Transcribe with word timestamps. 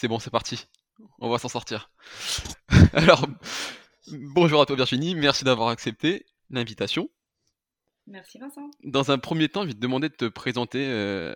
c'est 0.00 0.08
bon, 0.08 0.18
c'est 0.18 0.30
parti. 0.30 0.66
On 1.18 1.28
va 1.28 1.36
s'en 1.36 1.50
sortir. 1.50 1.90
Alors, 2.94 3.26
bonjour 4.34 4.62
à 4.62 4.64
toi 4.64 4.74
Virginie, 4.74 5.14
merci 5.14 5.44
d'avoir 5.44 5.68
accepté 5.68 6.24
l'invitation. 6.48 7.10
Merci 8.06 8.38
Vincent. 8.38 8.70
Dans 8.82 9.10
un 9.10 9.18
premier 9.18 9.50
temps, 9.50 9.60
je 9.64 9.68
vais 9.68 9.74
te 9.74 9.78
demander 9.78 10.08
de 10.08 10.14
te 10.14 10.24
présenter, 10.24 10.86
euh, 10.88 11.34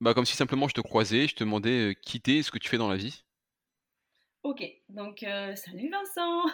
bah, 0.00 0.14
comme 0.14 0.24
si 0.24 0.34
simplement 0.34 0.66
je 0.66 0.72
te 0.72 0.80
croisais, 0.80 1.28
je 1.28 1.34
te 1.34 1.44
demandais 1.44 1.90
euh, 1.90 1.92
qui 1.92 2.22
t'es 2.22 2.42
ce 2.42 2.50
que 2.50 2.58
tu 2.58 2.70
fais 2.70 2.78
dans 2.78 2.88
la 2.88 2.96
vie. 2.96 3.22
Ok, 4.44 4.64
donc 4.88 5.22
euh, 5.22 5.54
salut 5.54 5.90
Vincent. 5.90 6.46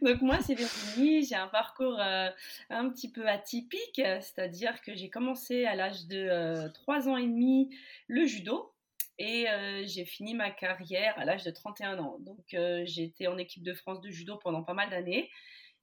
donc 0.02 0.22
moi 0.22 0.38
c'est 0.40 0.54
Virginie, 0.54 1.26
j'ai 1.26 1.34
un 1.34 1.48
parcours 1.48 2.00
euh, 2.00 2.30
un 2.70 2.88
petit 2.88 3.12
peu 3.12 3.28
atypique, 3.28 3.96
c'est-à-dire 3.96 4.80
que 4.80 4.94
j'ai 4.94 5.10
commencé 5.10 5.66
à 5.66 5.74
l'âge 5.74 6.06
de 6.06 6.72
3 6.72 7.10
ans 7.10 7.18
et 7.18 7.26
demi 7.26 7.68
le 8.08 8.24
judo 8.24 8.72
et 9.20 9.46
j'ai 9.86 10.04
fini 10.04 10.34
ma 10.34 10.50
carrière 10.50 11.16
à 11.18 11.24
l'âge 11.24 11.44
de 11.44 11.50
31 11.50 11.98
ans. 11.98 12.18
Donc 12.20 12.44
j'ai 12.50 13.04
été 13.04 13.28
en 13.28 13.38
équipe 13.38 13.62
de 13.62 13.74
France 13.74 14.00
de 14.00 14.10
judo 14.10 14.38
pendant 14.38 14.62
pas 14.62 14.74
mal 14.74 14.90
d'années. 14.90 15.30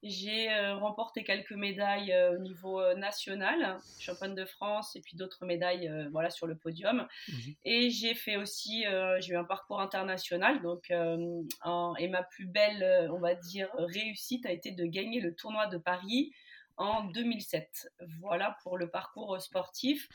J'ai 0.04 0.52
euh, 0.52 0.76
remporté 0.76 1.24
quelques 1.24 1.54
médailles 1.54 2.14
euh, 2.14 2.36
au 2.36 2.38
niveau 2.38 2.80
euh, 2.80 2.94
national, 2.94 3.80
championne 4.00 4.36
de 4.36 4.46
France, 4.46 4.96
et 4.96 5.02
puis 5.02 5.18
d'autres 5.18 5.44
médailles 5.46 5.92
voilà, 6.12 6.30
sur 6.30 6.46
le 6.46 6.56
podium. 6.56 7.08
Mhm. 7.28 7.56
Et 7.66 7.90
j'ai 7.90 8.14
fait 8.14 8.38
aussi, 8.38 8.86
j'ai 9.20 9.34
eu 9.34 9.38
un 9.38 9.44
parcours 9.44 9.82
international, 9.82 10.62
donc, 10.62 10.92
et 10.92 12.08
ma 12.08 12.24
plus 12.24 12.46
belle, 12.46 13.10
on 13.12 13.20
va 13.20 13.34
dire, 13.36 13.70
réussite 13.78 14.46
a 14.46 14.52
été 14.52 14.72
de 14.72 14.86
gagner 14.86 15.20
le 15.20 15.34
tournoi 15.34 15.68
de 15.68 15.78
Paris 15.78 16.32
en 16.78 17.06
2007. 17.06 17.90
Voilà 18.20 18.56
pour 18.62 18.78
le 18.78 18.90
parcours 18.90 19.42
sportif. 19.42 20.08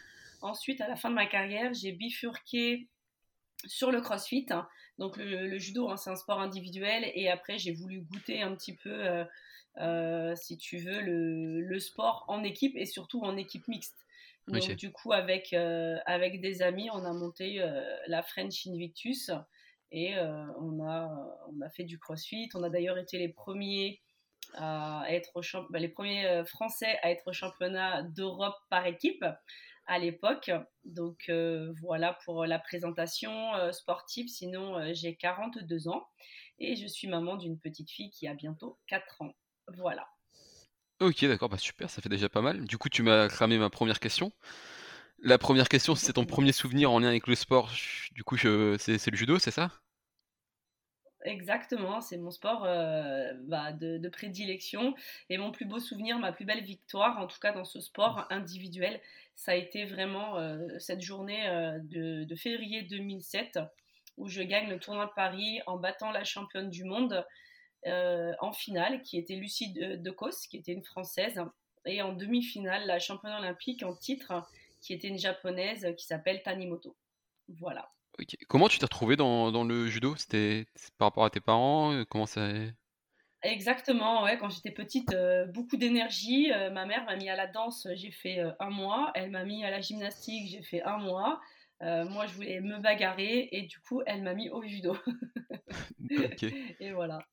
Ensuite, 0.42 0.80
à 0.80 0.88
la 0.88 0.96
fin 0.96 1.10
de 1.10 1.14
ma 1.14 1.26
carrière, 1.26 1.72
j'ai 1.74 1.92
bifurqué 1.92 2.88
sur 3.66 3.90
le 3.90 4.00
crossfit. 4.00 4.46
Donc 4.98 5.16
le, 5.16 5.58
judo, 5.58 5.88
hein, 5.90 5.96
c'est 5.96 6.10
un 6.10 6.16
sport 6.16 6.40
individuel. 6.40 7.10
Et 7.14 7.30
après, 7.30 7.58
j'ai 7.58 7.72
voulu 7.72 8.00
goûter 8.00 8.42
un 8.42 8.54
petit 8.54 8.76
peu 8.76 9.24
euh, 9.78 10.34
si 10.36 10.58
tu 10.58 10.78
veux, 10.78 11.00
le, 11.00 11.78
sport 11.78 12.24
en 12.28 12.44
équipe 12.44 12.76
et 12.76 12.86
surtout 12.86 13.22
en 13.22 13.36
équipe 13.36 13.66
mixte. 13.68 13.96
Donc, 14.48 14.72
du 14.72 14.90
coup, 14.90 15.12
avec, 15.12 15.52
euh, 15.52 15.98
avec 16.04 16.40
des 16.40 16.62
amis, 16.62 16.90
on 16.90 17.04
a 17.04 17.12
monté 17.12 17.62
euh, 17.62 17.80
la 18.08 18.22
French 18.22 18.66
Invictus 18.66 19.30
et 19.92 20.14
on, 20.18 20.82
a, 20.84 21.10
on 21.48 21.60
a 21.60 21.68
fait 21.70 21.84
du 21.84 21.98
crossfit. 21.98 22.48
On 22.54 22.62
a 22.62 22.70
d'ailleurs 22.70 22.98
été 22.98 23.18
les 23.18 23.28
premiers 23.28 24.00
à 24.54 25.04
être 25.08 25.40
bah, 25.70 25.78
les 25.78 25.88
premiers 25.88 26.42
Français 26.46 26.98
à 27.02 27.10
être 27.10 27.26
au 27.26 27.32
championnat 27.32 28.02
d'Europe 28.02 28.56
par 28.70 28.86
équipe 28.86 29.24
à 29.92 29.98
l'époque. 29.98 30.50
Donc 30.84 31.30
voilà 31.82 32.18
pour 32.24 32.46
la 32.46 32.58
présentation 32.58 33.30
sportive. 33.72 34.28
Sinon, 34.28 34.92
j'ai 34.94 35.16
42 35.16 35.88
ans 35.88 36.08
et 36.58 36.76
je 36.76 36.86
suis 36.86 37.08
maman 37.08 37.36
d'une 37.36 37.58
petite 37.58 37.90
fille 37.90 38.10
qui 38.10 38.26
a 38.26 38.34
bientôt 38.34 38.78
4 38.86 39.22
ans. 39.22 39.34
Voilà. 39.76 40.08
Ok, 41.00 41.24
d'accord, 41.24 41.48
bah 41.48 41.58
super, 41.58 41.90
ça 41.90 42.00
fait 42.00 42.08
déjà 42.08 42.28
pas 42.28 42.40
mal. 42.40 42.64
Du 42.64 42.78
coup, 42.78 42.88
tu 42.88 43.02
m'as 43.02 43.28
cramé 43.28 43.58
ma 43.58 43.70
première 43.70 44.00
question. 44.00 44.32
La 45.18 45.36
première 45.36 45.68
question, 45.68 45.94
c'est 45.94 46.14
ton 46.14 46.24
premier 46.24 46.52
souvenir 46.52 46.90
en 46.90 46.98
lien 46.98 47.08
avec 47.08 47.26
le 47.26 47.34
sport. 47.34 47.70
Du 48.12 48.24
coup, 48.24 48.36
c'est 48.36 49.10
le 49.10 49.16
judo, 49.16 49.38
c'est 49.38 49.50
ça? 49.50 49.70
Exactement, 51.24 52.00
c'est 52.00 52.16
mon 52.16 52.30
sport 52.32 52.64
euh, 52.64 53.32
bah, 53.44 53.72
de, 53.72 54.08
prédilection 54.08 54.94
et 55.30 55.38
mon 55.38 55.52
plus 55.52 55.66
beau 55.66 55.78
souvenir, 55.78 56.18
ma 56.18 56.32
plus 56.32 56.44
belle 56.44 56.64
victoire, 56.64 57.18
en 57.18 57.26
tout 57.26 57.38
cas 57.40 57.52
dans 57.52 57.64
ce 57.64 57.80
sport 57.80 58.26
individuel, 58.30 59.00
ça 59.36 59.52
a 59.52 59.54
été 59.54 59.84
vraiment 59.84 60.38
euh, 60.38 60.66
cette 60.78 61.00
journée 61.00 61.48
euh, 61.48 61.78
de, 61.82 62.24
de, 62.24 62.34
février 62.34 62.82
2007 62.82 63.60
où 64.16 64.28
je 64.28 64.42
gagne 64.42 64.68
le 64.68 64.78
tournoi 64.78 65.06
de 65.06 65.12
Paris 65.14 65.60
en 65.66 65.76
battant 65.76 66.10
la 66.10 66.24
championne 66.24 66.70
du 66.70 66.84
monde 66.84 67.24
en 67.84 68.52
finale, 68.52 69.02
qui 69.02 69.18
était 69.18 69.34
Lucie 69.34 69.72
Decos, 69.72 70.46
qui 70.48 70.56
était 70.56 70.72
une 70.72 70.84
Française, 70.84 71.40
et 71.84 72.00
en 72.00 72.12
demi-finale, 72.12 72.86
la 72.86 73.00
championne 73.00 73.32
olympique 73.32 73.82
en 73.82 73.96
titre, 73.96 74.48
qui 74.80 74.92
était 74.92 75.08
une 75.08 75.18
Japonaise, 75.18 75.88
qui 75.96 76.06
s'appelle 76.06 76.42
Tanimoto. 76.44 76.94
Voilà. 77.48 77.90
Comment 78.48 78.68
tu 78.68 78.78
t'es 78.78 78.84
retrouvée 78.84 79.16
dans, 79.16 79.50
dans, 79.50 79.64
le 79.64 79.86
judo? 79.88 80.14
C'était 80.16 80.66
par 80.98 81.08
rapport 81.08 81.24
à 81.24 81.30
tes 81.30 81.40
parents 81.40 81.92
euh, 81.92 82.04
Comment 82.08 82.26
ça 82.26 82.48
Exactement, 83.42 84.22
ouais, 84.22 84.38
quand 84.38 84.50
j'étais 84.50 84.70
petite, 84.70 85.12
euh, 85.14 85.46
beaucoup 85.46 85.76
d'énergie. 85.76 86.50
ma 86.72 86.86
mère 86.86 87.04
m'a 87.04 87.16
mis 87.16 87.28
à 87.28 87.34
la 87.34 87.48
danse, 87.48 87.88
j'ai 87.94 88.12
fait 88.12 88.38
un 88.60 88.70
mois. 88.70 89.10
Elle 89.14 89.30
m'a 89.30 89.44
mis 89.44 89.64
à 89.64 89.70
la 89.70 89.80
gymnastique, 89.80 90.48
j'ai 90.48 90.62
fait 90.62 90.82
un 90.82 90.98
mois. 90.98 91.40
moi, 91.80 92.26
je 92.26 92.34
voulais 92.34 92.60
me 92.60 92.78
bagarrer 92.78 93.48
et 93.50 93.62
du 93.62 93.80
coup, 93.80 94.02
elle 94.06 94.22
m'a 94.22 94.34
mis 94.34 94.48
au 94.50 94.62
judo. 94.62 94.96
Et 96.80 96.92
voilà. 96.92 97.26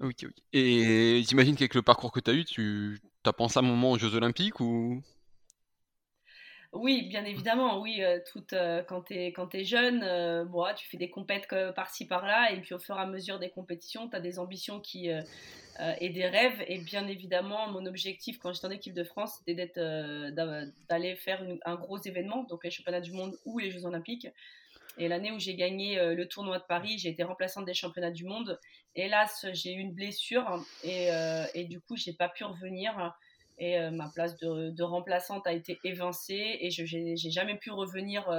Ok, 0.00 0.24
ok. 0.24 0.34
Et 0.52 1.22
j'imagine 1.26 1.56
qu'avec 1.56 1.74
le 1.74 1.82
parcours 1.82 2.12
que 2.12 2.20
tu 2.20 2.30
as 2.30 2.34
eu, 2.34 2.44
tu 2.44 2.98
as 3.24 3.32
pensé 3.32 3.58
à 3.58 3.62
un 3.62 3.66
moment 3.66 3.92
aux 3.92 3.98
Jeux 3.98 4.14
Olympiques 4.14 4.60
ou? 4.60 5.02
Oui, 6.72 7.06
bien 7.08 7.24
évidemment, 7.24 7.80
oui. 7.80 8.02
Euh, 8.02 8.18
tout, 8.30 8.44
euh, 8.52 8.82
quand 8.82 9.02
tu 9.02 9.14
es, 9.14 9.32
es, 9.54 9.64
jeune, 9.64 10.02
euh, 10.02 10.44
tu 10.76 10.86
fais 10.86 10.98
des 10.98 11.08
compètes 11.08 11.48
par-ci 11.74 12.06
par-là, 12.06 12.52
et 12.52 12.60
puis 12.60 12.74
au 12.74 12.78
fur 12.78 12.96
et 12.96 13.00
à 13.00 13.06
mesure 13.06 13.38
des 13.38 13.48
compétitions, 13.48 14.08
tu 14.08 14.16
as 14.16 14.20
des 14.20 14.38
ambitions 14.38 14.78
qui, 14.80 15.08
et 16.00 16.08
des 16.10 16.26
rêves. 16.26 16.62
Et 16.66 16.78
bien 16.78 17.06
évidemment, 17.06 17.70
mon 17.70 17.86
objectif 17.86 18.38
quand 18.38 18.52
j'étais 18.52 18.66
en 18.66 18.70
équipe 18.70 18.94
de 18.94 19.04
France, 19.04 19.38
c'était 19.38 19.72
d'aller 19.74 21.16
faire 21.16 21.42
un 21.64 21.74
gros 21.76 21.98
événement, 21.98 22.44
donc 22.44 22.64
les 22.64 22.70
championnats 22.70 23.00
du 23.00 23.12
monde 23.12 23.38
ou 23.46 23.58
les 23.58 23.70
Jeux 23.70 23.86
Olympiques. 23.86 24.28
Et 24.98 25.06
l'année 25.06 25.30
où 25.30 25.38
j'ai 25.38 25.54
gagné 25.54 26.14
le 26.14 26.28
tournoi 26.28 26.58
de 26.58 26.64
Paris, 26.64 26.98
j'ai 26.98 27.08
été 27.08 27.22
remplaçante 27.22 27.64
des 27.64 27.74
championnats 27.74 28.10
du 28.10 28.24
monde. 28.24 28.58
Hélas, 28.94 29.46
j'ai 29.52 29.72
eu 29.72 29.78
une 29.78 29.92
blessure 29.92 30.64
et, 30.82 31.12
euh, 31.12 31.44
et 31.54 31.64
du 31.64 31.80
coup, 31.80 31.96
j'ai 31.96 32.12
pas 32.12 32.28
pu 32.28 32.44
revenir. 32.44 33.14
Et 33.58 33.78
euh, 33.78 33.90
ma 33.90 34.08
place 34.08 34.36
de, 34.36 34.82
remplaçante 34.82 35.46
a 35.46 35.52
été 35.52 35.78
évincée 35.84 36.58
et 36.60 36.70
je 36.70 36.82
n'ai 36.96 37.16
jamais 37.16 37.56
pu 37.56 37.70
revenir 37.70 38.30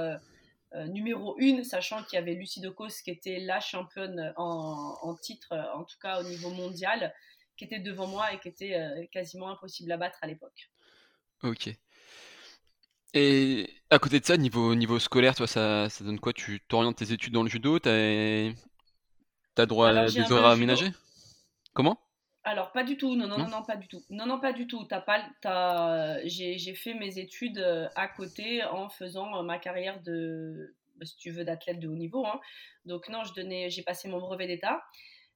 numéro 0.88 1.36
une, 1.38 1.64
sachant 1.64 2.02
qu'il 2.04 2.16
y 2.16 2.22
avait 2.22 2.34
Lucie 2.34 2.60
Decos 2.60 3.02
qui 3.02 3.10
était 3.10 3.40
la 3.40 3.60
championne 3.60 4.32
en, 4.36 4.96
en, 5.02 5.14
titre, 5.16 5.52
en 5.74 5.84
tout 5.84 5.98
cas 6.00 6.20
au 6.20 6.22
niveau 6.22 6.50
mondial, 6.50 7.12
qui 7.56 7.64
était 7.64 7.80
devant 7.80 8.06
moi 8.06 8.32
et 8.32 8.38
qui 8.38 8.48
était 8.48 9.08
quasiment 9.12 9.50
impossible 9.50 9.92
à 9.92 9.96
battre 9.96 10.18
à 10.22 10.26
l'époque. 10.26 10.70
Ok. 11.42 11.70
Et 13.14 13.68
à 13.90 13.98
côté 13.98 14.20
de 14.20 14.24
ça, 14.24 14.36
niveau, 14.36 14.74
niveau 14.74 14.98
scolaire, 14.98 15.34
toi, 15.34 15.46
ça, 15.46 15.88
ça 15.88 16.04
donne 16.04 16.20
quoi? 16.20 16.32
Tu 16.32 16.60
t'orientes 16.68 16.96
tes 16.96 17.12
études 17.12 17.32
dans 17.32 17.42
le 17.42 17.48
judo? 17.48 17.78
T'as, 17.78 18.52
t'as 19.54 19.66
droit 19.66 19.88
à 19.88 20.06
des 20.06 20.32
horaires 20.32 20.50
aménagés? 20.50 20.92
Comment? 21.72 22.00
Alors, 22.50 22.72
pas 22.72 22.82
du 22.82 22.96
tout. 22.96 23.14
Non, 23.14 23.28
non, 23.28 23.38
non, 23.38 23.48
non, 23.48 23.62
pas 23.62 23.76
du 23.76 23.86
tout. 23.86 24.02
Non, 24.10 24.26
non, 24.26 24.40
pas 24.40 24.52
du 24.52 24.66
tout. 24.66 24.84
T'as 24.84 25.00
pas, 25.00 25.22
t'as... 25.40 26.20
J'ai, 26.26 26.58
j'ai 26.58 26.74
fait 26.74 26.94
mes 26.94 27.18
études 27.18 27.58
euh, 27.58 27.88
à 27.94 28.08
côté 28.08 28.64
en 28.64 28.88
faisant 28.88 29.38
euh, 29.38 29.42
ma 29.42 29.58
carrière 29.58 30.02
de, 30.02 30.74
bah, 30.96 31.06
si 31.06 31.16
tu 31.16 31.30
veux, 31.30 31.44
d'athlète 31.44 31.78
de 31.78 31.86
haut 31.86 31.94
niveau. 31.94 32.26
hein. 32.26 32.40
Donc, 32.86 33.08
non, 33.08 33.22
je 33.22 33.32
donnais, 33.34 33.70
j'ai 33.70 33.82
passé 33.82 34.08
mon 34.08 34.18
brevet 34.18 34.48
d'état. 34.48 34.82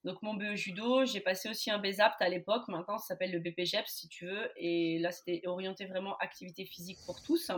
Donc 0.03 0.21
mon 0.23 0.35
BE 0.35 0.55
judo, 0.55 1.07
j'ai 1.07 1.21
passé 1.21 1.49
aussi 1.49 1.71
un 1.71 1.79
BESAPT 1.79 2.21
à 2.21 2.29
l'époque, 2.29 2.69
maintenant 2.69 2.99
ça 2.99 3.07
s'appelle 3.07 3.33
le 3.33 3.39
BPGEPS 3.39 3.91
si 3.91 4.07
tu 4.07 4.27
veux, 4.27 4.51
et 4.57 4.99
là 4.99 5.11
c'était 5.11 5.41
orienté 5.47 5.87
vraiment 5.87 6.19
activité 6.19 6.67
physique 6.67 6.99
pour 7.07 7.23
tous. 7.23 7.51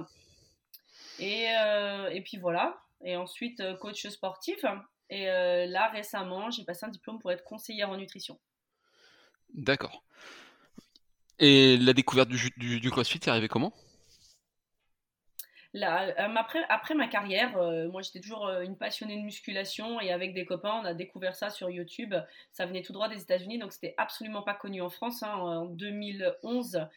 Et, 1.18 1.48
euh, 1.58 2.08
et 2.10 2.20
puis 2.20 2.36
voilà, 2.36 2.78
et 3.02 3.16
ensuite 3.16 3.60
coach 3.80 4.06
sportif, 4.06 4.64
et 5.10 5.28
euh, 5.28 5.66
là 5.66 5.88
récemment 5.88 6.48
j'ai 6.52 6.62
passé 6.64 6.86
un 6.86 6.88
diplôme 6.88 7.18
pour 7.18 7.32
être 7.32 7.42
conseillère 7.42 7.90
en 7.90 7.96
nutrition. 7.96 8.38
D'accord. 9.54 10.02
Et 11.38 11.76
la 11.76 11.92
découverte 11.92 12.28
du, 12.28 12.50
du, 12.56 12.80
du 12.80 12.90
CrossFit, 12.90 13.20
c'est 13.22 13.30
arrivé 13.30 13.48
comment? 13.48 13.72
Euh, 15.84 16.34
après, 16.36 16.64
après, 16.68 16.94
ma 16.94 17.08
carrière, 17.08 17.56
euh, 17.58 17.88
moi 17.90 18.02
j'étais 18.02 18.20
toujours 18.20 18.46
euh, 18.46 18.62
une 18.62 18.76
passionnée 18.76 19.16
de 19.16 19.22
musculation 19.22 20.00
et 20.00 20.10
avec 20.10 20.32
des 20.34 20.46
copains, 20.46 20.80
on 20.82 20.84
a 20.84 20.94
découvert 20.94 21.34
ça 21.34 21.50
sur 21.50 21.68
YouTube. 21.68 22.14
Ça 22.52 22.66
venait 22.66 22.82
tout 22.82 22.92
droit 22.92 23.08
des 23.08 23.20
États-Unis, 23.20 23.58
donc 23.58 23.72
c'était 23.72 23.94
absolument 23.98 24.42
pas 24.42 24.54
connu 24.54 24.80
en 24.80 24.88
France. 24.88 25.22
Hein. 25.22 25.34
En 25.34 25.66
2011, 25.66 26.88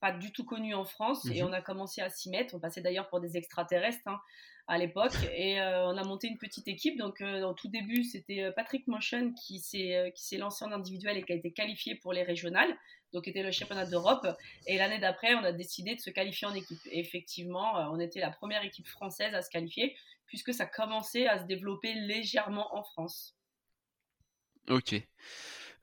pas 0.00 0.12
du 0.12 0.32
tout 0.32 0.44
connu 0.44 0.74
en 0.74 0.84
France 0.84 1.26
et 1.26 1.42
mhm. 1.42 1.48
on 1.48 1.52
a 1.52 1.60
commencé 1.60 2.00
à 2.00 2.10
s'y 2.10 2.30
mettre. 2.30 2.54
On 2.54 2.60
passait 2.60 2.80
d'ailleurs 2.80 3.08
pour 3.08 3.20
des 3.20 3.36
extraterrestres 3.36 4.06
hein, 4.06 4.20
à 4.68 4.78
l'époque 4.78 5.14
et 5.34 5.60
on 5.60 5.96
a 5.96 6.04
monté 6.04 6.28
une 6.28 6.38
petite 6.38 6.68
équipe. 6.68 6.98
Donc 6.98 7.20
au 7.20 7.52
tout 7.54 7.68
début, 7.68 8.04
c'était 8.04 8.52
Patrick 8.54 8.86
Motion 8.86 9.32
qui 9.32 9.58
s'est 9.58 10.12
lancé 10.38 10.64
en 10.64 10.72
individuel 10.72 11.16
et 11.16 11.22
qui 11.22 11.32
a 11.32 11.36
été 11.36 11.50
qualifié 11.50 11.94
pour 11.96 12.12
les 12.12 12.22
régionales 12.22 12.76
donc 13.12 13.28
était 13.28 13.42
le 13.42 13.50
championnat 13.50 13.86
d'Europe. 13.86 14.26
Et 14.66 14.76
l'année 14.76 14.98
d'après, 14.98 15.34
on 15.34 15.44
a 15.44 15.52
décidé 15.52 15.94
de 15.94 16.00
se 16.00 16.10
qualifier 16.10 16.46
en 16.46 16.54
équipe. 16.54 16.80
Et 16.90 17.00
effectivement, 17.00 17.78
euh, 17.78 17.86
on 17.90 18.00
était 18.00 18.20
la 18.20 18.30
première 18.30 18.64
équipe 18.64 18.86
française 18.86 19.34
à 19.34 19.42
se 19.42 19.50
qualifier, 19.50 19.96
puisque 20.26 20.52
ça 20.52 20.66
commençait 20.66 21.26
à 21.26 21.38
se 21.38 21.44
développer 21.44 21.94
légèrement 21.94 22.74
en 22.76 22.82
France. 22.82 23.36
Ok. 24.68 24.94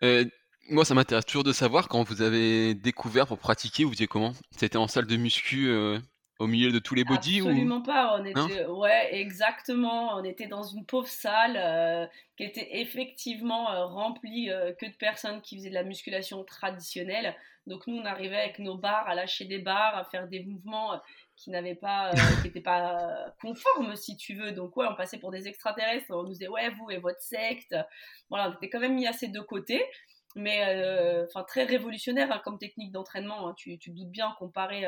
Euh, 0.03 0.25
moi, 0.69 0.85
ça 0.85 0.93
m'intéresse 0.93 1.25
toujours 1.25 1.43
de 1.43 1.53
savoir 1.53 1.87
quand 1.87 2.03
vous 2.03 2.21
avez 2.21 2.75
découvert 2.75 3.27
pour 3.27 3.39
pratiquer, 3.39 3.83
vous 3.83 3.93
étiez 3.93 4.07
comment? 4.07 4.33
C'était 4.51 4.77
en 4.77 4.87
salle 4.87 5.07
de 5.07 5.15
muscu 5.15 5.69
euh, 5.69 5.99
au 6.39 6.47
milieu 6.47 6.71
de 6.71 6.79
tous 6.79 6.95
les 6.95 7.05
bodies 7.05 7.39
Absolument 7.39 7.81
pas. 7.81 8.17
On 8.19 8.25
était, 8.25 8.65
ouais, 8.65 9.15
exactement. 9.15 10.15
On 10.15 10.23
était 10.23 10.47
dans 10.47 10.63
une 10.63 10.85
pauvre 10.85 11.07
salle 11.07 11.55
euh, 11.55 12.05
qui 12.35 12.43
était 12.43 12.79
effectivement 12.79 13.71
euh, 13.71 13.85
remplie 13.85 14.49
euh, 14.49 14.73
que 14.73 14.85
de 14.85 14.95
personnes 14.95 15.41
qui 15.41 15.55
faisaient 15.57 15.69
de 15.69 15.75
la 15.75 15.83
musculation 15.83 16.43
traditionnelle. 16.43 17.35
Donc 17.67 17.87
nous, 17.87 17.95
on 17.95 18.05
arrivait 18.05 18.37
avec 18.37 18.59
nos 18.59 18.77
barres 18.77 19.07
à 19.07 19.15
lâcher 19.15 19.45
des 19.45 19.59
barres, 19.59 19.95
à 19.97 20.03
faire 20.03 20.27
des 20.27 20.43
mouvements 20.43 20.99
qui 21.37 21.51
n'avaient 21.51 21.75
pas, 21.75 22.11
qui 22.41 22.47
n'étaient 22.47 22.61
pas 22.61 23.33
conformes, 23.41 23.95
si 23.95 24.17
tu 24.17 24.35
veux. 24.35 24.51
Donc 24.51 24.75
ouais, 24.75 24.87
on 24.89 24.95
passait 24.95 25.19
pour 25.19 25.31
des 25.31 25.47
extraterrestres. 25.47 26.07
On 26.09 26.23
nous 26.23 26.29
disait 26.29 26.49
ouais, 26.49 26.69
vous 26.69 26.91
et 26.91 26.97
votre 26.97 27.21
secte. 27.21 27.75
Voilà, 28.29 28.49
on 28.49 28.53
était 28.55 28.69
quand 28.69 28.81
même 28.81 28.95
mis 28.95 29.07
à 29.07 29.13
ces 29.13 29.27
deux 29.27 29.43
côtés 29.43 29.83
mais 30.37 31.23
enfin 31.29 31.45
très 31.45 31.63
révolutionnaire 31.63 32.29
hein, 32.29 32.41
comme 32.43 32.59
technique 32.59 32.91
d'entraînement. 32.91 33.47
Hein. 33.47 33.53
Tu, 33.55 33.77
tu, 33.77 33.91
te 33.91 33.95
doutes 33.95 34.09
bien 34.09 34.35
comparé 34.37 34.83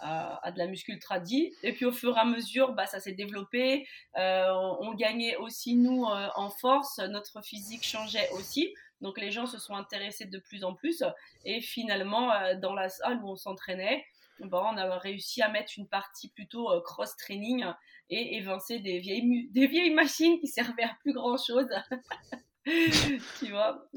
à, 0.00 0.50
de 0.52 0.58
la 0.58 0.66
muscule 0.66 0.98
tradie. 0.98 1.52
Et 1.62 1.72
puis 1.72 1.84
au 1.84 1.92
fur 1.92 2.16
et 2.16 2.20
à 2.20 2.24
mesure, 2.24 2.72
bah, 2.72 2.86
ça 2.86 3.00
s'est 3.00 3.12
développé. 3.12 3.86
Euh, 4.16 4.50
on, 4.80 4.94
gagnait 4.94 5.36
aussi, 5.36 5.76
nous, 5.76 6.04
euh, 6.04 6.28
en 6.34 6.50
force. 6.50 6.98
Notre 6.98 7.42
physique 7.42 7.84
changeait 7.84 8.28
aussi. 8.30 8.74
Donc 9.00 9.20
les 9.20 9.30
gens 9.30 9.46
se 9.46 9.58
sont 9.58 9.74
intéressés 9.74 10.26
de 10.26 10.38
plus 10.38 10.64
en 10.64 10.74
plus. 10.74 11.02
Et 11.44 11.60
finalement, 11.60 12.32
euh, 12.32 12.54
dans 12.54 12.74
la 12.74 12.88
salle 12.88 13.20
où 13.22 13.30
on 13.30 13.36
s'entraînait, 13.36 14.04
bah, 14.40 14.62
on 14.70 14.76
a 14.76 14.98
réussi 14.98 15.42
à 15.42 15.48
mettre 15.48 15.72
une 15.76 15.88
partie 15.88 16.28
plutôt 16.28 16.68
cross-training 16.82 17.64
et 18.10 18.36
évincer 18.36 18.78
des 18.78 18.98
vieilles, 18.98 19.48
des 19.50 19.66
vieilles 19.66 19.94
machines 19.94 20.38
qui 20.38 20.46
servaient 20.46 20.84
à 20.84 20.96
plus 21.00 21.12
grand-chose. 21.12 21.68
tu 23.38 23.50
vois, 23.50 23.88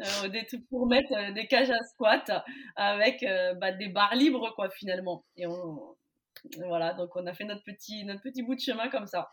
pour 0.69 0.87
mettre 0.87 1.33
des 1.33 1.47
cages 1.47 1.71
à 1.71 1.83
squat 1.83 2.31
avec 2.75 3.25
bah, 3.59 3.71
des 3.71 3.89
barres 3.89 4.15
libres, 4.15 4.53
quoi, 4.55 4.69
finalement. 4.69 5.25
Et 5.35 5.47
on, 5.47 5.95
voilà, 6.67 6.93
donc 6.93 7.15
on 7.15 7.25
a 7.25 7.33
fait 7.33 7.45
notre 7.45 7.63
petit, 7.63 8.05
notre 8.05 8.21
petit 8.21 8.43
bout 8.43 8.55
de 8.55 8.59
chemin 8.59 8.89
comme 8.89 9.07
ça. 9.07 9.31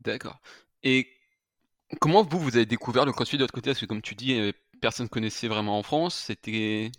D'accord. 0.00 0.40
Et 0.82 1.08
comment 2.00 2.22
vous, 2.22 2.38
vous 2.38 2.56
avez 2.56 2.66
découvert 2.66 3.04
le 3.04 3.12
crossfit 3.12 3.36
de 3.36 3.42
votre 3.42 3.54
côté? 3.54 3.70
Parce 3.70 3.80
que 3.80 3.86
comme 3.86 4.02
tu 4.02 4.14
dis, 4.14 4.38
euh, 4.38 4.52
personne 4.80 5.04
ne 5.04 5.10
connaissait 5.10 5.48
vraiment 5.48 5.78
en 5.78 5.82
France. 5.82 6.14
C'était... 6.14 6.90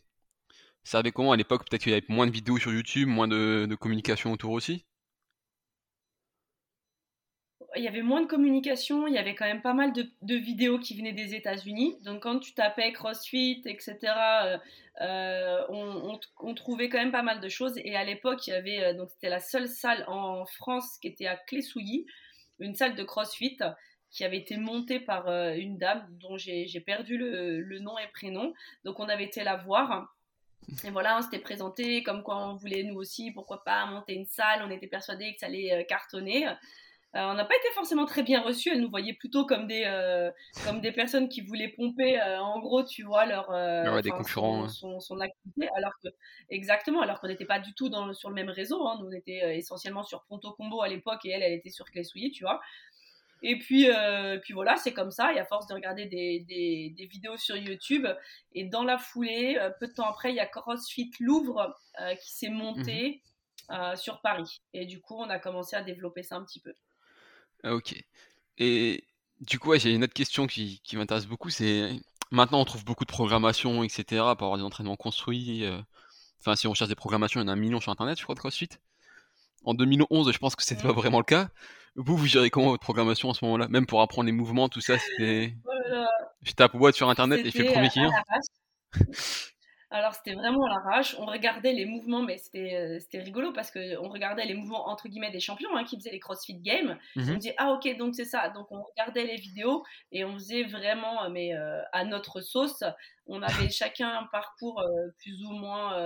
Ça 0.83 0.99
avait 0.99 1.11
comment 1.11 1.31
à 1.31 1.37
l'époque? 1.37 1.67
Peut-être 1.67 1.83
qu'il 1.83 1.91
y 1.91 1.95
avait 1.95 2.05
moins 2.09 2.27
de 2.27 2.31
vidéos 2.31 2.57
sur 2.59 2.71
YouTube, 2.71 3.07
moins 3.07 3.27
de 3.27 3.75
communication 3.79 4.31
autour 4.31 4.51
aussi? 4.51 4.85
Il 7.77 7.83
y 7.83 7.87
avait 7.87 8.01
moins 8.01 8.21
de 8.21 8.27
communication, 8.27 9.07
il 9.07 9.13
y 9.13 9.17
avait 9.17 9.35
quand 9.35 9.45
même 9.45 9.61
pas 9.61 9.73
mal 9.73 9.93
de, 9.93 10.35
vidéos 10.35 10.79
qui 10.79 10.95
venaient 10.95 11.13
des 11.13 11.35
États-Unis. 11.35 11.97
Donc 12.03 12.23
quand 12.23 12.39
tu 12.39 12.53
tapais 12.53 12.91
CrossFit, 12.91 13.61
etc., 13.65 13.97
euh, 14.45 14.57
euh, 15.01 15.61
on, 15.69 16.53
trouvait 16.53 16.89
quand 16.89 16.97
même 16.97 17.11
pas 17.11 17.23
mal 17.23 17.39
de 17.39 17.49
choses. 17.49 17.77
Et 17.77 17.95
à 17.95 18.03
l'époque, 18.03 18.47
il 18.47 18.51
y 18.51 18.53
avait 18.53 18.83
euh, 18.83 18.93
donc 18.93 19.09
c'était 19.09 19.29
la 19.29 19.39
seule 19.39 19.67
salle 19.67 20.05
en 20.07 20.45
France 20.45 20.97
qui 21.01 21.07
était 21.07 21.27
à 21.27 21.35
Clé-Souilly, 21.35 22.05
une 22.59 22.75
salle 22.75 22.95
de 22.95 23.03
CrossFit 23.03 23.57
qui 24.11 24.23
avait 24.23 24.37
été 24.37 24.55
montée 24.55 25.01
par 25.01 25.27
une 25.27 25.77
dame 25.77 26.07
dont 26.21 26.37
j'ai 26.37 26.79
perdu 26.85 27.17
le, 27.17 27.59
le, 27.59 27.79
nom 27.79 27.97
et 27.97 28.07
prénom. 28.13 28.53
Donc 28.85 28.99
on 28.99 29.09
avait 29.09 29.25
été 29.25 29.43
la 29.43 29.57
voir. 29.57 30.15
Et 30.85 30.89
voilà, 30.89 31.17
on 31.17 31.21
s'était 31.21 31.39
présenté 31.39 32.01
comme 32.01 32.23
quoi 32.23 32.37
on 32.47 32.55
voulait 32.55 32.83
nous 32.83 32.95
aussi, 32.95 33.31
pourquoi 33.31 33.65
pas 33.65 33.85
monter 33.87 34.13
une 34.13 34.25
salle. 34.25 34.61
On 34.63 34.71
était 34.71 34.87
persuadés 34.87 35.33
que 35.33 35.39
ça 35.39 35.47
allait 35.47 35.85
cartonner. 35.89 36.47
Euh, 37.15 37.21
on 37.21 37.33
n'a 37.33 37.45
pas 37.45 37.55
été 37.55 37.69
forcément 37.73 38.05
très 38.05 38.23
bien 38.23 38.41
reçus. 38.41 38.69
Elles 38.69 38.81
nous 38.81 38.89
voyaient 38.89 39.13
plutôt 39.13 39.45
comme 39.45 39.67
des, 39.67 39.83
euh, 39.85 40.29
comme 40.65 40.81
des 40.81 40.91
personnes 40.91 41.29
qui 41.29 41.41
voulaient 41.41 41.69
pomper, 41.69 42.19
euh, 42.19 42.41
en 42.41 42.59
gros, 42.59 42.83
tu 42.83 43.03
vois, 43.03 43.25
leur, 43.25 44.01
des 44.01 44.09
concurrents, 44.09 44.67
son, 44.67 45.19
activité. 45.21 45.69
Alors 45.77 45.93
que, 46.03 46.09
exactement, 46.49 47.01
alors 47.01 47.21
qu'on 47.21 47.27
n'était 47.27 47.45
pas 47.45 47.59
du 47.59 47.73
tout 47.73 47.87
dans, 47.87 48.13
sur 48.13 48.29
le 48.29 48.35
même 48.35 48.49
réseau. 48.49 48.85
Hein. 48.85 48.97
Nous, 48.99 49.07
on 49.07 49.11
était 49.13 49.57
essentiellement 49.57 50.03
sur 50.03 50.25
Ponto 50.25 50.51
Combo 50.53 50.81
à 50.81 50.89
l'époque 50.89 51.23
et 51.25 51.29
elle, 51.29 51.41
elle 51.41 51.53
était 51.53 51.69
sur 51.69 51.85
Clé 51.85 52.03
Souillé, 52.03 52.31
tu 52.31 52.43
vois. 52.43 52.59
Et 53.41 53.59
puis, 53.59 53.87
puis 54.41 54.53
voilà, 54.53 54.75
c'est 54.75 54.93
comme 54.93 55.11
ça. 55.11 55.31
Et 55.31 55.39
à 55.39 55.45
force 55.45 55.67
de 55.67 55.73
regarder 55.73 56.07
des, 56.07 56.41
des, 56.41 56.93
des, 56.97 57.05
vidéos 57.05 57.37
sur 57.37 57.55
YouTube, 57.55 58.07
et 58.53 58.65
dans 58.65 58.83
la 58.83 58.97
foulée, 58.97 59.57
peu 59.79 59.87
de 59.87 59.93
temps 59.93 60.07
après, 60.07 60.31
il 60.31 60.35
y 60.35 60.39
a 60.39 60.47
CrossFit 60.47 61.11
Louvre 61.21 61.73
qui 62.21 62.33
s'est 62.33 62.49
monté 62.49 63.21
mmh 63.21 63.29
sur 63.95 64.21
Paris. 64.21 64.61
Et 64.73 64.85
du 64.85 65.01
coup, 65.01 65.15
on 65.17 65.27
a 65.27 65.39
commencé 65.39 65.75
à 65.75 65.81
développer 65.81 66.21
ça 66.21 66.35
un 66.35 66.43
petit 66.43 66.59
peu. 66.59 66.71
Ah, 67.65 67.73
ok. 67.73 67.95
Et 68.59 69.03
du 69.41 69.57
coup, 69.57 69.75
j'ai 69.75 69.91
une 69.91 70.03
autre 70.03 70.13
question 70.13 70.45
qui, 70.45 70.79
m'intéresse 70.93 71.25
beaucoup, 71.25 71.49
c'est 71.49 71.99
maintenant 72.31 72.61
on 72.61 72.65
trouve 72.65 72.85
beaucoup 72.85 73.05
de 73.05 73.11
programmation, 73.11 73.83
etc., 73.83 74.03
pour 74.37 74.47
avoir 74.47 74.57
des 74.57 74.63
entraînements 74.63 74.95
construits. 74.95 75.65
Euh, 75.65 75.81
enfin, 76.39 76.55
si 76.55 76.67
on 76.67 76.75
cherche 76.75 76.89
des 76.89 76.95
programmations, 76.95 77.41
il 77.41 77.43
y 77.43 77.45
en 77.45 77.49
a 77.49 77.53
un 77.53 77.55
million 77.55 77.81
sur 77.81 77.91
Internet, 77.91 78.19
je 78.19 78.23
crois, 78.23 78.35
de 78.35 78.39
CrossFit. 78.39 78.69
En 79.63 79.73
2011, 79.73 80.31
je 80.31 80.37
pense 80.37 80.55
que 80.55 80.63
c'était 80.63 80.83
pas 80.83 80.93
vraiment 80.93 81.17
le 81.17 81.25
cas. 81.25 81.49
Vous, 81.95 82.15
vous 82.15 82.27
gérez 82.27 82.51
comment 82.51 82.67
votre 82.67 82.83
programmation 82.83 83.29
en 83.29 83.33
ce 83.33 83.43
moment-là? 83.45 83.67
Même 83.67 83.87
pour 83.87 84.01
apprendre 84.03 84.27
les 84.27 84.31
mouvements, 84.31 84.69
tout 84.69 84.81
ça, 84.81 84.99
c'était... 84.99 85.55
Je 86.43 86.51
tape 86.51 86.75
what 86.75 86.91
sur 86.91 87.09
Internet 87.09 87.39
et 87.43 87.45
je 87.45 87.57
fais 87.57 87.63
le 87.63 87.71
premier 87.71 87.89
client 87.89 88.11
Alors 89.95 90.13
c'était 90.13 90.33
vraiment 90.33 90.65
à 90.65 90.69
l'arrache. 90.69 91.15
On 91.19 91.25
regardait 91.25 91.71
les 91.71 91.85
mouvements, 91.85 92.21
mais 92.21 92.37
c'était 92.37 92.99
euh, 93.15 93.21
rigolo 93.21 93.53
parce 93.53 93.71
qu'on 93.71 94.09
regardait 94.09 94.45
les 94.45 94.53
mouvements 94.53 94.89
entre 94.89 95.07
guillemets 95.07 95.31
des 95.31 95.39
champions 95.39 95.73
hein, 95.73 95.85
qui 95.85 95.95
faisaient 95.95 96.11
les 96.11 96.19
CrossFit 96.19 96.59
Games. 96.59 96.99
Mmh 97.15 97.31
on 97.31 97.35
disait 97.35 97.55
ah 97.57 97.71
ok 97.71 97.95
donc 97.97 98.13
c'est 98.13 98.25
ça. 98.25 98.49
Donc 98.49 98.67
on 98.71 98.81
regardait 98.81 99.23
les 99.23 99.37
vidéos 99.37 99.85
et 100.11 100.25
on 100.25 100.33
faisait 100.33 100.63
vraiment 100.63 101.29
mais 101.29 101.55
euh, 101.55 101.81
à 101.93 102.03
notre 102.03 102.41
sauce. 102.41 102.83
On 103.25 103.41
avait 103.41 103.69
chacun 103.69 104.09
un 104.09 104.27
parcours 104.33 104.81
euh, 104.81 105.13
plus 105.19 105.41
ou 105.45 105.51
moins 105.51 105.97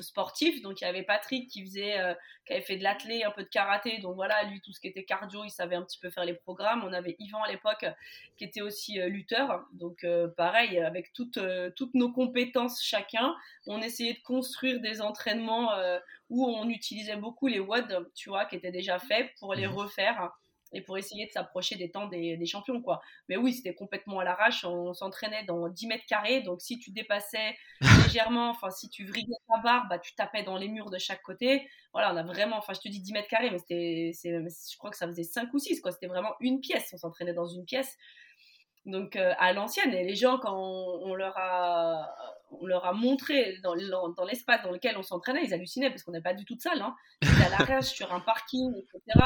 sportif. 0.00 0.62
Donc 0.62 0.80
il 0.80 0.84
y 0.84 0.86
avait 0.86 1.02
Patrick 1.02 1.48
qui 1.48 1.64
faisait, 1.64 1.98
euh, 1.98 2.14
qui 2.46 2.52
avait 2.52 2.62
fait 2.62 2.76
de 2.76 2.82
l'athlé, 2.82 3.24
un 3.24 3.30
peu 3.30 3.42
de 3.42 3.48
karaté. 3.48 3.98
Donc 3.98 4.14
voilà, 4.14 4.44
lui 4.44 4.60
tout 4.60 4.72
ce 4.72 4.80
qui 4.80 4.88
était 4.88 5.04
cardio, 5.04 5.44
il 5.44 5.50
savait 5.50 5.76
un 5.76 5.82
petit 5.82 5.98
peu 5.98 6.10
faire 6.10 6.24
les 6.24 6.34
programmes. 6.34 6.84
On 6.84 6.92
avait 6.92 7.16
Yvan 7.18 7.42
à 7.42 7.48
l'époque 7.48 7.86
qui 8.36 8.44
était 8.44 8.60
aussi 8.60 9.00
euh, 9.00 9.08
lutteur. 9.08 9.66
Donc 9.72 10.04
euh, 10.04 10.28
pareil, 10.28 10.78
avec 10.78 11.12
toutes 11.12 11.38
toutes 11.76 11.94
nos 11.94 12.12
compétences 12.12 12.82
chacun, 12.82 13.34
on 13.66 13.80
essayait 13.80 14.14
de 14.14 14.22
construire 14.22 14.80
des 14.80 15.00
entraînements 15.00 15.70
où 16.30 16.46
on 16.46 16.68
utilisait 16.68 17.16
beaucoup 17.16 17.46
les 17.46 17.60
WOD, 17.60 18.10
tu 18.14 18.28
vois, 18.28 18.44
qui 18.44 18.56
étaient 18.56 18.70
déjà 18.70 18.98
faits 18.98 19.30
pour 19.38 19.54
les 19.54 19.66
mmh 19.66 19.72
refaire 19.72 20.32
et 20.72 20.80
pour 20.80 20.98
essayer 20.98 21.26
de 21.26 21.32
s'approcher 21.32 21.76
des 21.76 21.90
temps 21.90 22.06
des, 22.06 22.46
champions 22.46 22.80
quoi. 22.80 23.00
Mais 23.28 23.36
oui, 23.36 23.52
c'était 23.52 23.74
complètement 23.74 24.20
à 24.20 24.24
l'arrache, 24.24 24.64
on, 24.64 24.94
s'entraînait 24.94 25.44
dans 25.44 25.68
10 25.68 25.86
mètres 25.86 26.06
carrés, 26.06 26.42
donc 26.42 26.60
si 26.60 26.78
tu 26.78 26.90
dépassais 26.90 27.56
légèrement, 28.06 28.50
enfin 28.50 28.70
si 28.70 28.88
tu 28.88 29.04
vrillais 29.04 29.36
ta 29.48 29.60
barre, 29.60 29.86
bah, 29.88 29.98
tu 29.98 30.14
tapais 30.14 30.42
dans 30.42 30.56
les 30.56 30.68
murs 30.68 30.90
de 30.90 30.98
chaque 30.98 31.22
côté. 31.22 31.68
Voilà, 31.92 32.12
on 32.12 32.16
a 32.16 32.22
vraiment, 32.22 32.56
enfin 32.56 32.74
je 32.74 32.80
te 32.80 32.88
dis 32.88 33.00
10 33.00 33.12
mètres 33.12 33.28
carrés, 33.28 33.50
mais 33.50 33.58
c'était, 33.58 34.12
je 34.14 34.76
crois 34.78 34.90
que 34.90 34.96
ça 34.96 35.06
faisait 35.06 35.24
5 35.24 35.52
ou 35.52 35.58
6 35.58 35.80
quoi, 35.80 35.92
c'était 35.92 36.06
vraiment 36.06 36.34
une 36.40 36.60
pièce, 36.60 36.90
on 36.92 36.98
s'entraînait 36.98 37.34
dans 37.34 37.48
une 37.48 37.64
pièce. 37.64 37.96
Donc 38.88 39.14
euh, 39.14 39.32
à 39.38 39.52
l'ancienne, 39.52 39.92
et 39.92 40.02
les 40.02 40.16
gens 40.16 40.38
quand 40.38 40.58
on 40.58 41.14
leur 41.14 41.36
a 41.36 42.08
on 42.50 42.66
leur 42.66 42.84
a 42.86 42.92
montré 42.92 43.58
dans, 43.62 43.74
l'espace 44.24 44.62
dans 44.62 44.70
lequel 44.70 44.96
on 44.96 45.02
s'entraînait, 45.02 45.44
ils 45.44 45.54
hallucinaient 45.54 45.90
parce 45.90 46.02
qu'on 46.02 46.12
n'a 46.12 46.20
pas 46.20 46.34
du 46.34 46.44
tout 46.44 46.54
de 46.54 46.60
salle. 46.60 46.80
Hein. 46.80 46.94
À 47.22 47.48
l'arrache 47.50 47.86
sur 47.86 48.12
un 48.12 48.20
parking, 48.20 48.72
etc. 48.76 49.24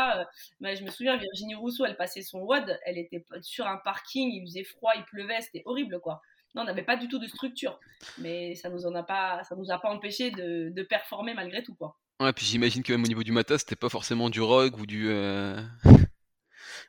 Mais 0.61 0.76
je 0.76 0.85
me 0.85 0.90
souviens, 0.90 1.16
Virginie 1.16 1.54
Rousseau, 1.54 1.85
elle 1.85 1.97
passait 1.97 2.23
son 2.23 2.40
WOD, 2.40 2.78
elle 2.85 2.99
était 2.99 3.25
sur 3.42 3.66
un 3.66 3.76
parking, 3.76 4.31
il 4.33 4.42
faisait 4.42 4.64
froid, 4.64 4.92
il 4.97 5.04
pleuvait, 5.04 5.40
c'était 5.40 5.62
horrible 5.64 6.00
quoi. 6.00 6.21
Non, 6.54 6.62
on 6.62 6.64
n'avait 6.66 6.83
pas 6.83 6.97
du 6.97 7.09
tout 7.09 7.19
de 7.19 7.26
structure, 7.26 7.81
mais 8.19 8.54
ça 8.54 8.69
nous 8.69 8.87
en 8.87 8.95
a 8.95 9.02
pas, 9.02 9.42
ça 9.45 9.57
nous 9.57 9.71
a 9.71 9.78
pas 9.78 9.88
empêché 9.88 10.31
de, 10.31 10.83
performer 10.83 11.33
malgré 11.33 11.62
tout 11.62 11.75
quoi. 11.75 11.97
Ouais, 12.21 12.33
puis 12.33 12.45
j'imagine 12.45 12.83
que 12.83 12.92
même 12.92 13.04
au 13.04 13.09
niveau 13.09 13.23
du 13.23 13.33
matos, 13.33 13.61
c'était 13.61 13.76
pas 13.76 13.88
forcément 13.88 14.28
du 14.31 14.40
rock 14.40 14.76
ou 14.78 14.87
du. 14.87 15.09
Euh, 15.09 15.61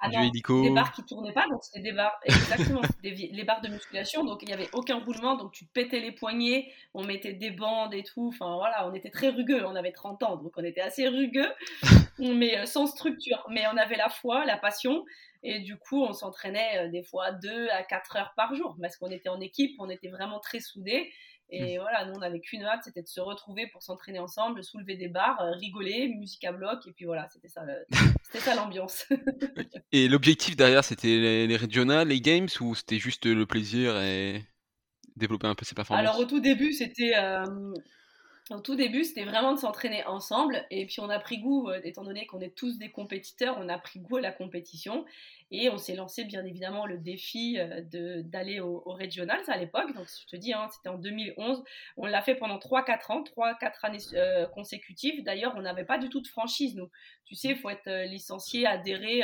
ah 0.03 0.10
des 0.10 0.69
barres 0.69 0.91
qui 0.91 1.03
tournaient 1.03 1.31
pas, 1.31 1.48
donc 1.50 1.63
c'était 1.63 1.79
des 1.79 1.93
barres, 1.93 2.19
exactement, 2.25 2.81
les 3.03 3.43
barres 3.43 3.62
de 3.62 3.69
musculation, 3.69 4.25
donc 4.25 4.41
il 4.41 4.48
n'y 4.48 4.53
avait 4.53 4.69
aucun 4.74 5.00
roulement, 5.00 5.38
donc 5.38 5.53
tu 5.53 5.65
pétais 5.65 6.00
les 6.00 6.12
poignets, 6.12 6.72
on 6.93 7.03
mettait 7.03 7.33
des 7.33 7.51
bandes 7.51 7.93
et 7.93 8.03
tout, 8.03 8.27
enfin 8.27 8.55
voilà, 8.55 8.88
on 8.88 8.93
était 8.93 9.10
très 9.10 9.29
rugueux, 9.29 9.65
on 9.65 9.75
avait 9.75 9.93
30 9.93 10.24
ans, 10.24 10.36
donc 10.36 10.51
on 10.57 10.63
était 10.63 10.81
assez 10.81 11.07
rugueux, 11.07 11.51
mais 12.19 12.60
euh, 12.60 12.65
sans 12.65 12.88
structure, 12.88 13.45
mais 13.50 13.63
on 13.74 13.77
avait 13.77 13.95
la 13.95 14.10
foi, 14.10 14.45
la 14.45 14.57
passion, 14.57 15.05
et 15.41 15.60
du 15.60 15.77
coup 15.77 16.03
on 16.03 16.12
s'entraînait 16.12 16.86
euh, 16.86 16.89
des 16.89 17.03
fois 17.03 17.31
2 17.31 17.69
à 17.69 17.83
4 17.83 18.17
heures 18.17 18.33
par 18.36 18.55
jour, 18.55 18.75
parce 18.81 18.98
qu'on 18.98 19.10
était 19.10 19.29
en 19.29 19.39
équipe, 19.39 19.75
on 19.79 19.89
était 19.89 20.10
vraiment 20.10 20.39
très 20.39 20.60
soudés, 20.60 21.12
et 21.50 21.78
mmh. 21.78 21.82
voilà, 21.82 22.06
nous, 22.06 22.14
on 22.16 22.20
n'avait 22.20 22.40
qu'une 22.40 22.64
hâte, 22.64 22.82
c'était 22.84 23.02
de 23.02 23.08
se 23.08 23.20
retrouver 23.20 23.68
pour 23.68 23.84
s'entraîner 23.84 24.20
ensemble, 24.20 24.64
soulever 24.64 24.96
des 24.96 25.08
barres, 25.08 25.40
euh, 25.42 25.52
rigoler, 25.52 26.08
musique 26.08 26.44
à 26.46 26.52
bloc, 26.52 26.80
et 26.88 26.92
puis 26.94 27.06
voilà, 27.06 27.28
c'était 27.32 27.50
ça, 27.50 27.62
ça 28.34 28.56
l'ambiance. 28.56 29.06
et 29.92 30.08
l'objectif 30.08 30.56
derrière, 30.56 30.84
c'était 30.84 31.20
les, 31.20 31.48
les 31.48 31.58
régionales, 31.58 32.08
les 32.08 32.22
games, 32.22 32.48
ou 32.62 32.76
c'était 32.76 33.00
juste 33.00 33.26
le 33.26 33.46
plaisir 33.46 34.00
et 34.02 34.44
développer 35.16 35.48
un 35.48 35.56
peu 35.56 35.66
ses 35.66 35.76
performances? 35.76 36.08
Alors 36.08 36.20
au 36.20 36.26
tout 36.26 36.40
début, 36.40 36.74
c'était... 36.74 37.14
Euh, 37.16 37.46
au 38.50 38.60
tout 38.60 38.76
début, 38.76 39.06
c'était 39.06 39.24
vraiment 39.24 39.54
de 39.54 39.60
s'entraîner 39.60 40.06
ensemble. 40.06 40.66
Et 40.70 40.86
puis, 40.86 41.00
on 41.00 41.10
a 41.10 41.18
pris 41.18 41.38
goût, 41.38 41.70
euh, 41.70 41.80
étant 41.84 42.04
donné 42.04 42.26
qu'on 42.26 42.42
est 42.42 42.54
tous 42.54 42.78
des 42.78 42.92
compétiteurs, 42.92 43.58
on 43.58 43.70
a 43.70 43.78
pris 43.78 44.00
goût 44.00 44.18
à 44.18 44.22
la 44.22 44.34
compétition. 44.34 45.06
Et 45.50 45.70
on 45.70 45.78
s'est 45.78 45.96
lancé, 45.96 46.26
bien 46.26 46.44
évidemment, 46.44 46.86
le 46.86 46.98
défi 46.98 47.58
euh, 47.58 48.22
d'aller 48.24 48.60
au, 48.60 48.84
au 48.86 48.94
Regionals 48.94 49.44
à 49.48 49.58
l'époque. 49.58 49.94
Donc, 49.94 50.08
je 50.08 50.28
te 50.28 50.36
dis, 50.36 50.52
hein, 50.52 50.68
c'était 50.74 50.90
en 50.90 50.98
2011. 50.98 51.64
On 51.96 52.06
l'a 52.06 52.22
fait 52.22 52.36
pendant 52.36 52.58
3-4 52.58 53.12
ans, 53.14 53.24
3-4 53.24 53.72
années 53.84 53.98
euh, 54.16 54.46
consécutives. 54.48 55.24
D'ailleurs, 55.24 55.54
on 55.56 55.62
n'avait 55.62 55.86
pas 55.86 55.98
du 55.98 56.10
tout 56.10 56.20
de 56.20 56.28
franchise, 56.28 56.76
nous. 56.76 56.90
Tu 57.26 57.36
sais, 57.36 57.50
il 57.50 57.58
faut 57.58 57.70
être 57.70 58.06
licencié, 58.08 58.66
adhérer. 58.66 59.22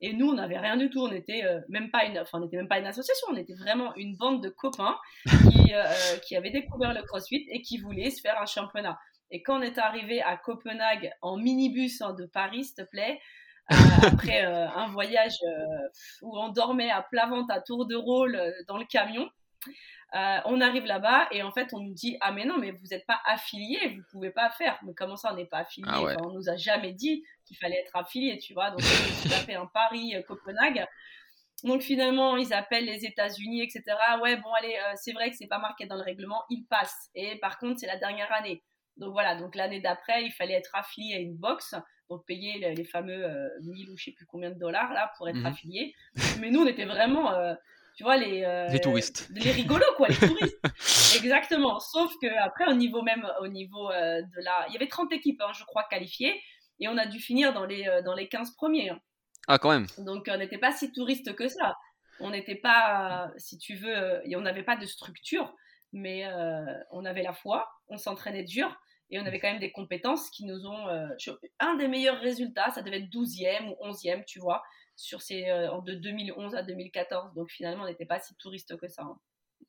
Et 0.00 0.12
nous, 0.12 0.28
on 0.28 0.34
n'avait 0.34 0.58
rien 0.58 0.76
du 0.76 0.90
tout. 0.90 1.00
On 1.00 1.08
n'était 1.08 1.44
euh, 1.44 1.60
même 1.68 1.90
pas 1.90 2.04
une, 2.04 2.18
enfin, 2.18 2.38
on 2.38 2.40
n'était 2.42 2.56
même 2.56 2.68
pas 2.68 2.78
une 2.78 2.86
association. 2.86 3.26
On 3.30 3.36
était 3.36 3.54
vraiment 3.54 3.94
une 3.96 4.16
bande 4.16 4.42
de 4.42 4.48
copains 4.48 4.96
qui, 5.26 5.74
euh, 5.74 6.16
qui 6.26 6.36
avaient 6.36 6.50
découvert 6.50 6.94
le 6.94 7.02
CrossFit 7.02 7.46
et 7.50 7.62
qui 7.62 7.78
voulaient 7.78 8.10
se 8.10 8.20
faire 8.20 8.40
un 8.40 8.46
championnat. 8.46 8.98
Et 9.30 9.42
quand 9.42 9.58
on 9.58 9.62
est 9.62 9.78
arrivé 9.78 10.22
à 10.22 10.36
Copenhague 10.36 11.10
en 11.20 11.36
minibus 11.36 12.00
hein, 12.00 12.14
de 12.14 12.26
Paris, 12.26 12.64
s'il 12.64 12.76
te 12.76 12.90
plaît, 12.90 13.18
euh, 13.72 13.76
après 14.06 14.42
un 14.44 14.88
voyage 14.88 15.36
où 16.22 16.38
on 16.38 16.48
dormait 16.48 16.90
à 16.90 17.02
plat 17.02 17.26
ventre 17.26 17.52
à 17.52 17.60
tour 17.60 17.86
de 17.86 17.96
rôle 17.96 18.40
dans 18.66 18.78
le 18.78 18.84
camion, 18.84 19.28
euh, 20.14 20.38
on 20.46 20.60
arrive 20.62 20.86
là-bas 20.86 21.28
et 21.32 21.42
en 21.42 21.52
fait 21.52 21.68
on 21.74 21.80
nous 21.80 21.92
dit 21.92 22.16
ah 22.22 22.32
mais 22.32 22.46
non 22.46 22.56
mais 22.56 22.70
vous 22.70 22.86
n'êtes 22.90 23.04
pas 23.04 23.20
affilié, 23.26 23.78
vous 23.88 24.02
pouvez 24.10 24.30
pas 24.30 24.48
faire. 24.50 24.78
Mais 24.82 24.94
comment 24.94 25.16
ça 25.16 25.32
on 25.32 25.36
n'est 25.36 25.44
pas 25.44 25.58
affilié 25.58 25.86
ah 25.90 26.00
On 26.22 26.32
nous 26.32 26.48
a 26.48 26.56
jamais 26.56 26.92
dit 26.92 27.22
qu'il 27.44 27.58
fallait 27.58 27.78
être 27.78 27.94
affilié, 27.94 28.38
tu 28.38 28.54
vois. 28.54 28.70
Donc 28.70 28.80
on 28.80 29.30
a 29.30 29.40
fait 29.40 29.54
un 29.54 29.66
Paris 29.66 30.16
euh, 30.16 30.22
Copenhague. 30.22 30.86
Donc 31.62 31.82
finalement 31.82 32.36
ils 32.38 32.54
appellent 32.54 32.86
les 32.86 33.04
États-Unis 33.04 33.62
etc. 33.62 33.82
Ouais 34.22 34.36
bon 34.36 34.50
allez 34.58 34.76
euh, 34.76 34.92
c'est 34.96 35.12
vrai 35.12 35.30
que 35.30 35.36
c'est 35.36 35.48
pas 35.48 35.58
marqué 35.58 35.84
dans 35.84 35.96
le 35.96 36.02
règlement, 36.02 36.42
il 36.48 36.64
passe. 36.64 37.10
Et 37.14 37.36
par 37.40 37.58
contre 37.58 37.80
c'est 37.80 37.86
la 37.86 37.98
dernière 37.98 38.32
année. 38.32 38.62
Donc 38.96 39.12
voilà 39.12 39.36
donc 39.36 39.54
l'année 39.56 39.80
d'après 39.80 40.24
il 40.24 40.32
fallait 40.32 40.54
être 40.54 40.74
affilié 40.74 41.16
à 41.16 41.18
une 41.18 41.36
box 41.36 41.74
donc 42.08 42.24
payer 42.24 42.74
les, 42.74 42.84
fameux 42.84 43.28
1000 43.60 43.90
ou 43.90 43.96
je 43.98 44.04
sais 44.04 44.12
plus 44.12 44.24
combien 44.24 44.48
de 44.48 44.58
dollars 44.58 44.94
là 44.94 45.12
pour 45.18 45.28
être 45.28 45.36
mhm. 45.36 45.46
affilié. 45.46 45.94
Mais 46.40 46.50
nous 46.50 46.62
on 46.62 46.66
était 46.66 46.86
vraiment 46.86 47.30
tu 47.98 48.04
vois, 48.04 48.16
les, 48.16 48.44
euh, 48.44 48.68
les 48.68 48.78
touristes. 48.78 49.28
Les 49.34 49.50
rigolos, 49.50 49.84
quoi, 49.96 50.06
les 50.06 50.14
touristes. 50.14 50.60
Exactement. 51.20 51.80
Sauf 51.80 52.12
qu'après, 52.20 52.70
au 52.70 52.74
niveau 52.74 53.02
même, 53.02 53.28
au 53.40 53.48
niveau 53.48 53.90
euh, 53.90 54.22
de 54.22 54.44
la. 54.44 54.66
Il 54.68 54.72
y 54.72 54.76
avait 54.76 54.86
30 54.86 55.12
équipes, 55.12 55.42
hein, 55.42 55.50
je 55.52 55.64
crois, 55.64 55.82
qualifiées, 55.90 56.40
et 56.78 56.86
on 56.86 56.96
a 56.96 57.06
dû 57.06 57.18
finir 57.18 57.52
dans 57.52 57.64
les, 57.64 57.88
euh, 57.88 58.00
dans 58.02 58.14
les 58.14 58.28
15 58.28 58.54
premiers. 58.54 58.90
Hein. 58.90 59.00
Ah, 59.48 59.58
quand 59.58 59.70
même. 59.70 59.88
Donc, 59.98 60.30
on 60.32 60.36
n'était 60.36 60.58
pas 60.58 60.70
si 60.70 60.92
touristes 60.92 61.34
que 61.34 61.48
ça. 61.48 61.74
On 62.20 62.30
n'était 62.30 62.54
pas, 62.54 63.32
si 63.36 63.58
tu 63.58 63.74
veux, 63.74 64.20
et 64.24 64.36
on 64.36 64.42
n'avait 64.42 64.62
pas 64.62 64.76
de 64.76 64.86
structure, 64.86 65.52
mais 65.92 66.24
on 66.90 67.04
avait 67.04 67.22
la 67.22 67.32
foi, 67.32 67.68
on 67.88 67.96
s'entraînait 67.96 68.42
dur, 68.42 68.76
et 69.10 69.20
on 69.20 69.24
avait 69.24 69.38
quand 69.38 69.48
même 69.48 69.60
des 69.60 69.70
compétences 69.70 70.28
qui 70.30 70.44
nous 70.44 70.66
ont. 70.66 70.86
un 71.60 71.76
des 71.76 71.86
meilleurs 71.86 72.20
résultats, 72.20 72.70
ça 72.70 72.82
devait 72.82 72.98
être 72.98 73.10
12e 73.10 73.68
ou 73.70 73.88
11e, 73.88 74.24
tu 74.24 74.40
vois 74.40 74.62
sur 74.98 75.22
ces, 75.22 75.48
euh, 75.48 75.80
de 75.80 75.94
2011 75.94 76.54
à 76.56 76.62
2014. 76.62 77.32
Donc 77.34 77.50
finalement, 77.50 77.84
on 77.84 77.86
n'était 77.86 78.04
pas 78.04 78.18
si 78.18 78.34
touriste 78.34 78.76
que 78.76 78.88
ça. 78.88 79.02
Hein. 79.02 79.16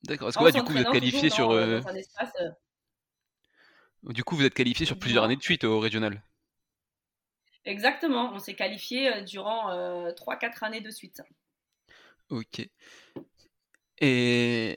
D'accord. 0.04 0.30
Est-ce 0.30 0.38
que 0.38 0.52
du 0.52 0.64
coup, 0.64 0.74
vous 0.74 0.80
êtes 0.80 0.92
qualifié 0.92 1.30
sur. 1.30 1.52
Euh, 1.52 1.80
euh, 2.42 2.52
du 4.12 4.24
coup, 4.24 4.36
vous 4.36 4.44
êtes 4.44 4.56
qualifié 4.56 4.86
sur 4.86 4.98
plusieurs 4.98 5.24
années 5.24 5.36
de 5.36 5.44
suite 5.44 5.64
au 5.64 5.80
régional? 5.80 6.24
Exactement. 7.64 8.32
On 8.34 8.40
s'est 8.40 8.56
qualifié 8.56 9.22
durant 9.22 9.70
3-4 10.14 10.64
années 10.64 10.82
de 10.82 10.90
suite. 10.90 11.22
Ok. 12.30 12.68
Et. 14.00 14.76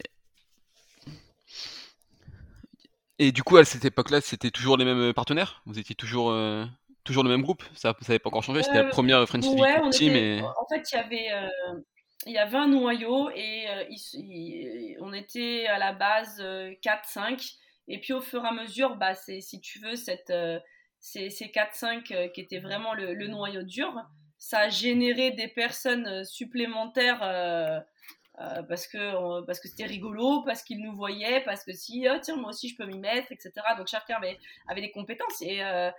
Et 3.19 3.31
du 3.31 3.43
coup, 3.43 3.57
à 3.57 3.65
cette 3.65 3.85
époque-là, 3.85 4.21
c'était 4.21 4.51
toujours 4.51 4.77
les 4.77 4.85
mêmes 4.85 5.15
partenaires? 5.15 5.63
Vous 5.65 5.79
étiez 5.79 5.95
toujours. 5.95 6.31
Toujours 7.05 7.25
le 7.25 7.31
même 7.31 7.43
groupe 7.43 7.63
Ça 7.75 7.95
n'avait 8.03 8.19
pas 8.19 8.29
encore 8.29 8.43
changé 8.43 8.63
C'était 8.63 8.83
la 8.83 8.89
première 8.89 9.27
French 9.27 9.45
ouais, 9.47 9.91
Team 9.91 10.45
En 10.45 10.67
fait, 10.69 10.83
il 10.93 10.97
y 10.97 10.99
avait... 10.99 11.33
Euh, 11.33 11.81
il 12.25 12.33
y 12.33 12.39
avait 12.39 12.57
un 12.57 12.69
noyau 12.69 13.31
et 13.35 13.67
euh, 13.69 14.95
on 15.01 15.13
était 15.13 15.67
à 15.67 15.77
la 15.77 15.93
base 15.93 16.41
4-5. 16.41 16.41
Euh, 16.45 17.37
et 17.89 17.99
puis 17.99 18.13
au 18.13 18.21
fur 18.21 18.45
et 18.45 18.47
à 18.47 18.53
mesure, 18.53 18.95
bah, 18.95 19.15
c'est, 19.15 19.41
si 19.41 19.61
tu 19.61 19.81
veux, 19.81 19.97
cette, 19.97 20.33
ces, 21.01 21.31
ces 21.31 21.47
4-5 21.47 22.31
qui 22.31 22.41
étaient 22.41 22.61
vraiment 22.61 22.95
le, 22.95 23.15
le, 23.15 23.27
noyau 23.27 23.65
dur, 23.65 23.93
ça 24.39 24.61
a 24.61 24.69
généré 24.69 25.33
des 25.33 25.49
personnes 25.49 26.25
supplémentaires 26.25 27.85
euh, 28.43 28.63
parce 28.63 28.87
que 28.89 29.45
parce 29.45 29.61
que 29.61 29.69
c'était 29.69 29.87
rigolo, 29.87 30.43
parce 30.43 30.63
qu'ils 30.63 30.83
nous 30.83 30.95
voyaient, 30.97 31.43
parce 31.45 31.63
que 31.65 31.73
si 31.73 32.07
oh, 32.11 32.19
tiens 32.21 32.37
moi 32.37 32.51
aussi 32.51 32.69
je 32.69 32.77
peux 32.77 32.87
m'y 32.87 32.99
mettre, 32.99 33.31
etc. 33.31 33.53
Donc 33.79 33.87
chacun 33.87 34.17
avait, 34.17 34.39
avait 34.69 34.81
des 34.81 34.91
compétences. 34.91 35.43
Et, 35.43 35.63
euh, 35.63 35.91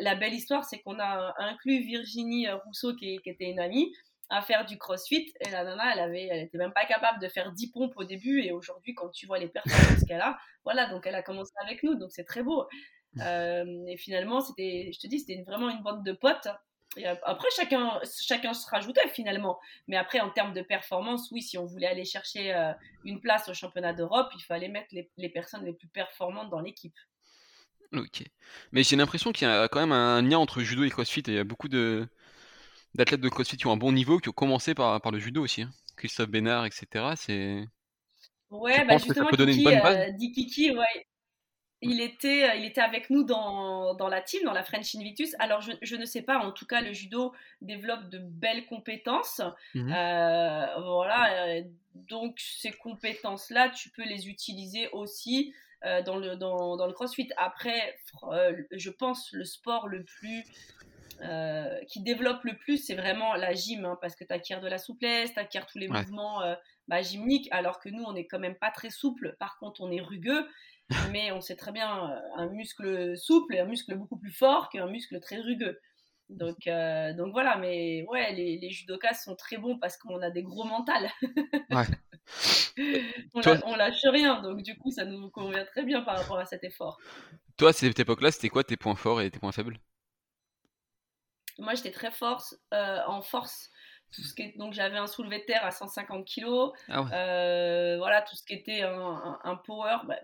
la, 0.00 0.14
belle 0.14 0.34
histoire 0.34 0.64
c'est 0.64 0.80
qu'on 0.80 0.98
a 1.00 1.34
inclus 1.38 1.80
Virginie 1.80 2.48
Rousseau 2.50 2.94
qui, 2.94 3.18
qui, 3.18 3.30
était 3.30 3.50
une 3.50 3.60
amie 3.60 3.92
à 4.30 4.42
faire 4.42 4.64
du 4.66 4.78
CrossFit. 4.78 5.32
Et 5.40 5.50
la 5.50 5.64
nana 5.64 5.94
elle 5.94 6.00
avait 6.00 6.26
elle 6.26 6.44
était 6.44 6.58
même 6.58 6.72
pas 6.72 6.84
capable 6.84 7.20
de 7.20 7.28
faire 7.28 7.50
10 7.50 7.72
pompes 7.72 7.96
au 7.96 8.04
début. 8.04 8.40
Et 8.42 8.52
aujourd'hui 8.52 8.94
quand 8.94 9.08
tu 9.08 9.26
vois 9.26 9.38
les 9.38 9.48
performances 9.48 10.04
qu'elle 10.06 10.20
a, 10.20 10.38
voilà 10.62 10.88
donc 10.90 11.06
elle 11.06 11.16
a 11.16 11.22
commencé 11.22 11.52
avec 11.60 11.82
nous. 11.82 11.96
Donc 11.96 12.12
c'est 12.12 12.24
très 12.24 12.42
beau. 12.42 12.68
Euh, 13.20 13.86
et 13.88 13.96
finalement 13.96 14.40
c'était 14.40 14.90
je 14.92 14.98
te 15.00 15.06
dis 15.08 15.20
c'était 15.20 15.42
vraiment 15.42 15.70
une 15.70 15.82
bande 15.82 16.04
de 16.04 16.12
potes 16.12 16.48
après, 17.24 17.48
chacun, 17.56 18.00
chacun 18.20 18.54
se 18.54 18.68
rajoutait 18.68 19.08
finalement. 19.08 19.58
Mais 19.88 19.96
après, 19.96 20.20
en 20.20 20.30
termes 20.30 20.52
de 20.52 20.62
performance, 20.62 21.30
oui, 21.30 21.42
si 21.42 21.58
on 21.58 21.64
voulait 21.64 21.86
aller 21.86 22.04
chercher 22.04 22.54
euh, 22.54 22.72
une 23.04 23.20
place 23.20 23.48
au 23.48 23.54
championnat 23.54 23.92
d'Europe, 23.92 24.30
il 24.36 24.42
fallait 24.42 24.68
mettre 24.68 24.94
les, 25.16 25.28
personnes 25.28 25.64
les 25.64 25.72
plus 25.72 25.88
performantes 25.88 26.50
dans 26.50 26.60
l'équipe. 26.60 26.94
Ok. 27.92 28.24
Mais 28.72 28.82
j'ai 28.82 28.96
l'impression 28.96 29.32
qu'il 29.32 29.46
y 29.46 29.50
a 29.50 29.68
quand 29.68 29.80
même 29.80 29.92
un 29.92 30.22
lien 30.22 30.38
entre 30.38 30.60
judo 30.60 30.84
et 30.84 30.90
crossfit. 30.90 31.20
Et 31.20 31.30
il 31.30 31.34
y 31.34 31.38
a 31.38 31.44
beaucoup 31.44 31.68
de, 31.68 32.06
d'athlètes 32.94 33.20
de 33.20 33.28
crossfit 33.28 33.56
qui 33.56 33.66
ont 33.66 33.72
un 33.72 33.76
bon 33.76 33.92
niveau, 33.92 34.18
qui 34.18 34.28
ont 34.28 34.32
commencé 34.32 34.74
par, 34.74 35.00
par 35.00 35.12
le 35.12 35.18
judo 35.18 35.42
aussi. 35.42 35.62
Hein. 35.62 35.70
Christophe 35.96 36.28
Bénard, 36.28 36.66
etc. 36.66 36.86
C'est. 37.16 37.64
Ouais, 38.50 38.84
bah 38.84 38.98
justement, 38.98 39.14
ça 39.14 39.36
peut 39.36 39.36
Kiki, 39.36 39.38
donner 39.38 39.54
une 39.54 39.64
bonne 39.64 39.82
base. 39.82 40.08
Euh, 40.08 40.12
Kiki, 40.18 40.76
ouais 40.76 41.06
il 41.84 42.00
était, 42.00 42.50
euh, 42.50 42.54
il 42.54 42.64
était 42.64 42.80
avec 42.80 43.10
nous 43.10 43.24
dans, 43.24 43.94
dans, 43.94 44.08
la 44.08 44.20
team, 44.22 44.42
dans 44.44 44.52
la 44.52 44.64
French 44.64 44.94
Invictus. 44.94 45.34
Alors, 45.38 45.60
je, 45.60 45.72
je, 45.82 45.96
ne 45.96 46.04
sais 46.04 46.22
pas, 46.22 46.38
en 46.38 46.50
tout 46.50 46.66
cas, 46.66 46.80
le 46.80 46.92
judo 46.92 47.32
développe 47.60 48.08
de 48.08 48.18
belles 48.18 48.66
compétences. 48.66 49.42
Mhm. 49.74 49.92
Euh, 49.92 50.66
voilà, 50.80 51.46
euh, 51.46 51.62
donc 51.94 52.38
ces 52.38 52.72
compétences-là, 52.72 53.68
tu 53.68 53.90
peux 53.90 54.04
les 54.04 54.28
utiliser 54.28 54.88
aussi 54.90 55.54
dans, 56.06 56.16
le, 56.16 56.34
dans, 56.36 56.78
dans, 56.78 56.86
le 56.86 56.94
crossfit. 56.94 57.28
Après, 57.36 57.98
je 58.70 58.88
pense 58.88 59.30
le 59.32 59.44
sport 59.44 59.86
le 59.86 60.02
plus. 60.02 60.42
qui 61.88 62.00
développe 62.00 62.42
le 62.44 62.56
plus, 62.56 62.78
c'est 62.78 62.94
vraiment 62.94 63.34
la 63.34 63.52
gym, 63.52 63.84
hein, 63.84 63.98
parce 64.00 64.16
que 64.16 64.24
tu 64.24 64.32
acquiers 64.32 64.60
de 64.60 64.66
la 64.66 64.78
souplesse, 64.78 65.34
tu 65.34 65.38
acquiers 65.38 65.60
tous 65.70 65.78
les 65.78 65.88
mouvements 65.88 66.40
bah, 66.88 67.02
gymniques, 67.02 67.48
alors 67.50 67.80
que 67.80 67.88
nous, 67.88 68.04
on 68.04 68.12
n'est 68.12 68.26
quand 68.26 68.38
même 68.38 68.56
pas 68.56 68.70
très 68.70 68.90
souple. 68.90 69.36
Par 69.38 69.58
contre, 69.58 69.80
on 69.80 69.90
est 69.90 70.00
rugueux 70.00 70.46
mais 71.12 71.32
on 71.32 71.40
sait 71.40 71.56
très 71.56 71.72
bien 71.72 72.10
euh, 72.10 72.20
un 72.36 72.48
muscle 72.48 73.16
souple 73.16 73.54
et 73.54 73.60
un 73.60 73.64
muscle 73.64 73.96
beaucoup 73.96 74.18
plus 74.18 74.32
fort 74.32 74.68
qu'un 74.68 74.86
muscle 74.86 75.18
très 75.20 75.40
rugueux. 75.40 75.80
Donc, 76.30 76.66
euh, 76.66 77.12
donc 77.14 77.32
voilà, 77.32 77.56
mais 77.56 78.04
ouais, 78.08 78.32
les, 78.32 78.58
les, 78.58 78.70
judokas 78.70 79.14
sont 79.14 79.36
très 79.36 79.58
bons 79.58 79.78
parce 79.78 79.98
qu'on 79.98 80.22
a 80.22 80.30
des 80.30 80.42
gros 80.42 80.64
mentales. 80.64 81.10
on, 83.34 83.76
lâche 83.76 84.00
rien, 84.04 84.40
donc 84.40 84.62
du 84.62 84.76
coup, 84.78 84.90
ça 84.90 85.04
nous 85.04 85.30
convient 85.30 85.64
très 85.66 85.84
bien 85.84 86.02
par 86.02 86.18
rapport 86.18 86.38
à 86.38 86.46
cet 86.46 86.64
effort. 86.64 86.98
Toi, 87.58 87.70
à 87.70 87.72
cette 87.72 87.98
époque-là, 87.98 88.32
c'était 88.32 88.48
quoi 88.48 88.64
tes 88.64 88.76
points 88.76 88.96
forts 88.96 89.20
et 89.20 89.30
tes 89.30 89.38
points 89.38 89.52
faibles? 89.52 89.78
Moi, 91.58 91.74
j'étais 91.74 91.92
très 91.92 92.10
forte 92.10 92.54
euh, 92.72 93.00
en 93.06 93.20
force 93.20 93.70
donc 94.56 94.72
j'avais 94.72 94.98
un 94.98 95.06
soulevé 95.06 95.40
de 95.40 95.44
terre 95.44 95.64
à 95.64 95.70
150 95.70 96.26
kg. 96.26 96.72
Ah 96.88 97.04
euh, 97.12 97.96
voilà, 97.98 98.22
tout 98.22 98.36
ce 98.36 98.44
qui 98.44 98.54
était 98.54 98.82
un, 98.82 99.60
power. 99.64 99.96
Bah, 100.06 100.16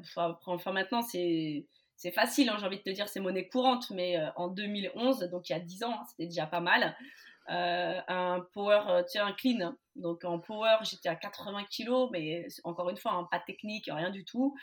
enfin, 0.47 0.73
maintenant, 0.73 1.02
c'est. 1.02 1.66
C'est 1.97 2.12
facile, 2.12 2.49
hein, 2.49 2.56
j'ai 2.59 2.64
envie 2.64 2.78
de 2.78 2.82
te 2.82 2.88
dire, 2.88 3.11
c'est 3.11 3.20
monnaie 3.20 3.47
courante, 3.47 3.90
mais 3.90 4.16
euh, 4.16 4.30
en 4.35 4.49
2011, 4.49 5.28
donc 5.30 5.50
il 5.50 5.52
y 5.52 5.54
a 5.54 5.61
10 5.61 5.85
ans, 5.85 5.92
hein, 5.92 6.04
c'était 6.09 6.25
déjà 6.28 6.47
pas 6.47 6.61
mal. 6.61 6.97
Euh, 7.50 8.00
un 8.09 8.40
power, 8.54 9.02
tu 9.02 9.12
sais, 9.12 9.18
un 9.18 9.32
clean. 9.32 9.75
Donc 9.97 10.25
en 10.25 10.38
power, 10.38 10.78
j'étais 10.80 11.11
à 11.11 11.14
80 11.14 11.64
kg, 11.64 12.09
mais 12.11 12.47
encore 12.64 12.88
une 12.88 12.97
fois, 12.97 13.12
hein, 13.12 13.28
pas 13.30 13.38
technique, 13.38 13.90
rien 13.92 14.09
du 14.09 14.25
tout. 14.25 14.56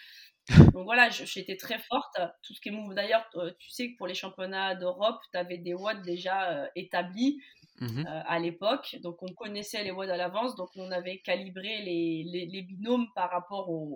Donc 0.73 0.85
voilà, 0.85 1.11
j'étais 1.11 1.57
très 1.57 1.77
forte. 1.77 2.19
Tout 2.41 2.55
ce 2.55 2.59
qui 2.59 2.69
est 2.69 2.71
move, 2.71 2.95
d'ailleurs, 2.95 3.29
tu 3.59 3.69
sais 3.69 3.91
que 3.91 3.97
pour 3.97 4.07
les 4.07 4.15
championnats 4.15 4.73
d'Europe, 4.73 5.19
tu 5.31 5.37
avais 5.37 5.59
des 5.59 5.75
watts 5.75 6.01
déjà 6.01 6.67
établis. 6.75 7.39
Mmh 7.79 7.99
euh, 8.07 8.21
à 8.25 8.39
l'époque. 8.39 8.97
Donc 9.03 9.21
on 9.21 9.31
connaissait 9.33 9.83
les 9.83 9.91
watts 9.91 10.09
à 10.09 10.17
l'avance, 10.17 10.55
donc 10.55 10.69
on 10.75 10.89
avait 10.91 11.19
calibré 11.19 11.81
les, 11.83 12.47
les, 12.49 12.61
binômes 12.63 13.07
par 13.13 13.29
rapport, 13.29 13.69
au, 13.69 13.93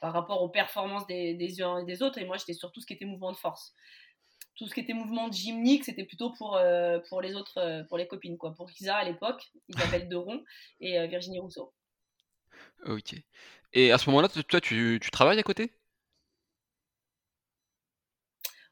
par 0.00 0.12
rapport 0.12 0.42
aux 0.42 0.48
performances 0.48 1.06
des, 1.06 1.34
des 1.34 1.60
uns 1.60 1.78
et 1.78 1.84
des 1.84 2.02
autres. 2.02 2.18
Et 2.18 2.24
moi 2.24 2.38
j'étais 2.38 2.54
sur 2.54 2.72
tout 2.72 2.80
ce 2.80 2.86
qui 2.86 2.94
était 2.94 3.04
mouvement 3.04 3.32
de 3.32 3.36
force. 3.36 3.74
Tout 4.56 4.66
ce 4.66 4.74
qui 4.74 4.80
était 4.80 4.94
mouvement 4.94 5.28
de 5.28 5.34
gymnique, 5.34 5.84
c'était 5.84 6.04
plutôt 6.04 6.30
pour, 6.30 6.56
euh, 6.56 6.98
pour 7.08 7.20
les 7.20 7.34
autres, 7.34 7.58
euh, 7.58 7.82
pour 7.84 7.98
les 7.98 8.06
copines, 8.06 8.38
quoi. 8.38 8.54
Pour 8.54 8.70
Isa 8.80 8.96
à 8.96 9.04
l'époque, 9.04 9.50
Isabelle 9.68 10.08
Deron 10.08 10.42
et 10.80 11.06
Virginie 11.08 11.40
Rousseau. 11.40 11.74
Ok. 12.86 13.16
Et 13.72 13.90
à 13.90 13.98
ce 13.98 14.08
moment-là, 14.10 14.28
toi, 14.28 14.60
tu, 14.60 15.00
tu 15.02 15.10
travailles 15.10 15.40
à 15.40 15.42
côté? 15.42 15.72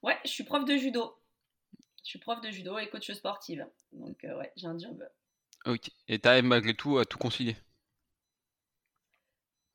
Ouais, 0.02 0.16
je 0.24 0.30
suis 0.30 0.44
prof 0.44 0.64
de 0.64 0.76
judo. 0.76 1.21
Je 2.04 2.10
suis 2.10 2.18
prof 2.18 2.40
de 2.40 2.50
judo 2.50 2.78
et 2.78 2.88
coach 2.88 3.10
sportive. 3.12 3.66
Donc, 3.92 4.24
euh, 4.24 4.36
ouais, 4.38 4.52
j'ai 4.56 4.66
un 4.66 4.78
job. 4.78 5.02
Ok. 5.66 5.90
Et 6.08 6.18
t'arrives 6.18 6.44
malgré 6.44 6.74
tout 6.74 6.98
à 6.98 7.04
tout 7.04 7.18
concilier 7.18 7.56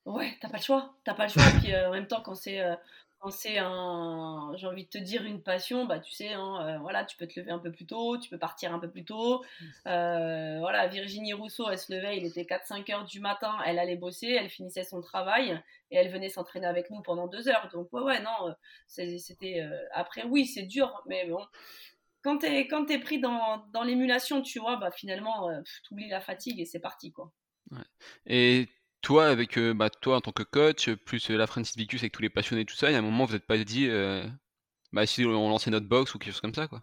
Ouais, 0.04 0.36
t'as 0.40 0.48
pas 0.48 0.58
le 0.58 0.62
choix. 0.62 0.94
T'as 1.04 1.14
pas 1.14 1.26
le 1.26 1.32
choix. 1.32 1.42
Puis 1.60 1.72
euh, 1.72 1.88
en 1.88 1.92
même 1.92 2.06
temps, 2.06 2.22
quand 2.22 2.34
c'est 2.34 2.60
euh, 2.60 2.74
quand 3.18 3.30
c'est 3.30 3.58
un, 3.58 4.52
j'ai 4.56 4.66
envie 4.66 4.84
de 4.84 4.90
te 4.90 4.98
dire 4.98 5.24
une 5.24 5.42
passion, 5.42 5.86
bah 5.86 5.98
tu 5.98 6.12
sais, 6.12 6.34
hein, 6.34 6.78
voilà, 6.80 7.04
tu 7.04 7.16
peux 7.16 7.26
te 7.26 7.40
lever 7.40 7.50
un 7.50 7.58
peu 7.58 7.72
plus 7.72 7.84
tôt, 7.84 8.16
tu 8.16 8.30
peux 8.30 8.38
partir 8.38 8.72
un 8.72 8.78
peu 8.78 8.88
plus 8.88 9.04
tôt. 9.04 9.44
voilà, 9.84 10.86
Virginie 10.86 11.32
Rousseau, 11.32 11.68
elle 11.68 11.78
se 11.78 11.92
levait, 11.92 12.16
il 12.16 12.24
était 12.24 12.44
4-5 12.44 12.92
heures 12.92 13.04
du 13.04 13.18
matin, 13.18 13.58
elle 13.66 13.80
allait 13.80 13.96
bosser, 13.96 14.28
elle 14.28 14.48
finissait 14.48 14.84
son 14.84 15.00
travail 15.00 15.60
et 15.90 15.96
elle 15.96 16.12
venait 16.12 16.28
s'entraîner 16.28 16.68
avec 16.68 16.90
nous 16.90 17.02
pendant 17.02 17.26
deux 17.26 17.48
heures. 17.48 17.68
Donc 17.72 17.92
ouais, 17.92 18.02
ouais, 18.02 18.22
non, 18.22 18.54
c'était. 18.86 19.66
après, 19.90 20.22
oui, 20.22 20.46
c'est 20.46 20.62
dur, 20.62 21.02
mais 21.06 21.26
bon, 21.26 21.44
quand 22.28 22.38
t'es 22.38 22.66
quand 22.68 22.90
es 22.90 22.98
pris 22.98 23.20
dans, 23.20 23.64
dans 23.72 23.82
l'émulation, 23.82 24.42
tu 24.42 24.58
vois, 24.58 24.76
bah 24.76 24.90
finalement, 24.90 25.48
euh, 25.48 25.60
tu 25.84 25.94
oublies 25.94 26.08
la 26.08 26.20
fatigue 26.20 26.60
et 26.60 26.66
c'est 26.66 26.80
parti, 26.80 27.10
quoi. 27.10 27.32
Ouais. 27.70 27.78
Et 28.26 28.68
toi, 29.00 29.28
avec 29.28 29.56
euh, 29.56 29.72
bah, 29.72 29.88
toi 29.88 30.16
en 30.16 30.20
tant 30.20 30.32
que 30.32 30.42
coach, 30.42 30.90
plus 30.90 31.30
euh, 31.30 31.36
la 31.38 31.46
Francis 31.46 31.76
Vicus 31.76 32.02
avec 32.02 32.12
tous 32.12 32.20
les 32.20 32.28
passionnés, 32.28 32.66
tout 32.66 32.76
ça, 32.76 32.90
il 32.90 32.92
y 32.92 32.96
a 32.96 32.98
un 32.98 33.02
moment 33.02 33.24
vous 33.24 33.32
n'êtes 33.32 33.46
pas 33.46 33.56
dit, 33.56 33.88
bah 34.92 35.06
si 35.06 35.24
on 35.24 35.48
lançait 35.48 35.70
notre 35.70 35.88
box 35.88 36.14
ou 36.14 36.18
quelque 36.18 36.32
chose 36.32 36.40
comme 36.40 36.54
ça, 36.54 36.68
quoi? 36.68 36.82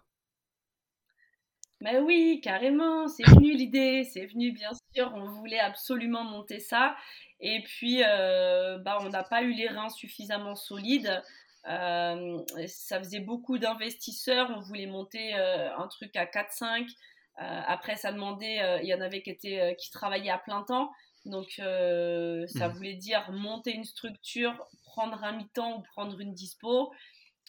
Mais 1.80 1.98
oui, 1.98 2.40
carrément, 2.42 3.06
c'est 3.06 3.28
venu 3.28 3.52
l'idée, 3.52 4.02
c'est 4.02 4.26
venu 4.26 4.50
bien 4.50 4.70
sûr, 4.94 5.12
on 5.14 5.26
voulait 5.26 5.60
absolument 5.60 6.24
monter 6.24 6.58
ça. 6.58 6.96
Et 7.38 7.62
puis, 7.64 8.00
bah, 8.00 8.98
on 9.02 9.10
n'a 9.10 9.22
pas 9.22 9.42
eu 9.42 9.52
les 9.52 9.68
reins 9.68 9.90
suffisamment 9.90 10.56
solides. 10.56 11.22
Euh, 11.68 12.38
ça 12.68 12.98
faisait 12.98 13.20
beaucoup 13.20 13.58
d'investisseurs. 13.58 14.50
On 14.54 14.60
voulait 14.60 14.86
monter 14.86 15.34
euh, 15.34 15.76
un 15.76 15.88
truc 15.88 16.14
à 16.16 16.24
4-5. 16.24 16.82
Euh, 16.82 17.60
après, 17.66 17.96
ça 17.96 18.12
demandait, 18.12 18.80
il 18.82 18.88
y 18.88 18.94
en 18.94 19.00
avait 19.00 19.22
qui, 19.22 19.30
étaient, 19.30 19.76
qui 19.78 19.90
travaillaient 19.90 20.30
à 20.30 20.38
plein 20.38 20.62
temps. 20.62 20.92
Donc, 21.24 21.50
ça 21.56 21.62
mmh. 21.64 22.72
voulait 22.74 22.94
dire 22.94 23.30
monter 23.32 23.72
une 23.72 23.84
structure, 23.84 24.54
prendre 24.84 25.22
un 25.24 25.32
mi-temps 25.32 25.78
ou 25.78 25.82
prendre 25.82 26.18
une 26.20 26.32
dispo. 26.32 26.92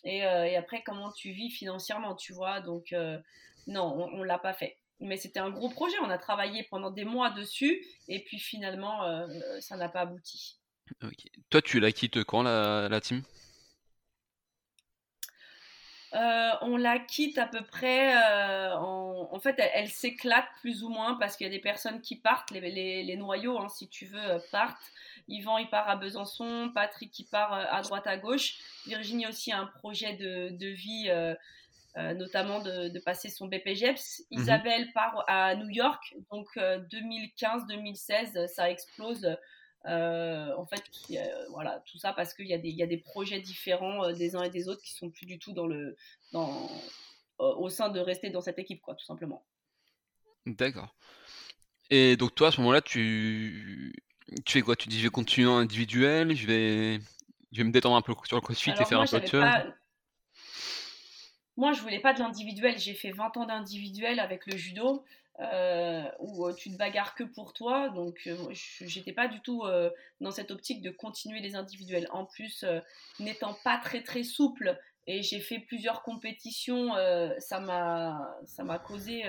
Et, 0.04 0.24
après, 0.24 0.84
comment 0.84 1.12
tu 1.12 1.32
vis 1.32 1.52
financièrement, 1.52 2.16
tu 2.16 2.34
vois? 2.34 2.60
Donc, 2.60 2.94
non, 3.68 4.10
on 4.14 4.18
ne 4.18 4.26
l'a 4.26 4.40
pas 4.40 4.54
fait. 4.54 4.78
Mais 5.00 5.16
c'était 5.16 5.40
un 5.40 5.52
gros 5.52 5.70
projet. 5.70 5.96
On 6.02 6.10
a 6.10 6.18
travaillé 6.18 6.64
pendant 6.64 6.90
des 6.90 7.06
mois 7.06 7.30
dessus. 7.30 7.86
Et 8.08 8.24
puis, 8.24 8.40
finalement, 8.40 9.26
ça 9.62 9.78
n'a 9.78 9.88
pas 9.88 10.02
abouti. 10.02 10.58
Toi, 11.50 11.62
tu 11.62 11.80
la 11.80 11.92
quittes 11.92 12.24
quand, 12.24 12.44
la, 12.44 12.90
la 12.90 13.00
team? 13.00 13.24
Euh, 16.14 16.52
on 16.62 16.78
la 16.78 17.00
quitte 17.00 17.38
à 17.38 17.48
peu 17.48 17.62
près. 17.62 18.16
Euh, 18.16 18.74
en, 18.76 19.40
fait, 19.40 19.56
elle, 19.74 19.90
s'éclate 19.90 20.48
plus 20.62 20.84
ou 20.84 20.90
moins 20.90 21.16
parce 21.16 21.36
qu'il 21.36 21.46
y 21.46 21.50
a 21.50 21.54
des 21.54 21.60
personnes 21.60 22.02
qui 22.02 22.16
partent. 22.16 22.52
Les, 22.52 23.16
noyaux, 23.18 23.60
hein, 23.60 23.70
si 23.70 23.90
tu 23.90 24.06
veux, 24.06 24.24
euh, 24.24 24.40
partent. 24.52 24.92
Yvan, 25.28 25.58
il 25.58 25.70
part 25.70 25.90
à 25.90 25.98
Besançon. 25.98 26.72
Patrick, 26.74 27.18
il 27.20 27.26
part 27.26 27.54
à 27.54 27.82
droite 27.82 28.08
à 28.08 28.18
gauche. 28.18 28.56
Virginie 28.86 29.28
aussi 29.28 29.52
a 29.52 29.60
un 29.60 29.66
projet 29.66 30.14
de, 30.14 30.68
vie, 30.68 31.12
notamment 31.98 32.62
de, 32.62 33.00
passer 33.00 33.30
son 33.30 33.48
BPGEPS. 33.48 34.24
Mhm. 34.32 34.42
Isabelle 34.42 34.94
part 34.94 35.26
à 35.28 35.56
New 35.56 35.70
York. 35.70 36.16
Donc, 36.32 36.48
2015-2016, 36.56 38.48
ça 38.48 38.72
explose 38.72 39.38
euh, 39.88 40.54
en 40.58 40.66
fait, 40.66 40.84
voilà, 41.50 41.82
tout 41.86 41.98
ça 41.98 42.12
parce 42.12 42.34
qu'il 42.34 42.46
y, 42.48 42.50
y, 42.50 42.84
a 42.84 42.88
des 42.88 42.98
projets 42.98 43.40
différents 43.40 44.04
euh, 44.04 44.14
des 44.14 44.36
uns 44.36 44.44
et 44.44 44.50
des 44.50 44.68
autres 44.68 44.82
qui 44.82 44.94
sont 44.94 45.10
plus 45.10 45.26
du 45.26 45.40
tout 45.40 45.54
dans 45.54 45.66
le, 45.66 45.96
dans, 46.34 46.70
au 47.40 47.70
sein 47.70 47.90
de 47.90 48.00
rester 48.00 48.30
dans 48.30 48.42
cette 48.42 48.60
équipe, 48.60 48.82
quoi, 48.82 48.96
tout 48.96 49.06
simplement. 49.06 49.46
D'accord. 50.46 50.96
Et 51.90 52.18
donc 52.18 52.36
toi, 52.36 52.50
à 52.50 52.52
ce 52.52 52.60
moment-là, 52.62 52.82
tu, 52.82 53.96
tu 54.46 54.54
fais 54.54 54.62
quoi? 54.62 54.76
Tu 54.76 54.90
dis, 54.90 55.00
je 55.00 55.04
vais 55.04 55.10
continuer 55.10 55.48
en 55.48 55.58
individuel, 55.58 56.36
je 56.36 56.48
vais, 56.48 57.00
je 57.54 57.58
vais 57.58 57.64
me 57.64 57.72
détendre 57.72 57.96
un 57.96 58.02
peu 58.02 58.14
sur 58.26 58.36
le 58.36 58.42
crossfit 58.42 58.72
et 58.72 58.86
faire 58.86 59.00
un 59.00 59.06
peu 59.06 59.20
de 59.20 59.74
Moi, 61.56 61.72
je 61.72 61.82
voulais 61.82 62.02
pas 62.02 62.14
de 62.14 62.20
l'individuel. 62.20 62.78
J'ai 62.78 62.94
fait 62.94 63.12
20 63.12 63.38
ans 63.38 63.46
d'individuel 63.46 64.20
avec 64.20 64.46
le 64.48 64.58
judo. 64.58 65.06
Euh, 65.40 66.02
où 66.18 66.48
euh, 66.48 66.54
tu 66.56 66.72
te 66.72 66.78
bagarres 66.78 67.14
que 67.14 67.24
pour 67.24 67.54
toi. 67.54 67.90
Donc, 67.90 68.22
euh, 68.26 68.36
j'étais 68.52 69.14
pas 69.14 69.28
du 69.28 69.40
tout 69.42 69.64
dans 70.20 70.32
cette 70.32 70.50
optique 70.50 70.82
de 70.82 70.90
continuer 70.90 71.42
les 71.42 71.56
individuels. 71.56 72.08
En 72.12 72.26
plus, 72.26 72.66
n'étant 73.20 73.56
pas 73.64 73.78
très 73.78 74.02
très 74.02 74.24
souple, 74.24 74.80
et 75.06 75.22
j'ai 75.22 75.40
fait 75.40 75.60
plusieurs 75.60 76.02
compétitions, 76.02 76.94
ça 77.38 77.60
m'a 77.60 78.36
ça 78.46 78.64
m'a 78.64 78.80
causé 78.80 79.24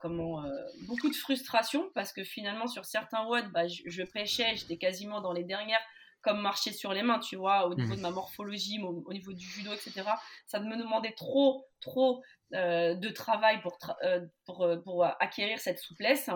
comment 0.00 0.42
beaucoup 0.86 1.10
de 1.10 1.16
frustration 1.16 1.90
parce 1.94 2.12
que 2.12 2.24
finalement 2.24 2.66
sur 2.66 2.86
certains 2.86 3.26
WOD, 3.26 3.52
bah, 3.52 3.68
je, 3.68 3.82
je 3.86 4.02
pêchais, 4.02 4.56
j'étais 4.56 4.78
quasiment 4.78 5.20
dans 5.20 5.32
les 5.32 5.44
dernières 5.44 5.82
comme 6.22 6.40
marcher 6.40 6.72
sur 6.72 6.92
les 6.92 7.02
mains, 7.02 7.18
tu 7.18 7.36
vois, 7.36 7.66
au 7.66 7.74
niveau 7.74 7.94
mmh. 7.94 7.96
de 7.96 8.00
ma 8.00 8.10
morphologie, 8.10 8.80
au, 8.80 9.12
niveau 9.12 9.32
du 9.32 9.44
judo, 9.44 9.72
etc. 9.72 10.02
Ça 10.46 10.60
me 10.60 10.76
demandait 10.76 11.12
trop, 11.12 11.66
trop 11.80 12.18
euh, 12.18 12.22
de 12.52 13.08
travail 13.10 13.60
pour, 13.62 13.78
euh, 14.04 14.20
pour, 14.44 14.62
euh, 14.62 14.76
pour, 14.76 15.04
acquérir 15.04 15.58
cette 15.58 15.78
souplesse. 15.78 16.30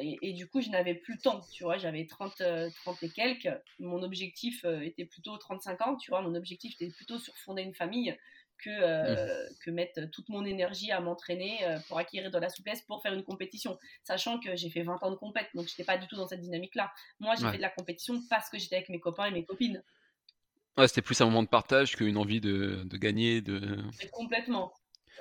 et, 0.00 0.32
du 0.32 0.48
coup, 0.48 0.60
je 0.60 0.70
n'avais 0.70 0.94
plus 0.94 1.14
le 1.14 1.20
temps, 1.20 1.40
tu 1.52 1.64
vois, 1.64 1.78
j'avais 1.78 2.06
30, 2.06 2.42
30 2.82 3.02
et 3.02 3.10
quelques. 3.10 3.50
Mon 3.78 4.02
objectif 4.02 4.64
était 4.64 5.04
plutôt 5.04 5.36
35 5.36 5.80
ans, 5.82 5.96
tu 5.96 6.10
vois, 6.10 6.22
mon 6.22 6.34
objectif 6.34 6.74
était 6.74 6.92
plutôt 6.92 7.18
sur 7.18 7.36
fonder 7.36 7.62
une 7.62 7.74
famille 7.74 8.16
que, 8.62 8.70
euh, 8.70 9.14
mmh. 9.14 9.54
que 9.64 9.70
mettre 9.70 10.10
toute 10.10 10.28
mon 10.28 10.44
énergie 10.44 10.92
à 10.92 11.00
m'entraîner 11.00 11.64
euh, 11.64 11.78
pour 11.88 11.98
acquérir 11.98 12.30
de 12.30 12.38
la 12.38 12.48
souplesse 12.48 12.82
pour 12.82 13.02
faire 13.02 13.12
une 13.12 13.24
compétition. 13.24 13.78
Sachant 14.04 14.38
que 14.38 14.56
j'ai 14.56 14.70
fait 14.70 14.82
20 14.82 15.02
ans 15.02 15.10
de 15.10 15.16
compète, 15.16 15.48
donc 15.54 15.66
je 15.66 15.72
n'étais 15.72 15.84
pas 15.84 15.98
du 15.98 16.06
tout 16.06 16.16
dans 16.16 16.26
cette 16.26 16.40
dynamique-là. 16.40 16.92
Moi, 17.18 17.34
j'ai 17.36 17.48
fait 17.50 17.56
de 17.56 17.62
la 17.62 17.70
compétition 17.70 18.20
parce 18.28 18.48
que 18.50 18.58
j'étais 18.58 18.76
avec 18.76 18.88
mes 18.88 19.00
copains 19.00 19.26
et 19.26 19.30
mes 19.30 19.44
copines. 19.44 19.82
Ouais, 20.76 20.88
c'était 20.88 21.02
plus 21.02 21.20
un 21.20 21.26
moment 21.26 21.42
de 21.42 21.48
partage 21.48 21.96
qu'une 21.96 22.16
envie 22.16 22.40
de, 22.40 22.82
de 22.84 22.96
gagner. 22.96 23.40
De... 23.40 23.78
Complètement. 24.12 24.72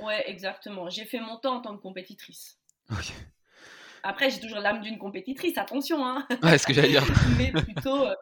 Ouais, 0.01 0.23
exactement. 0.29 0.89
J'ai 0.89 1.05
fait 1.05 1.19
mon 1.19 1.37
temps 1.37 1.55
en 1.57 1.61
tant 1.61 1.75
que 1.75 1.81
compétitrice. 1.81 2.59
Après, 4.03 4.29
j'ai 4.29 4.39
toujours 4.39 4.59
l'âme 4.59 4.81
d'une 4.81 4.97
compétitrice, 4.97 5.57
attention. 5.57 6.05
Hein. 6.05 6.27
Ouais, 6.43 6.57
ce 6.57 6.65
que 6.65 6.73
j'allais 6.73 6.89
dire. 6.89 7.05
Mais 7.37 7.51
plutôt, 7.51 8.05
euh, 8.05 8.15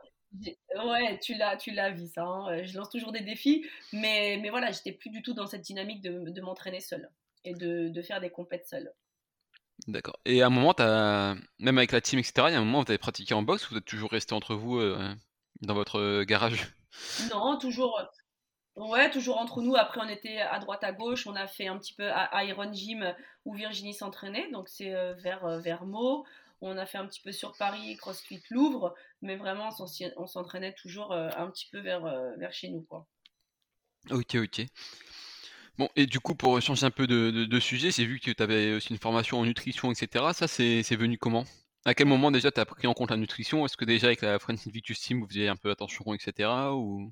Ouais, 0.85 1.19
tu 1.19 1.35
l'as, 1.35 1.57
tu 1.57 1.71
l'as 1.71 1.91
vu 1.91 2.07
ça. 2.07 2.23
Hein. 2.23 2.63
Je 2.63 2.77
lance 2.77 2.89
toujours 2.89 3.11
des 3.11 3.21
défis, 3.21 3.65
mais, 3.93 4.37
mais 4.41 4.49
voilà, 4.49 4.71
j'étais 4.71 4.91
plus 4.91 5.09
du 5.09 5.21
tout 5.21 5.33
dans 5.33 5.47
cette 5.47 5.61
dynamique 5.61 6.01
de, 6.01 6.29
de 6.29 6.41
m'entraîner 6.41 6.79
seule 6.79 7.09
et 7.43 7.53
de, 7.53 7.89
de, 7.89 8.01
faire 8.01 8.21
des 8.21 8.29
compètes 8.29 8.67
seule. 8.67 8.91
D'accord. 9.87 10.19
Et 10.25 10.41
à 10.41 10.47
un 10.47 10.49
moment, 10.49 10.75
as, 10.79 11.35
même 11.59 11.77
avec 11.77 11.91
la 11.91 12.01
team, 12.01 12.19
etc., 12.19 12.33
il 12.49 12.53
y 12.53 12.55
a 12.55 12.59
un 12.59 12.63
moment 12.63 12.79
où 12.79 12.83
vous 12.83 12.91
avez 12.91 12.97
pratiqué 12.97 13.33
en 13.33 13.41
boxe 13.41 13.67
ou 13.67 13.73
vous 13.73 13.77
êtes 13.77 13.85
toujours 13.85 14.11
resté 14.11 14.33
entre 14.33 14.55
vous 14.55 14.79
euh, 14.79 15.13
dans 15.61 15.73
votre 15.73 15.99
euh, 15.99 16.23
garage? 16.23 16.73
Non, 17.31 17.57
toujours. 17.57 17.99
Ouais, 18.77 19.09
toujours 19.09 19.39
entre 19.39 19.61
nous. 19.63 19.75
Après, 19.75 19.99
on 19.99 20.07
était 20.07 20.37
à 20.37 20.59
droite, 20.59 20.83
à 20.83 20.91
gauche. 20.91 21.25
On 21.25 21.35
a 21.35 21.47
fait 21.47 21.67
un 21.67 21.79
petit 21.79 21.93
peu 21.93 22.11
à 22.11 22.43
Iron 22.43 22.71
Gym 22.71 23.13
où 23.43 23.55
Virginie 23.55 23.95
s'entraînait, 23.95 24.51
donc 24.51 24.69
c'est 24.69 24.93
euh, 24.93 25.15
vers, 25.15 25.59
vers 25.59 25.85
Meaux. 25.85 26.25
On 26.61 26.77
a 26.77 26.85
fait 26.85 26.99
un 26.99 27.07
petit 27.07 27.21
peu 27.21 27.31
sur 27.31 27.55
Paris, 27.57 27.97
CrossFit 27.97 28.41
Louvre, 28.51 28.93
mais 29.21 29.35
vraiment, 29.35 29.69
on 30.17 30.27
s'entraînait 30.27 30.73
toujours 30.73 31.11
euh, 31.11 31.29
un 31.37 31.49
petit 31.49 31.67
peu 31.71 31.79
vers, 31.79 32.05
euh, 32.05 32.35
vers 32.37 32.53
chez 32.53 32.69
nous. 32.69 32.81
Quoi. 32.81 33.07
Ok, 34.11 34.35
ok. 34.35 34.65
Bon, 35.79 35.89
et 35.95 36.05
du 36.05 36.19
coup, 36.19 36.35
pour 36.35 36.59
changer 36.61 36.85
un 36.85 36.91
peu 36.91 37.07
de, 37.07 37.59
sujet, 37.59 37.91
j'ai 37.91 38.05
vu 38.05 38.19
que 38.19 38.31
tu 38.31 38.43
avais 38.43 38.73
aussi 38.73 38.89
une 38.89 38.99
formation 38.99 39.39
en 39.39 39.45
nutrition, 39.45 39.91
etc. 39.91 40.25
Ça, 40.33 40.47
c'est 40.47 40.95
venu 40.95 41.17
comment? 41.17 41.45
À 41.85 41.93
quel 41.93 42.07
moment 42.07 42.31
déjà 42.31 42.51
tu 42.51 42.59
as 42.59 42.65
pris 42.65 42.87
en 42.87 42.93
compte 42.93 43.11
la 43.11 43.17
nutrition? 43.17 43.65
Est-ce 43.65 43.77
que 43.77 43.85
déjà 43.85 44.07
avec 44.07 44.21
la 44.21 44.39
Friends 44.39 44.67
Invictus 44.67 44.99
Team, 44.99 45.21
vous 45.21 45.27
faisiez 45.27 45.47
un 45.47 45.55
peu 45.55 45.69
attention, 45.69 46.13
etc. 46.13 46.49
Ou... 46.73 47.11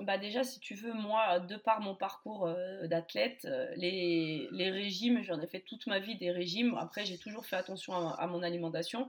Bah 0.00 0.18
déjà, 0.18 0.42
si 0.42 0.58
tu 0.58 0.74
veux, 0.74 0.92
moi, 0.92 1.38
de 1.38 1.56
par 1.56 1.80
mon 1.80 1.94
parcours 1.94 2.46
euh, 2.46 2.88
d'athlète, 2.88 3.44
euh, 3.44 3.72
les, 3.76 4.48
les, 4.50 4.70
régimes, 4.70 5.22
j'en 5.22 5.40
ai 5.40 5.46
fait 5.46 5.60
toute 5.60 5.86
ma 5.86 6.00
vie 6.00 6.16
des 6.16 6.32
régimes. 6.32 6.76
Après, 6.78 7.04
j'ai 7.04 7.16
toujours 7.16 7.46
fait 7.46 7.54
attention 7.54 7.94
à, 7.94 8.26
mon 8.26 8.42
alimentation, 8.42 9.08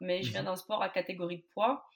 mais 0.00 0.22
je 0.22 0.32
viens 0.32 0.40
mhm. 0.40 0.46
d'un 0.46 0.56
sport 0.56 0.82
à 0.82 0.88
catégorie 0.88 1.38
de 1.38 1.44
poids. 1.52 1.86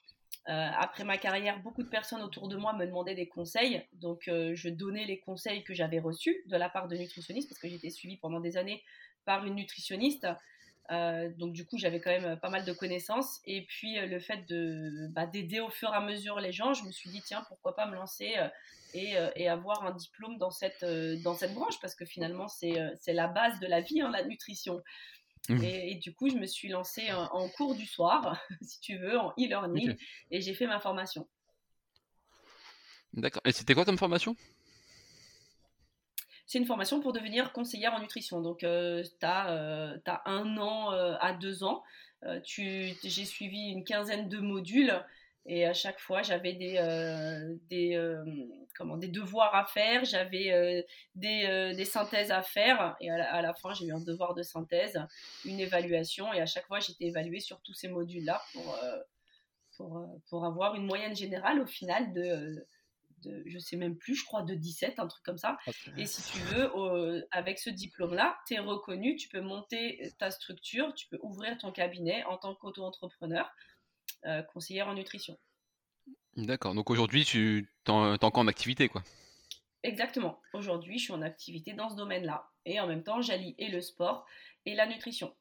Euh, 0.47 0.69
après 0.77 1.03
ma 1.03 1.17
carrière, 1.17 1.61
beaucoup 1.61 1.83
de 1.83 1.89
personnes 1.89 2.21
autour 2.21 2.47
de 2.47 2.55
moi 2.55 2.71
me 2.73 2.85
demandaient 2.85 3.13
des 3.13 3.27
conseils, 3.27 3.85
donc 3.93 4.23
je 4.25 4.69
donnais 4.69 5.05
les 5.05 5.19
conseils 5.19 5.63
que 5.63 5.73
j'avais 5.73 5.99
reçus 5.99 6.35
de 6.45 6.55
la 6.55 6.69
part 6.69 6.87
de 6.87 6.95
nutritionnistes, 6.95 7.49
parce 7.49 7.59
que 7.59 7.67
j'étais 7.67 7.89
suivie 7.89 8.17
pendant 8.17 8.39
des 8.39 8.55
années 8.55 8.81
par 9.25 9.45
une 9.45 9.55
nutritionniste. 9.55 10.27
Euh, 10.91 11.29
donc 11.37 11.53
du 11.53 11.65
coup, 11.65 11.77
j'avais 11.77 11.99
quand 11.99 12.09
même 12.09 12.25
euh, 12.25 12.35
pas 12.35 12.49
mal 12.49 12.65
de 12.65 12.73
connaissances. 12.73 13.39
Et 13.45 13.65
puis 13.65 13.99
euh, 13.99 14.05
le 14.05 14.19
fait 14.19 14.47
de 14.47 15.07
bah, 15.11 15.27
d'aider 15.27 15.59
au 15.59 15.69
fur 15.69 15.89
et 15.89 15.95
à 15.95 16.01
mesure 16.01 16.39
les 16.39 16.51
gens, 16.51 16.73
je 16.73 16.83
me 16.83 16.91
suis 16.91 17.09
dit 17.09 17.21
tiens 17.21 17.43
pourquoi 17.47 17.75
pas 17.75 17.85
me 17.85 17.95
lancer 17.95 18.35
et, 18.93 19.15
et, 19.35 19.47
avoir 19.47 19.85
un 19.85 19.91
diplôme 19.91 20.37
dans 20.39 20.49
cette 20.49 20.83
dans 21.23 21.35
cette 21.35 21.53
branche 21.53 21.79
parce 21.79 21.93
que 21.93 22.05
finalement 22.05 22.47
c'est 22.47 22.75
c'est 22.97 23.13
la 23.13 23.27
base 23.27 23.59
de 23.59 23.67
la 23.67 23.81
vie, 23.81 24.01
hein, 24.01 24.09
la 24.09 24.23
nutrition. 24.23 24.81
Mmh. 25.47 25.63
Et, 25.63 25.95
du 25.95 26.13
coup, 26.13 26.29
je 26.29 26.35
me 26.35 26.45
suis 26.45 26.67
lancée 26.67 27.11
en, 27.11 27.49
cours 27.49 27.73
du 27.73 27.85
soir, 27.85 28.39
si 28.61 28.79
tu 28.81 28.97
veux, 28.97 29.17
en 29.17 29.31
e-learning, 29.31 29.95
et 30.29 30.41
j'ai 30.41 30.53
fait 30.53 30.67
ma 30.67 30.79
formation. 30.79 31.27
D'accord. 33.13 33.41
Et 33.45 33.51
c'était 33.51 33.73
quoi 33.73 33.85
comme 33.85 33.97
formation? 33.97 34.35
C'est 36.49 36.57
une 36.57 36.65
formation 36.65 36.99
pour 36.99 37.13
devenir 37.13 37.53
conseillère 37.53 37.93
en 37.93 37.99
nutrition. 37.99 38.41
Donc, 38.41 38.63
euh, 38.63 39.03
tu 39.03 39.25
as, 39.25 39.51
euh, 39.51 39.97
un 40.25 40.57
an 40.57 40.91
euh, 40.93 41.13
à 41.19 41.31
deux 41.31 41.63
ans. 41.63 41.83
j'ai 42.43 42.95
suivi 43.25 43.69
une 43.69 43.83
quinzaine 43.83 44.27
de 44.27 44.39
modules 44.39 44.99
et 45.45 45.67
à 45.67 45.73
chaque 45.73 45.99
fois, 45.99 46.23
j'avais 46.23 46.53
des, 46.53 46.73
des, 47.69 48.17
comment, 48.75 48.97
des 48.97 49.09
devoirs 49.09 49.53
à 49.53 49.65
faire, 49.65 50.05
j'avais 50.05 50.85
des, 51.13 51.73
des, 51.75 51.85
synthèses 51.85 52.31
à 52.31 52.41
faire. 52.41 52.95
Et 52.99 53.11
à 53.11 53.41
la, 53.43 53.53
fin, 53.53 53.75
j'ai 53.75 53.85
eu 53.85 53.93
un 53.93 54.01
devoir 54.01 54.33
de 54.33 54.41
synthèse, 54.41 54.99
une 55.45 55.59
évaluation. 55.59 56.33
Et 56.33 56.41
à 56.41 56.47
chaque 56.47 56.65
fois, 56.65 56.79
j'étais 56.79 57.05
évaluée 57.05 57.41
sur 57.41 57.61
tous 57.61 57.75
ces 57.75 57.89
modules-là 57.89 58.41
pour, 58.53 58.79
pour, 59.77 60.19
pour, 60.29 60.45
avoir 60.45 60.73
une 60.73 60.87
moyenne 60.87 61.15
générale 61.15 61.61
au 61.61 61.67
final 61.67 62.11
de 62.11 62.65
de, 63.23 63.43
je 63.45 63.57
sais 63.59 63.75
même 63.75 63.97
plus, 63.97 64.15
je 64.15 64.25
crois 64.25 64.43
de 64.43 64.53
17, 64.53 64.99
un 64.99 65.07
truc 65.07 65.23
comme 65.23 65.37
ça. 65.37 65.57
Et 65.97 66.05
si 66.05 66.21
tu 66.31 66.39
veux, 66.39 67.27
avec 67.31 67.59
ce 67.59 67.69
diplôme-là, 67.69 68.37
tu 68.47 68.55
es 68.55 68.59
reconnu, 68.59 69.15
tu 69.15 69.29
peux 69.29 69.41
monter 69.41 70.11
ta 70.17 70.31
structure, 70.31 70.93
tu 70.93 71.07
peux 71.07 71.19
ouvrir 71.21 71.57
ton 71.57 71.71
cabinet 71.71 72.23
en 72.25 72.37
tant 72.37 72.55
qu'auto-entrepreneur, 72.55 73.49
euh, 74.25 74.41
conseillère 74.43 74.87
en 74.87 74.95
nutrition. 74.95 75.37
D'accord, 76.35 76.75
donc 76.75 76.89
aujourd'hui, 76.89 77.25
tu 77.25 77.69
es 77.85 77.89
encore 77.89 78.37
en 78.37 78.47
activité, 78.47 78.89
quoi. 78.89 79.03
Exactement. 79.83 80.41
Aujourd'hui, 80.53 80.97
je 80.97 81.05
suis 81.05 81.13
en 81.13 81.21
activité 81.21 81.73
dans 81.73 81.89
ce 81.89 81.95
domaine-là. 81.95 82.49
Et 82.65 82.79
en 82.79 82.87
même 82.87 83.03
temps, 83.03 83.21
j'allie 83.21 83.55
et 83.57 83.69
le 83.69 83.81
sport 83.81 84.25
et 84.65 84.75
la 84.75 84.85
nutrition. 84.87 85.33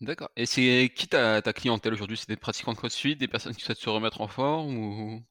D'accord. 0.00 0.30
Et 0.36 0.46
c'est 0.46 0.90
qui 0.94 1.08
ta, 1.08 1.42
ta 1.42 1.52
clientèle 1.52 1.92
aujourd'hui? 1.92 2.16
C'est 2.16 2.28
des 2.28 2.36
pratiquants 2.36 2.72
de 2.72 2.78
CrossFit, 2.78 3.16
des 3.16 3.28
personnes 3.28 3.54
qui 3.54 3.62
souhaitent 3.62 3.78
se 3.78 3.90
remettre 3.90 4.20
en 4.20 4.28
forme 4.28 4.76
ou... 4.78 5.22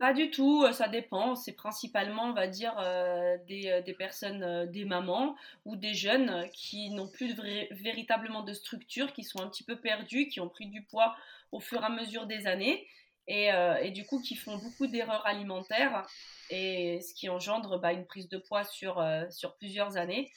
Pas 0.00 0.14
du 0.14 0.30
tout, 0.30 0.64
euh, 0.64 0.72
ça 0.72 0.88
dépend. 0.88 1.36
C'est 1.36 1.52
principalement, 1.52 2.24
on 2.24 2.32
va 2.32 2.46
dire, 2.46 2.74
euh, 2.78 3.36
euh, 3.50 3.82
des, 3.82 3.92
personnes, 3.92 4.64
des 4.72 4.86
mamans 4.86 5.36
ou 5.66 5.76
des 5.76 5.92
jeunes 5.92 6.48
qui 6.54 6.88
n'ont 6.88 7.06
plus 7.06 7.34
véritablement 7.70 8.42
de 8.42 8.54
structure, 8.54 9.12
qui 9.12 9.24
sont 9.24 9.40
un 9.40 9.48
petit 9.48 9.62
peu 9.62 9.76
perdus, 9.76 10.28
qui 10.28 10.40
ont 10.40 10.48
pris 10.48 10.68
du 10.68 10.82
poids 10.84 11.14
au 11.52 11.60
fur 11.60 11.82
et 11.82 11.84
à 11.84 11.90
mesure 11.90 12.26
des 12.26 12.46
années 12.46 12.86
et, 13.26 13.90
du 13.92 14.04
coup 14.06 14.20
qui 14.20 14.34
font 14.34 14.56
beaucoup 14.56 14.88
d'erreurs 14.88 15.24
alimentaires 15.24 16.04
et 16.48 17.00
ce 17.00 17.14
qui 17.14 17.28
engendre 17.28 17.78
bah, 17.78 17.92
une 17.92 18.04
prise 18.04 18.28
de 18.28 18.38
poids 18.38 18.64
sur, 18.64 19.04
sur 19.30 19.54
plusieurs 19.56 19.96
années 19.96 20.32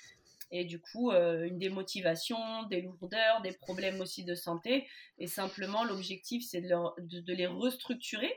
et 0.51 0.63
du 0.65 0.79
coup 0.79 1.11
une 1.11 1.57
démotivation, 1.57 2.63
des 2.63 2.81
lourdeurs, 2.81 3.41
des 3.41 3.53
problèmes 3.53 4.01
aussi 4.01 4.23
de 4.23 4.35
santé. 4.35 4.87
Et 5.17 5.27
simplement, 5.27 5.83
l'objectif, 5.85 6.43
c'est 6.45 6.61
de, 6.61 7.33
les 7.33 7.47
restructurer 7.47 8.33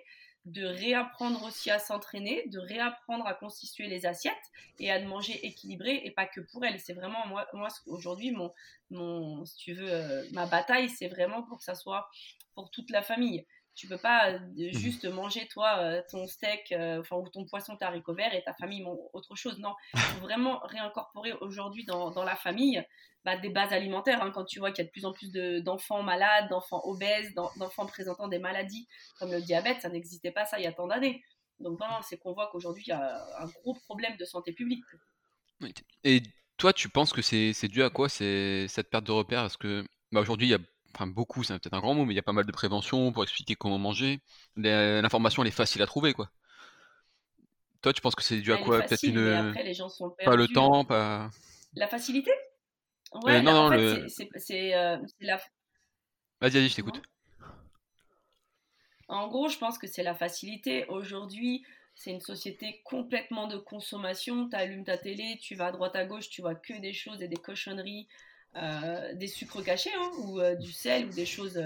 de 0.47 0.65
réapprendre 0.65 1.43
aussi 1.45 1.71
à 1.71 1.81
s'entraîner, 1.81 2.45
de 2.49 2.61
réapprendre 2.61 3.27
à 3.27 3.35
constituer 3.35 3.89
les 3.89 4.07
assiettes 4.07 4.35
et 4.79 4.93
à 4.93 5.01
manger 5.05 5.45
équilibré 5.45 6.01
et 6.05 6.13
pas 6.13 6.27
que 6.27 6.41
pour 6.41 6.65
elle. 6.65 6.79
C'est 6.81 6.95
vraiment 6.95 7.27
moi, 7.27 7.69
aujourd'hui 7.87 8.31
mon, 8.31 8.53
mon, 8.91 9.45
si 9.45 9.57
tu 9.57 9.73
veux, 9.75 9.93
euh, 9.93 10.25
ma 10.33 10.47
bataille, 10.47 10.89
c'est 10.89 11.09
vraiment 11.09 11.43
pour 11.43 11.59
que 11.59 11.65
ça 11.65 11.75
soit 11.75 12.09
pour 12.55 12.71
toute 12.71 12.91
la 12.91 13.03
famille. 13.03 13.45
Tu 13.77 13.87
peux 13.87 13.99
pas 13.99 14.31
euh, 14.31 14.39
mmh. 14.39 14.73
juste 14.73 15.05
manger 15.05 15.47
toi 15.49 15.79
euh, 15.79 16.03
ton 16.11 16.27
steak, 16.27 16.73
enfin 16.73 17.17
ou 17.17 17.29
ton 17.29 17.45
poisson 17.45 17.77
haricot 17.81 18.15
vert 18.15 18.35
et 18.35 18.43
ta 18.43 18.55
famille 18.55 18.83
mange 18.83 18.99
autre 19.13 19.37
chose. 19.37 19.59
Non, 19.59 19.75
il 19.95 20.01
faut 20.01 20.21
vraiment 20.23 20.61
réincorporer 20.65 21.35
aujourd'hui 21.35 21.85
dans, 21.85 22.11
dans 22.11 22.25
la 22.25 22.37
famille 22.37 22.83
bah, 23.25 23.37
des 23.37 23.51
bases 23.51 23.73
alimentaires. 23.73 24.23
Hein, 24.23 24.31
quand 24.35 24.45
tu 24.45 24.59
vois 24.59 24.73
qu'il 24.73 24.83
y 24.83 24.87
a 24.87 24.89
de 24.89 24.93
plus 24.93 25.05
en 25.05 25.13
plus 25.13 25.31
d'enfants 25.63 26.03
malades, 26.03 26.49
d'enfants 26.49 26.81
obèses, 26.85 27.35
d'enfants 27.35 27.87
présentant 27.87 28.29
des 28.29 28.39
maladies 28.39 28.89
comme 29.19 29.31
le 29.31 29.43
diabète, 29.43 29.83
ça 29.83 29.91
n'existait 29.91 30.33
pas 30.33 30.47
ça 30.47 30.59
il 30.59 30.65
y 30.65 30.69
a 30.69 30.73
tant 30.73 30.87
d'années. 30.87 31.23
Donc 31.61 31.79
vraiment, 31.79 32.01
c'est 32.03 32.19
qu'on 32.19 32.33
voit 32.33 32.49
qu'aujourd'hui, 32.51 32.85
il 32.87 32.91
y 32.91 32.93
a 32.93 33.25
un 33.41 33.47
gros 33.47 33.75
problème 33.75 34.17
de 34.17 34.25
santé 34.25 34.53
publique. 34.53 34.85
Et 36.05 36.23
toi, 36.57 36.73
tu 36.73 36.89
penses 36.89 37.13
que 37.13 37.23
c'est 37.23 37.69
dû 37.69 37.83
à 37.83 37.91
quoi 37.91 38.09
cette 38.09 38.91
perte 38.91 39.05
de 39.05 39.13
repères? 39.13 39.43
Parce 39.43 39.57
que 39.57 39.85
bah, 40.13 40.21
aujourd'hui, 40.21 40.49
il 40.49 40.51
y 40.51 40.55
a 40.55 40.59
enfin 40.97 41.07
beaucoup, 41.07 41.45
c'est 41.45 41.59
peut-être 41.59 41.75
un 41.75 41.81
grand 41.81 41.95
mot, 41.95 42.05
mais 42.05 42.15
il 42.15 42.17
y 42.17 42.21
a 42.21 42.23
pas 42.23 42.33
mal 42.33 42.47
de 42.47 42.53
prévention 42.53 43.13
pour 43.13 43.23
expliquer 43.23 43.55
comment 43.55 43.79
manger. 43.79 44.21
L'information, 44.57 45.43
elle 45.43 45.49
est 45.49 45.53
facile 45.53 45.83
à 45.83 45.87
trouver, 45.87 46.15
quoi. 46.15 46.31
Toi, 47.83 47.93
tu 47.93 48.01
penses 48.01 48.15
que 48.15 48.23
c'est 48.23 48.41
dû 48.41 48.53
à 48.53 48.59
quoi? 48.59 48.83
Peut-être 48.83 49.03
une. 49.03 49.55
Pas 50.25 50.37
le 50.37 50.49
temps, 50.49 50.85
pas. 50.85 51.31
La 51.75 51.87
facilité? 51.87 52.31
Ouais, 53.23 53.41
non, 53.41 53.71
non, 53.71 53.99
c'est 54.39 54.75
euh, 54.75 54.99
la. 55.21 55.37
Vas-y, 56.41 56.53
vas-y, 56.53 56.69
je 56.69 56.75
t'écoute. 56.75 57.01
En 59.09 59.29
gros, 59.29 59.49
je 59.49 59.59
pense 59.59 59.79
que 59.79 59.87
c'est 59.87 60.03
la 60.03 60.15
facilité. 60.15 60.87
Aujourd'hui, 60.89 61.65
c'est 61.95 62.11
une 62.11 62.21
société 62.21 62.83
complètement 62.85 63.47
de 63.47 63.57
consommation. 63.57 64.49
Tu 64.49 64.57
allumes 64.57 64.85
ta 64.85 64.99
télé, 64.99 65.39
tu 65.41 65.55
vas 65.55 65.67
à 65.67 65.73
droite 65.73 65.95
à 65.95 66.05
gauche, 66.05 66.29
tu 66.29 66.41
vois 66.43 66.55
que 66.55 66.79
des 66.81 66.93
choses 66.93 67.23
et 67.23 67.29
des 67.29 67.37
cochonneries, 67.37 68.09
euh, 68.57 69.15
des 69.15 69.27
sucres 69.27 69.63
cachés, 69.63 69.93
hein, 69.95 70.11
ou 70.19 70.41
euh, 70.41 70.55
du 70.55 70.73
sel, 70.73 71.07
ou 71.07 71.11
des 71.11 71.27
choses. 71.27 71.63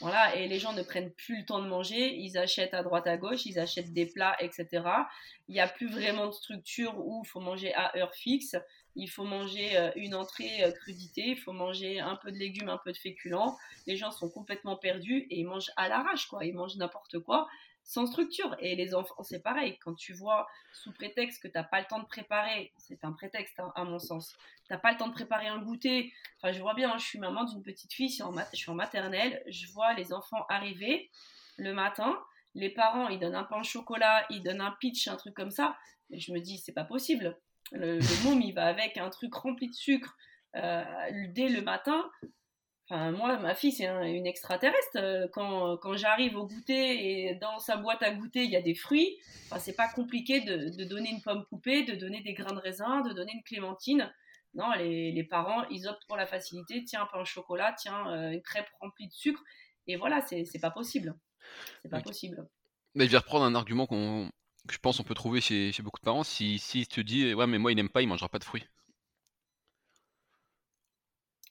voilà, 0.00 0.34
et 0.36 0.48
les 0.48 0.58
gens 0.58 0.72
ne 0.72 0.82
prennent 0.82 1.12
plus 1.12 1.38
le 1.40 1.44
temps 1.44 1.62
de 1.62 1.68
manger, 1.68 2.14
ils 2.14 2.36
achètent 2.38 2.74
à 2.74 2.82
droite 2.82 3.06
à 3.06 3.16
gauche, 3.16 3.46
ils 3.46 3.58
achètent 3.58 3.92
des 3.92 4.06
plats, 4.06 4.36
etc. 4.40 4.84
Il 5.48 5.54
n'y 5.54 5.60
a 5.60 5.68
plus 5.68 5.88
vraiment 5.88 6.26
de 6.26 6.32
structure 6.32 6.98
où 6.98 7.22
il 7.24 7.28
faut 7.28 7.40
manger 7.40 7.72
à 7.74 7.96
heure 7.96 8.14
fixe 8.14 8.56
il 8.94 9.08
faut 9.08 9.24
manger 9.24 9.76
euh, 9.76 9.90
une 9.96 10.14
entrée 10.14 10.62
euh, 10.64 10.70
crudité, 10.70 11.28
il 11.28 11.36
faut 11.36 11.52
manger 11.52 12.00
un 12.00 12.16
peu 12.16 12.30
de 12.30 12.36
légumes, 12.36 12.68
un 12.68 12.78
peu 12.78 12.92
de 12.92 12.96
féculents. 12.96 13.56
Les 13.86 13.96
gens 13.96 14.10
sont 14.10 14.28
complètement 14.28 14.76
perdus 14.76 15.26
et 15.30 15.40
ils 15.40 15.46
mangent 15.46 15.70
à 15.76 15.88
l'arrache, 15.88 16.26
quoi. 16.26 16.44
Ils 16.44 16.54
mangent 16.54 16.76
n'importe 16.76 17.18
quoi 17.20 17.48
sans 17.84 18.06
structure. 18.06 18.54
Et 18.58 18.76
les 18.76 18.94
enfants, 18.94 19.22
c'est 19.22 19.42
pareil. 19.42 19.78
Quand 19.78 19.94
tu 19.94 20.12
vois 20.12 20.46
sous 20.72 20.92
prétexte 20.92 21.42
que 21.42 21.48
tu 21.48 21.54
n'as 21.54 21.64
pas 21.64 21.80
le 21.80 21.86
temps 21.86 21.98
de 21.98 22.06
préparer, 22.06 22.72
c'est 22.78 23.04
un 23.04 23.12
prétexte 23.12 23.58
hein, 23.60 23.72
à 23.74 23.84
mon 23.84 23.98
sens. 23.98 24.34
Tu 24.66 24.72
n'as 24.72 24.78
pas 24.78 24.92
le 24.92 24.98
temps 24.98 25.08
de 25.08 25.12
préparer 25.12 25.48
un 25.48 25.58
goûter. 25.58 26.12
Enfin, 26.38 26.52
je 26.52 26.60
vois 26.60 26.74
bien, 26.74 26.92
hein, 26.92 26.98
je 26.98 27.04
suis 27.04 27.18
maman 27.18 27.44
d'une 27.44 27.62
petite 27.62 27.92
fille, 27.92 28.08
je 28.08 28.22
suis 28.56 28.70
en 28.70 28.74
maternelle, 28.74 29.42
je 29.48 29.66
vois 29.72 29.92
les 29.94 30.12
enfants 30.12 30.44
arriver 30.48 31.10
le 31.56 31.72
matin. 31.72 32.18
Les 32.54 32.70
parents, 32.70 33.08
ils 33.08 33.18
donnent 33.18 33.34
un 33.34 33.44
pain 33.44 33.60
au 33.60 33.64
chocolat, 33.64 34.26
ils 34.30 34.42
donnent 34.42 34.60
un 34.60 34.76
pitch, 34.78 35.08
un 35.08 35.16
truc 35.16 35.34
comme 35.34 35.50
ça. 35.50 35.76
Et 36.10 36.20
je 36.20 36.32
me 36.32 36.40
dis, 36.40 36.58
c'est 36.58 36.72
pas 36.72 36.84
possible. 36.84 37.38
Le, 37.72 37.98
le 37.98 38.24
môme, 38.24 38.42
il 38.42 38.52
va 38.52 38.66
avec 38.66 38.98
un 38.98 39.08
truc 39.08 39.34
rempli 39.34 39.68
de 39.68 39.74
sucre 39.74 40.16
euh, 40.56 40.84
dès 41.28 41.48
le 41.48 41.62
matin. 41.62 42.10
Enfin, 42.88 43.12
moi, 43.12 43.38
ma 43.38 43.54
fille, 43.54 43.72
c'est 43.72 43.86
une 43.86 44.26
extraterrestre. 44.26 44.96
Euh, 44.96 45.28
quand, 45.32 45.76
quand 45.78 45.96
j'arrive 45.96 46.36
au 46.36 46.46
goûter 46.46 47.28
et 47.28 47.34
dans 47.36 47.58
sa 47.58 47.76
boîte 47.76 48.02
à 48.02 48.12
goûter, 48.12 48.44
il 48.44 48.50
y 48.50 48.56
a 48.56 48.62
des 48.62 48.74
fruits, 48.74 49.18
enfin, 49.46 49.58
c'est 49.60 49.76
pas 49.76 49.88
compliqué 49.88 50.40
de, 50.40 50.68
de, 50.76 50.84
donner 50.84 51.10
une 51.10 51.22
pomme 51.22 51.44
coupée, 51.46 51.84
de 51.84 51.94
donner 51.94 52.20
des 52.22 52.34
grains 52.34 52.54
de 52.54 52.60
raisin, 52.60 53.00
de 53.02 53.12
donner 53.12 53.32
une 53.34 53.42
clémentine. 53.44 54.12
Non, 54.54 54.72
les, 54.72 55.12
les 55.12 55.24
parents, 55.24 55.66
ils 55.70 55.88
optent 55.88 56.04
pour 56.06 56.16
la 56.16 56.26
facilité. 56.26 56.84
Tiens, 56.84 57.02
un 57.02 57.06
pain 57.06 57.20
au 57.20 57.24
chocolat, 57.24 57.74
tiens, 57.78 58.10
euh, 58.10 58.30
une 58.32 58.42
crêpe 58.42 58.68
remplie 58.80 59.06
de 59.06 59.12
sucre. 59.12 59.42
Et 59.86 59.96
voilà, 59.96 60.20
c'est 60.22 60.60
pas 60.60 60.70
possible. 60.70 61.14
C'est 61.82 61.88
pas 61.88 62.00
possible. 62.00 62.46
Mais 62.94 63.06
je 63.06 63.10
vais 63.10 63.18
reprendre 63.18 63.44
un 63.44 63.54
argument 63.54 63.86
qu'on 63.86 64.30
que 64.68 64.74
je 64.74 64.78
pense 64.78 65.00
on 65.00 65.04
peut 65.04 65.14
trouver 65.14 65.40
chez, 65.40 65.72
beaucoup 65.82 65.98
de 65.98 66.04
parents, 66.04 66.22
si, 66.22 66.58
si 66.60 66.86
te 66.86 67.00
dit 67.00 67.34
ouais 67.34 67.46
mais 67.48 67.58
moi 67.58 67.72
il 67.72 67.74
n'aime 67.74 67.88
pas, 67.88 68.02
il 68.02 68.06
mangera 68.06 68.28
pas 68.28 68.38
de 68.38 68.44
fruits. 68.44 68.64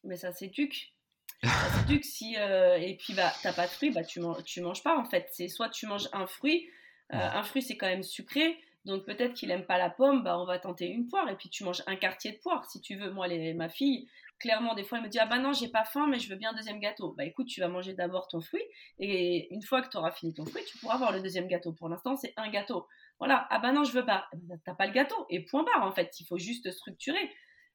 Mais 0.03 0.15
ça 0.15 0.31
s'éduque. 0.31 0.93
Ça 1.43 1.79
s'éduque 1.79 2.05
si 2.05 2.35
euh, 2.37 2.77
et 2.77 2.95
puis 2.97 3.13
bah 3.13 3.31
t'as 3.41 3.53
pas 3.53 3.65
de 3.65 3.71
fruits, 3.71 3.91
bah 3.91 4.03
tu, 4.03 4.19
manges, 4.19 4.43
tu 4.43 4.61
manges 4.61 4.83
pas 4.83 4.97
en 4.97 5.05
fait. 5.05 5.27
C'est 5.31 5.47
soit 5.47 5.69
tu 5.69 5.87
manges 5.87 6.09
un 6.13 6.27
fruit, 6.27 6.69
euh, 7.13 7.17
un 7.17 7.43
fruit 7.43 7.61
c'est 7.61 7.77
quand 7.77 7.87
même 7.87 8.03
sucré, 8.03 8.57
donc 8.85 9.05
peut-être 9.05 9.33
qu'il 9.33 9.51
aime 9.51 9.65
pas 9.65 9.77
la 9.77 9.89
pomme, 9.89 10.23
bah 10.23 10.37
on 10.39 10.45
va 10.45 10.59
tenter 10.59 10.87
une 10.87 11.07
poire 11.07 11.29
et 11.29 11.35
puis 11.35 11.49
tu 11.49 11.63
manges 11.63 11.83
un 11.87 11.95
quartier 11.95 12.31
de 12.31 12.37
poire 12.37 12.65
si 12.65 12.81
tu 12.81 12.95
veux. 12.95 13.11
Moi 13.11 13.27
les, 13.27 13.53
ma 13.53 13.69
fille, 13.69 14.07
clairement, 14.41 14.73
des 14.73 14.83
fois, 14.83 14.97
elle 14.97 15.05
me 15.05 15.09
dit 15.09 15.19
Ah 15.19 15.25
bah 15.25 15.39
non, 15.39 15.53
j'ai 15.53 15.69
pas 15.69 15.85
faim, 15.85 16.07
mais 16.07 16.19
je 16.19 16.27
veux 16.29 16.35
bien 16.35 16.49
un 16.49 16.53
deuxième 16.53 16.79
gâteau. 16.79 17.13
Bah 17.17 17.23
écoute, 17.23 17.47
tu 17.47 17.61
vas 17.61 17.69
manger 17.69 17.93
d'abord 17.93 18.27
ton 18.27 18.41
fruit, 18.41 18.63
et 18.99 19.53
une 19.53 19.61
fois 19.61 19.81
que 19.81 19.89
tu 19.89 19.97
auras 19.97 20.11
fini 20.11 20.33
ton 20.33 20.45
fruit, 20.45 20.63
tu 20.65 20.77
pourras 20.79 20.95
avoir 20.95 21.11
le 21.13 21.21
deuxième 21.21 21.47
gâteau. 21.47 21.71
Pour 21.71 21.87
l'instant, 21.87 22.17
c'est 22.17 22.33
un 22.35 22.49
gâteau. 22.49 22.87
Voilà, 23.19 23.47
ah 23.49 23.59
bah 23.59 23.71
non, 23.71 23.83
je 23.83 23.93
veux 23.93 24.05
pas. 24.05 24.27
Eh 24.33 24.37
ben, 24.41 24.59
t'as 24.65 24.73
pas 24.73 24.87
le 24.87 24.93
gâteau, 24.93 25.25
et 25.29 25.45
point 25.45 25.63
barre 25.63 25.87
en 25.87 25.93
fait, 25.93 26.19
il 26.19 26.25
faut 26.25 26.37
juste 26.37 26.69
structurer. 26.71 27.31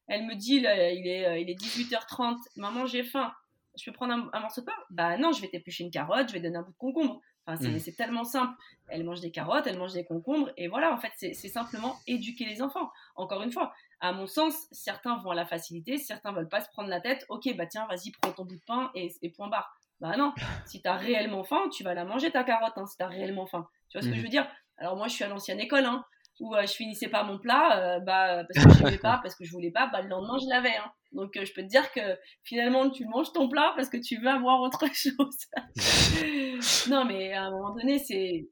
Elle 0.07 0.25
me 0.25 0.35
dit 0.35 0.55
il, 0.55 0.65
est, 0.65 1.25
euh, 1.25 1.37
il 1.37 1.49
est 1.49 1.59
18h30, 1.59 2.37
maman, 2.55 2.85
j'ai 2.85 3.03
faim, 3.03 3.33
je 3.77 3.85
peux 3.85 3.93
prendre 3.93 4.29
un, 4.33 4.39
morceau 4.39 4.61
de 4.61 4.65
pain? 4.65 4.73
Bah 4.89 5.17
non, 5.17 5.31
je 5.31 5.41
vais 5.41 5.47
t'éplucher 5.47 5.83
une 5.83 5.91
carotte, 5.91 6.29
je 6.29 6.33
vais 6.33 6.39
donner 6.39 6.57
un 6.57 6.63
bout 6.63 6.71
de 6.71 6.77
concombre. 6.77 7.21
Enfin, 7.45 7.57
c'est, 7.61 7.69
mmh. 7.69 7.79
c'est 7.79 7.95
tellement 7.95 8.25
simple. 8.25 8.53
Elle 8.89 9.05
mange 9.05 9.21
des 9.21 9.31
carottes, 9.31 9.67
elle 9.67 9.77
mange 9.77 9.93
des 9.93 10.03
concombres, 10.03 10.51
et 10.57 10.67
voilà, 10.67 10.93
en 10.93 10.97
fait, 10.97 11.11
c'est, 11.15 11.33
c'est 11.33 11.47
simplement 11.47 11.95
éduquer 12.05 12.45
les 12.45 12.61
enfants. 12.61 12.91
Encore 13.15 13.41
une 13.41 13.51
fois, 13.51 13.73
à 13.99 14.11
mon 14.11 14.27
sens, 14.27 14.67
certains 14.71 15.17
vont 15.17 15.31
à 15.31 15.35
la 15.35 15.45
facilité, 15.45 15.97
certains 15.97 16.31
veulent 16.31 16.49
pas 16.49 16.61
se 16.61 16.69
prendre 16.69 16.89
la 16.89 17.01
tête. 17.01 17.25
Ok, 17.29 17.53
bah 17.55 17.65
tiens, 17.65 17.87
vas-y, 17.87 18.11
prends 18.11 18.31
ton 18.31 18.45
bout 18.45 18.55
de 18.55 18.61
pain 18.65 18.91
et, 18.93 19.11
point 19.35 19.47
barre. 19.47 19.79
Bah 19.99 20.15
non, 20.17 20.33
si 20.65 20.81
tu 20.81 20.87
as 20.87 20.95
réellement 20.95 21.43
faim, 21.43 21.69
tu 21.71 21.83
vas 21.83 21.93
la 21.93 22.05
manger 22.05 22.31
ta 22.31 22.43
carotte, 22.43 22.73
hein, 22.75 22.85
si 22.85 22.97
tu 22.97 23.03
as 23.03 23.07
réellement 23.07 23.47
faim. 23.47 23.67
Tu 23.89 23.97
vois 23.97 24.03
ce 24.03 24.09
que 24.09 24.15
je 24.15 24.19
mhm. 24.19 24.25
veux 24.25 24.29
dire? 24.31 24.47
Alors 24.77 24.95
moi, 24.95 25.07
je 25.07 25.13
suis 25.13 25.23
à 25.23 25.27
l'ancienne 25.27 25.59
école, 25.59 25.85
hein, 25.85 26.05
où 26.39 26.55
euh, 26.55 26.61
je 26.65 26.73
finissais 26.73 27.09
pas 27.09 27.23
mon 27.23 27.39
plat, 27.39 27.79
euh, 27.79 27.99
bah, 27.99 28.43
parce 28.43 28.65
que 28.65 28.73
je 28.73 28.83
voulais 28.83 28.97
pas, 28.97 29.19
parce 29.23 29.35
que 29.35 29.45
je 29.45 29.51
voulais 29.51 29.71
pas, 29.71 29.87
bah, 29.87 30.01
le 30.01 30.09
lendemain, 30.09 30.37
je 30.39 30.49
l'avais. 30.49 30.75
Hein. 30.75 30.91
Donc 31.13 31.35
euh, 31.37 31.45
je 31.45 31.53
peux 31.53 31.61
te 31.61 31.67
dire 31.67 31.91
que 31.91 32.17
finalement, 32.43 32.89
tu 32.89 33.05
manges 33.05 33.31
ton 33.33 33.49
plat 33.49 33.73
parce 33.75 33.89
que 33.89 33.97
tu 33.97 34.17
veux 34.17 34.29
avoir 34.29 34.61
autre 34.61 34.85
chose. 34.93 36.87
non, 36.89 37.05
mais 37.05 37.33
à 37.33 37.43
un 37.43 37.51
moment 37.51 37.73
donné, 37.73 37.99
c'est 37.99 38.47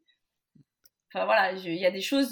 Enfin 1.13 1.23
voilà, 1.23 1.53
il 1.53 1.75
y 1.75 1.85
a 1.85 1.91
des 1.91 2.01
choses 2.01 2.31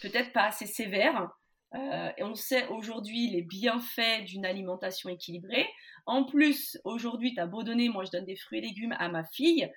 peut-être 0.00 0.32
pas 0.32 0.44
assez 0.44 0.64
sévères. 0.64 1.28
et 1.74 2.22
on 2.22 2.34
sait 2.34 2.66
aujourd'hui 2.68 3.28
les 3.28 3.42
bienfaits 3.42 4.24
d'une 4.24 4.46
alimentation 4.46 5.10
équilibrée. 5.10 5.68
En 6.06 6.24
plus, 6.24 6.78
aujourd'hui, 6.84 7.34
tu 7.34 7.40
as 7.40 7.46
beau 7.46 7.62
donner, 7.62 7.90
moi 7.90 8.04
je 8.04 8.10
donne 8.10 8.24
des 8.24 8.36
fruits 8.36 8.60
et 8.60 8.62
légumes 8.62 8.96
à 8.98 9.10
ma 9.10 9.24
fille. 9.24 9.70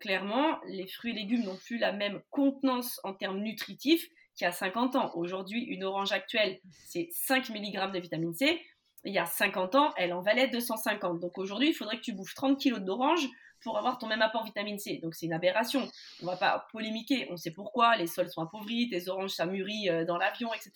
Clairement, 0.00 0.58
les 0.66 0.86
fruits 0.86 1.12
et 1.12 1.14
légumes 1.14 1.44
n'ont 1.44 1.56
plus 1.56 1.78
la 1.78 1.92
même 1.92 2.20
contenance 2.30 3.00
en 3.04 3.14
termes 3.14 3.40
nutritifs 3.40 4.08
qu'il 4.34 4.44
y 4.44 4.48
a 4.48 4.52
50 4.52 4.96
ans. 4.96 5.12
Aujourd'hui, 5.14 5.62
une 5.62 5.84
orange 5.84 6.12
actuelle, 6.12 6.60
c'est 6.86 7.08
5 7.12 7.50
mg 7.50 7.92
de 7.92 7.98
vitamine 7.98 8.34
C 8.34 8.60
il 9.04 9.12
y 9.12 9.18
a 9.18 9.26
50 9.26 9.74
ans, 9.74 9.92
elle 9.96 10.12
en 10.12 10.20
valait 10.20 10.48
250. 10.48 11.20
Donc 11.20 11.38
aujourd'hui, 11.38 11.70
il 11.70 11.74
faudrait 11.74 11.96
que 11.96 12.02
tu 12.02 12.12
bouffes 12.12 12.34
30 12.34 12.60
kg 12.60 12.78
d'orange 12.78 13.28
pour 13.60 13.78
avoir 13.78 13.98
ton 13.98 14.06
même 14.06 14.22
apport 14.22 14.44
vitamine 14.44 14.78
C. 14.78 14.98
Donc 15.02 15.14
c'est 15.14 15.26
une 15.26 15.32
aberration. 15.32 15.88
On 16.22 16.26
va 16.26 16.36
pas 16.36 16.66
polémiquer, 16.72 17.28
on 17.30 17.36
sait 17.36 17.50
pourquoi, 17.50 17.96
les 17.96 18.06
sols 18.06 18.30
sont 18.30 18.42
appauvris, 18.42 18.88
tes 18.88 19.08
oranges 19.08 19.30
ça 19.30 19.46
mûrit 19.46 19.88
euh, 19.88 20.04
dans 20.04 20.18
l'avion, 20.18 20.52
etc. 20.52 20.72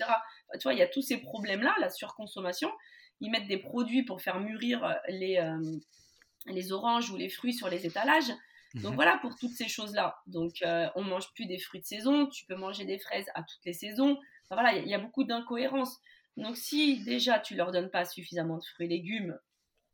tu 0.55 0.63
vois, 0.65 0.73
il 0.73 0.79
y 0.79 0.83
a 0.83 0.89
tous 0.89 1.03
ces 1.03 1.19
problèmes-là, 1.19 1.75
la 1.81 1.91
surconsommation. 1.91 2.71
Ils 3.21 3.31
mettent 3.31 3.49
des 3.49 3.59
produits 3.59 4.03
pour 4.03 4.21
faire 4.21 4.41
mûrir 4.41 4.85
euh, 4.85 4.93
les, 5.09 5.39
euh, 5.39 5.59
les 6.47 6.73
oranges 6.73 7.11
ou 7.11 7.17
les 7.17 7.29
fruits 7.29 7.55
sur 7.55 7.69
les 7.69 7.87
étalages. 7.87 8.33
Donc 8.83 8.91
mhm. 8.91 8.95
voilà 8.97 9.19
pour 9.19 9.37
toutes 9.37 9.53
ces 9.53 9.69
choses-là. 9.69 10.17
Donc 10.27 10.63
on 10.95 11.03
mange 11.03 11.33
plus 11.35 11.47
des 11.47 11.59
fruits 11.59 11.81
de 11.81 11.87
saison, 11.87 12.27
tu 12.27 12.45
peux 12.47 12.57
manger 12.57 12.85
des 12.85 12.99
fraises 12.99 13.27
à 13.35 13.43
toutes 13.43 13.65
les 13.65 13.73
saisons. 13.73 14.19
voilà, 14.51 14.77
il 14.77 14.89
y, 14.89 14.95
a 14.95 14.99
beaucoup 14.99 15.25
d'incohérences. 15.25 15.99
Donc 16.37 16.57
si 16.57 17.03
déjà 17.05 17.39
tu 17.39 17.55
leur 17.55 17.73
donnes 17.73 17.91
pas 17.91 18.05
suffisamment 18.05 18.59
de 18.59 18.65
fruits 18.65 18.87
et 18.87 18.91
légumes 18.91 19.39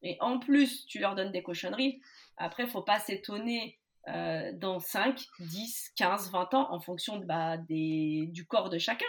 et 0.03 0.17
en 0.21 0.39
plus 0.41 0.87
tu 0.87 0.99
leur 0.99 1.15
donnes 1.15 1.31
des 1.31 1.43
cochonneries, 1.43 2.01
après 2.37 2.67
faut 2.67 2.83
pas 2.83 2.99
s'étonner 2.99 3.79
euh, 4.09 4.51
dans 4.55 4.81
5, 4.81 5.25
10, 5.39 5.93
15, 5.95 6.33
20 6.33 6.55
ans 6.55 6.73
en 6.73 6.81
fonction 6.81 7.19
de, 7.19 7.25
bah, 7.25 7.57
des, 7.57 8.27
du 8.31 8.45
corps 8.45 8.69
de 8.69 8.79
chacun 8.79 9.07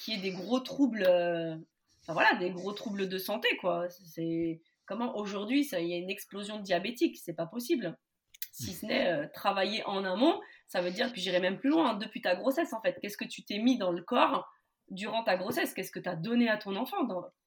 qui 0.00 0.14
ait 0.14 0.18
des 0.18 0.32
gros 0.32 0.58
troubles 0.58 1.04
euh, 1.06 1.54
enfin 2.02 2.12
voilà, 2.12 2.34
des 2.34 2.50
gros 2.50 2.72
troubles 2.72 3.08
de 3.08 3.18
santé 3.18 3.48
quoi. 3.60 3.88
C'est 3.88 4.60
comment 4.84 5.16
aujourd'hui 5.16 5.68
il 5.70 5.86
y 5.86 5.94
a 5.94 5.96
une 5.96 6.10
explosion 6.10 6.58
diabétique, 6.58 7.20
c'est 7.22 7.34
pas 7.34 7.46
possible. 7.46 7.96
Si 8.52 8.74
ce 8.74 8.84
n'est 8.84 9.10
euh, 9.10 9.26
travailler 9.32 9.82
en 9.86 10.04
amont, 10.04 10.38
ça 10.66 10.82
veut 10.82 10.90
dire 10.90 11.12
que 11.12 11.18
j'irai 11.18 11.40
même 11.40 11.58
plus 11.58 11.70
loin 11.70 11.94
depuis 11.94 12.20
ta 12.20 12.36
grossesse 12.36 12.74
en 12.74 12.82
fait. 12.82 12.98
Qu'est-ce 13.00 13.16
que 13.16 13.24
tu 13.24 13.42
t'es 13.44 13.58
mis 13.58 13.78
dans 13.78 13.90
le 13.90 14.02
corps 14.02 14.46
durant 14.90 15.24
ta 15.24 15.38
grossesse? 15.38 15.72
Qu'est-ce 15.72 15.90
que 15.90 15.98
tu 15.98 16.08
as 16.08 16.16
donné 16.16 16.50
à 16.50 16.58
ton 16.58 16.76
enfant 16.76 16.98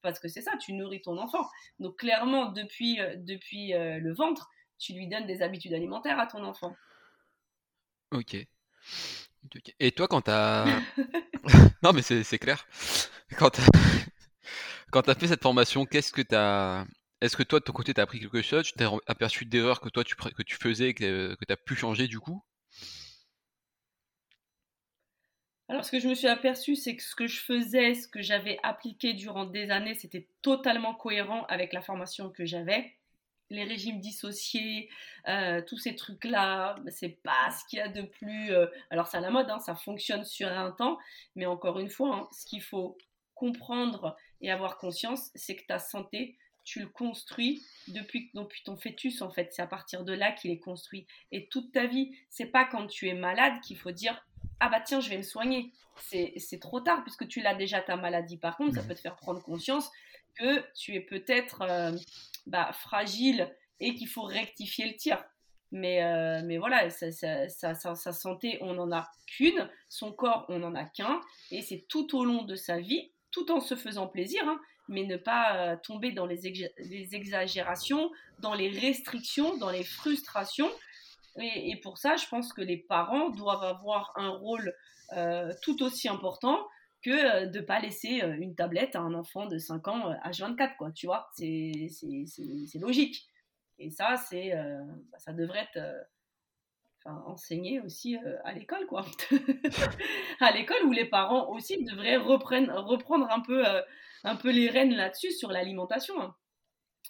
Parce 0.02 0.18
que 0.18 0.26
c'est 0.26 0.42
ça, 0.42 0.56
tu 0.58 0.72
nourris 0.72 1.02
ton 1.02 1.16
enfant. 1.16 1.48
Donc 1.78 1.96
clairement, 1.96 2.46
depuis, 2.46 3.00
euh, 3.00 3.14
depuis 3.18 3.72
euh, 3.72 3.98
le 4.00 4.12
ventre, 4.12 4.50
tu 4.78 4.94
lui 4.94 5.06
donnes 5.06 5.26
des 5.26 5.42
habitudes 5.42 5.74
alimentaires 5.74 6.18
à 6.18 6.26
ton 6.26 6.44
enfant. 6.44 6.74
Ok. 8.10 8.36
Et 9.78 9.92
toi, 9.92 10.08
quand 10.08 10.22
tu 10.22 10.30
as... 10.32 10.66
non, 11.84 11.92
mais 11.92 12.02
c'est 12.02 12.38
clair. 12.38 12.66
Quand 13.38 13.50
tu 13.50 13.60
as... 13.60 15.14
fait 15.14 15.28
cette 15.28 15.42
formation, 15.42 15.86
qu'est-ce 15.86 16.12
que 16.12 16.22
tu 16.22 16.34
as... 16.34 16.84
Est-ce 17.20 17.36
que 17.36 17.42
toi, 17.42 17.60
de 17.60 17.64
ton 17.64 17.72
côté, 17.72 17.94
tu 17.94 18.00
as 18.00 18.04
appris 18.04 18.20
quelque 18.20 18.42
chose? 18.42 18.64
Tu 18.64 18.72
t'es 18.74 18.84
aperçu 19.06 19.46
d'erreurs 19.46 19.80
que 19.80 19.88
toi, 19.88 20.04
tu, 20.04 20.14
faisais, 20.60 20.92
que, 20.92 21.34
que 21.34 21.44
tu 21.44 21.52
as 21.52 21.56
pu 21.56 21.74
changer 21.74 22.08
du 22.08 22.20
coup? 22.20 22.42
Alors, 25.68 25.84
ce 25.84 25.90
que 25.90 25.98
je 25.98 26.08
me 26.08 26.14
suis 26.14 26.28
aperçue, 26.28 26.76
c'est 26.76 26.94
que 26.94 27.02
ce 27.02 27.16
que 27.16 27.26
je 27.26 27.40
faisais, 27.40 27.94
ce 27.94 28.06
que 28.06 28.22
j'avais 28.22 28.58
appliqué 28.62 29.14
durant 29.14 29.46
des 29.46 29.70
années, 29.70 29.94
c'était 29.94 30.28
totalement 30.42 30.94
cohérent 30.94 31.44
avec 31.46 31.72
la 31.72 31.80
formation 31.80 32.30
que 32.30 32.44
j'avais. 32.44 32.92
Les 33.50 33.64
régimes 33.64 34.00
dissociés, 34.00 34.88
euh, 35.28 35.62
tous 35.66 35.78
ces 35.78 35.96
trucs-là, 35.96 36.76
c'est 36.88 37.20
pas 37.22 37.50
ce 37.50 37.64
qu'il 37.68 37.78
y 37.78 37.82
a 37.82 37.88
de 37.88 38.02
plus. 38.02 38.52
Euh, 38.52 38.66
alors, 38.90 39.06
c'est 39.06 39.16
à 39.16 39.20
la 39.20 39.30
mode, 39.30 39.48
hein, 39.50 39.58
ça 39.58 39.74
fonctionne 39.74 40.24
sur 40.24 40.48
un 40.48 40.70
temps, 40.70 40.98
mais 41.34 41.46
encore 41.46 41.80
une 41.80 41.90
fois, 41.90 42.14
hein, 42.14 42.28
ce 42.30 42.44
qu'il 42.46 42.62
faut 42.62 42.96
comprendre 43.34 44.16
et 44.40 44.50
avoir 44.50 44.78
conscience, 44.78 45.30
c'est 45.34 45.56
que 45.56 45.66
ta 45.66 45.78
santé, 45.78 46.36
tu 46.66 46.80
le 46.80 46.88
construis 46.88 47.62
depuis, 47.88 48.30
ton 48.64 48.76
fœtus 48.76 49.22
en 49.22 49.30
fait. 49.30 49.48
C'est 49.52 49.62
à 49.62 49.66
partir 49.66 50.04
de 50.04 50.12
là 50.12 50.32
qu'il 50.32 50.50
est 50.50 50.58
construit. 50.58 51.06
Et 51.32 51.48
toute 51.48 51.72
ta 51.72 51.86
vie, 51.86 52.14
c'est 52.28 52.46
pas 52.46 52.66
quand 52.66 52.86
tu 52.88 53.08
es 53.08 53.14
malade 53.14 53.54
qu'il 53.62 53.78
faut 53.78 53.92
dire 53.92 54.26
ah 54.60 54.68
bah 54.68 54.80
tiens, 54.80 55.00
je 55.00 55.08
vais 55.08 55.16
me 55.16 55.22
soigner. 55.22 55.72
C'est 56.00 56.60
trop 56.60 56.80
tard 56.80 57.02
puisque 57.04 57.26
tu 57.28 57.40
l'as 57.40 57.54
déjà 57.54 57.80
ta 57.80 57.96
maladie. 57.96 58.36
Par 58.36 58.56
contre, 58.56 58.74
ça 58.74 58.82
peut 58.82 58.94
te 58.94 59.00
faire 59.00 59.16
prendre 59.16 59.42
conscience 59.42 59.90
que 60.34 60.62
tu 60.74 60.94
es 60.94 61.00
peut-être 61.00 61.62
euh, 61.62 61.92
bah, 62.46 62.72
fragile 62.72 63.50
et 63.80 63.94
qu'il 63.94 64.08
faut 64.08 64.22
rectifier 64.22 64.88
le 64.88 64.96
tir. 64.96 65.24
Mais, 65.72 66.02
euh, 66.02 66.42
mais 66.44 66.58
voilà, 66.58 66.90
sa, 66.90 67.10
sa, 67.48 67.94
santé, 68.12 68.58
on 68.60 68.74
n'en 68.74 68.92
a 68.92 69.10
qu'une, 69.26 69.68
son 69.88 70.12
corps, 70.12 70.46
on 70.48 70.60
n'en 70.60 70.74
a 70.74 70.84
qu'un, 70.84 71.20
et 71.50 71.60
c'est 71.60 71.86
tout 71.88 72.16
au 72.16 72.24
long 72.24 72.42
de 72.42 72.54
sa 72.54 72.78
vie, 72.78 73.10
tout 73.32 73.50
en 73.50 73.60
se 73.60 73.74
faisant 73.74 74.06
plaisir, 74.06 74.46
hein, 74.46 74.60
mais 74.88 75.04
ne 75.04 75.16
pas 75.16 75.56
euh, 75.56 75.76
tomber 75.82 76.12
dans 76.12 76.26
les, 76.26 76.46
exagérations, 77.14 78.10
dans 78.38 78.54
les 78.54 78.68
restrictions, 78.68 79.56
dans 79.56 79.70
les 79.70 79.84
frustrations, 79.84 80.70
et, 81.38 81.78
pour 81.82 81.98
ça, 81.98 82.16
je 82.16 82.26
pense 82.28 82.52
que 82.54 82.62
les 82.62 82.78
parents 82.78 83.28
doivent 83.28 83.64
avoir 83.64 84.12
un 84.16 84.30
rôle 84.30 84.74
euh, 85.12 85.52
tout 85.62 85.82
aussi 85.82 86.08
important 86.08 86.66
que 87.02 87.10
euh, 87.10 87.46
de 87.46 87.58
ne 87.58 87.64
pas 87.64 87.78
laisser 87.78 88.22
une 88.38 88.54
tablette 88.54 88.96
à 88.96 89.00
un 89.00 89.12
enfant 89.12 89.44
de 89.44 89.58
5 89.58 89.86
ans 89.88 90.12
H24, 90.24 90.76
quoi, 90.76 90.92
tu 90.92 91.06
vois, 91.06 91.28
c'est 91.34 91.90
logique. 92.80 93.28
Et 93.78 93.90
ça, 93.90 94.14
bah, 94.14 95.18
ça 95.18 95.34
devrait 95.34 95.68
être 95.74 96.06
enseigné 97.04 97.80
aussi 97.80 98.16
à 98.44 98.54
l'école, 98.54 98.86
quoi. 98.86 99.04
à 100.40 100.52
l'école 100.52 100.84
où 100.86 100.92
les 100.92 101.04
parents 101.04 101.50
aussi 101.50 101.84
devraient 101.84 102.16
reprendre 102.16 103.30
un 103.30 103.40
peu, 103.40 103.62
un 104.24 104.36
peu 104.36 104.50
les 104.50 104.68
rênes 104.68 104.94
là-dessus 104.94 105.32
sur 105.32 105.50
l'alimentation. 105.50 106.20
Hein 106.20 106.34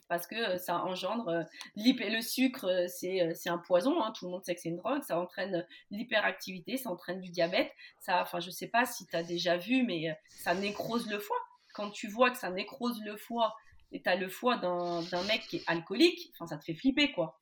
parce 0.08 0.26
que 0.26 0.56
ça 0.58 0.82
engendre 0.84 1.44
le 1.76 2.20
sucre, 2.20 2.86
c'est 2.88 3.48
un 3.48 3.58
poison, 3.58 4.02
hein, 4.02 4.12
tout 4.16 4.26
le 4.26 4.32
monde 4.32 4.44
sait 4.44 4.54
que 4.54 4.60
c'est 4.60 4.68
une 4.68 4.76
drogue, 4.76 5.02
ça 5.02 5.18
entraîne 5.18 5.66
l'hyperactivité, 5.90 6.76
ça 6.76 6.90
entraîne 6.90 7.20
du 7.20 7.30
diabète, 7.30 7.72
ça, 8.00 8.22
enfin 8.22 8.40
je 8.40 8.50
sais 8.50 8.68
pas 8.68 8.84
si 8.86 9.06
tu 9.06 9.16
as 9.16 9.22
déjà 9.22 9.56
vu, 9.56 9.82
mais 9.84 10.16
ça 10.28 10.54
nécrose 10.54 11.08
le 11.08 11.18
foie. 11.18 11.38
Quand 11.74 11.90
tu 11.90 12.08
vois 12.08 12.30
que 12.30 12.38
ça 12.38 12.50
nécrose 12.50 13.02
le 13.04 13.16
foie 13.16 13.54
et 13.92 14.02
tu 14.02 14.08
as 14.08 14.16
le 14.16 14.28
foie 14.28 14.56
d'un 14.56 15.22
mec 15.24 15.42
qui 15.48 15.56
est 15.56 15.64
alcoolique, 15.66 16.30
enfin 16.34 16.46
ça 16.46 16.56
te 16.56 16.64
fait 16.64 16.74
flipper 16.74 17.12
quoi. 17.12 17.40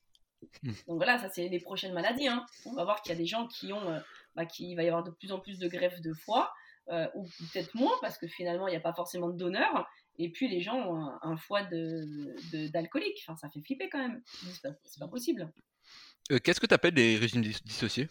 Mmh. 0.62 0.72
Donc 0.88 0.96
voilà, 0.96 1.18
ça 1.18 1.28
c'est 1.28 1.48
les 1.48 1.60
prochaines 1.60 1.92
maladies. 1.92 2.28
Hein. 2.28 2.44
On 2.66 2.74
va 2.74 2.84
voir 2.84 3.00
qu'il 3.02 3.12
y 3.12 3.14
a 3.14 3.18
des 3.18 3.26
gens 3.26 3.46
qui 3.46 3.72
ont, 3.72 4.02
bah, 4.34 4.44
qu'il 4.44 4.74
va 4.76 4.82
y 4.82 4.88
avoir 4.88 5.04
de 5.04 5.10
plus 5.10 5.32
en 5.32 5.38
plus 5.38 5.58
de 5.58 5.68
greffes 5.68 6.00
de 6.00 6.12
foie. 6.12 6.52
Ou 7.14 7.24
peut-être 7.52 7.74
moins 7.74 7.96
parce 8.00 8.18
que 8.18 8.26
finalement 8.26 8.68
il 8.68 8.72
n'y 8.72 8.76
a 8.76 8.80
pas 8.80 8.92
forcément 8.92 9.28
de 9.28 9.36
donneurs 9.36 9.88
et 10.18 10.30
puis 10.30 10.48
les 10.48 10.60
gens 10.60 10.76
ont 10.76 11.10
un, 11.22 11.36
foie 11.36 11.62
d'alcoolique. 11.62 13.16
De, 13.16 13.22
enfin, 13.22 13.36
ça 13.36 13.50
fait 13.50 13.60
flipper 13.60 13.88
quand 13.88 13.98
même. 13.98 14.22
C'est 14.54 15.00
pas, 15.00 15.08
possible. 15.08 15.50
Euh, 16.30 16.38
qu'est-ce 16.38 16.60
que 16.60 16.66
tu 16.66 16.74
appelles 16.74 16.94
les 16.94 17.16
régimes 17.16 17.42
dissociés? 17.42 18.08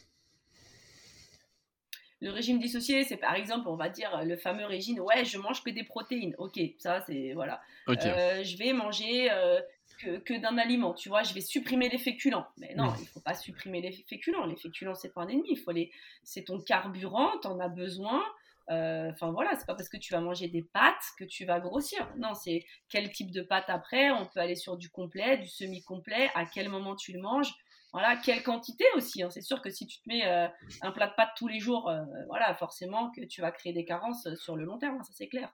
Le 2.19 2.29
régime 2.29 2.59
dissocié, 2.59 3.03
c'est 3.03 3.17
par 3.17 3.35
exemple, 3.35 3.67
on 3.67 3.75
va 3.75 3.89
dire 3.89 4.23
le 4.23 4.37
fameux 4.37 4.65
régime, 4.65 4.99
ouais, 4.99 5.25
je 5.25 5.37
mange 5.37 5.61
que 5.61 5.69
des 5.69 5.83
protéines. 5.83 6.35
Ok, 6.37 6.57
ça 6.77 7.01
c'est 7.05 7.33
voilà. 7.33 7.61
Euh, 7.89 8.43
je 8.43 8.57
vais 8.57 8.71
manger 8.71 9.29
euh, 9.29 9.59
que, 9.99 10.39
d'un 10.39 10.57
aliment, 10.57 10.93
tu 10.93 11.09
vois, 11.09 11.23
je 11.23 11.33
vais 11.33 11.41
supprimer 11.41 11.89
les 11.89 11.97
féculents. 11.97 12.47
Mais 12.57 12.75
non, 12.75 12.93
il 12.99 13.07
faut 13.07 13.19
pas 13.19 13.33
supprimer 13.33 13.81
les 13.81 13.91
féculents. 13.91 14.45
Les 14.45 14.55
féculents, 14.55 14.95
c'est 14.95 15.13
pas 15.13 15.21
un 15.21 15.27
ennemi. 15.27 15.49
Il 15.51 15.59
faut 15.59 15.71
les, 15.71 15.91
c'est 16.23 16.43
ton 16.45 16.61
carburant, 16.61 17.31
tu 17.41 17.47
en 17.47 17.59
as 17.59 17.69
besoin. 17.69 18.23
Euh, 18.69 19.11
enfin 19.11 19.31
voilà, 19.31 19.55
c'est 19.55 19.65
pas 19.65 19.75
parce 19.75 19.89
que 19.89 19.97
tu 19.97 20.13
vas 20.13 20.21
manger 20.21 20.47
des 20.47 20.63
pâtes 20.63 21.03
que 21.17 21.23
tu 21.25 21.45
vas 21.45 21.59
grossir. 21.59 22.09
Non, 22.17 22.33
c'est 22.33 22.65
quel 22.89 23.11
type 23.11 23.31
de 23.31 23.41
pâte 23.41 23.65
après. 23.67 24.11
On 24.11 24.25
peut 24.27 24.39
aller 24.39 24.55
sur 24.55 24.77
du 24.77 24.89
complet, 24.89 25.37
du 25.37 25.47
semi-complet, 25.47 26.29
à 26.35 26.45
quel 26.45 26.69
moment 26.69 26.95
tu 26.95 27.13
le 27.13 27.21
manges. 27.21 27.53
Voilà, 27.91 28.17
quelle 28.17 28.41
quantité 28.41 28.85
aussi. 28.95 29.21
Hein. 29.21 29.29
C'est 29.29 29.41
sûr 29.41 29.61
que 29.61 29.69
si 29.69 29.85
tu 29.85 29.99
te 29.99 30.09
mets 30.09 30.25
euh, 30.25 30.47
un 30.81 30.91
plat 30.91 31.07
de 31.07 31.13
pâtes 31.15 31.33
tous 31.37 31.47
les 31.47 31.59
jours, 31.59 31.89
euh, 31.89 32.01
voilà, 32.27 32.55
forcément 32.55 33.11
que 33.11 33.21
tu 33.25 33.41
vas 33.41 33.51
créer 33.51 33.73
des 33.73 33.85
carences 33.85 34.27
sur 34.35 34.55
le 34.55 34.65
long 34.65 34.79
terme, 34.79 34.97
hein, 34.99 35.03
ça 35.03 35.13
c'est 35.13 35.27
clair. 35.27 35.53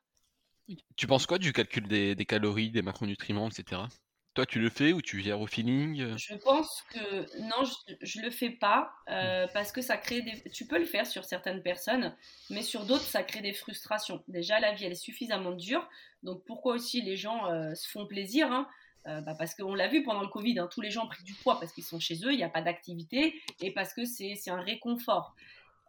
Tu 0.95 1.07
penses 1.07 1.25
quoi 1.25 1.39
du 1.39 1.51
calcul 1.51 1.87
des, 1.87 2.15
des 2.15 2.25
calories, 2.25 2.69
des 2.69 2.83
macronutriments, 2.83 3.49
etc. 3.49 3.81
Toi, 4.39 4.45
tu 4.45 4.59
le 4.59 4.69
fais 4.69 4.93
ou 4.93 5.01
tu 5.01 5.19
gères 5.19 5.41
au 5.41 5.47
feeling 5.47 5.99
euh? 5.99 6.15
Je 6.15 6.33
pense 6.33 6.85
que 6.93 7.41
non, 7.41 7.65
je, 8.01 8.19
ne 8.19 8.23
le 8.23 8.31
fais 8.31 8.49
pas 8.49 8.93
euh, 9.09 9.45
mmh. 9.45 9.49
parce 9.53 9.73
que 9.73 9.81
ça 9.81 9.97
crée 9.97 10.21
des. 10.21 10.49
Tu 10.49 10.65
peux 10.65 10.79
le 10.79 10.85
faire 10.85 11.05
sur 11.05 11.25
certaines 11.25 11.61
personnes, 11.61 12.15
mais 12.49 12.61
sur 12.61 12.85
d'autres, 12.85 13.03
ça 13.03 13.21
crée 13.21 13.41
des 13.41 13.51
frustrations. 13.51 14.23
Déjà, 14.29 14.61
la 14.61 14.71
vie, 14.71 14.85
elle 14.85 14.93
est 14.93 14.95
suffisamment 14.95 15.51
dure. 15.51 15.85
Donc, 16.23 16.45
pourquoi 16.45 16.75
aussi 16.75 17.01
les 17.01 17.17
gens 17.17 17.51
euh, 17.51 17.75
se 17.75 17.89
font 17.89 18.07
plaisir 18.07 18.49
hein? 18.49 18.65
bah, 19.03 19.35
parce 19.37 19.55
qu'on 19.55 19.75
l'a 19.75 19.89
vu 19.89 20.03
pendant 20.03 20.21
le 20.21 20.29
Covid, 20.29 20.57
hein, 20.59 20.69
tous 20.71 20.79
les 20.79 20.91
gens 20.91 21.03
ont 21.03 21.09
pris 21.09 21.23
du 21.23 21.33
poids 21.33 21.59
parce 21.59 21.73
qu'ils 21.73 21.83
sont 21.83 21.99
chez 21.99 22.15
eux, 22.23 22.31
il 22.31 22.37
n'y 22.37 22.43
a 22.43 22.49
pas 22.49 22.61
d'activité 22.61 23.41
et 23.59 23.73
parce 23.73 23.93
que 23.93 24.05
c'est 24.05 24.37
un 24.49 24.61
réconfort. 24.61 25.35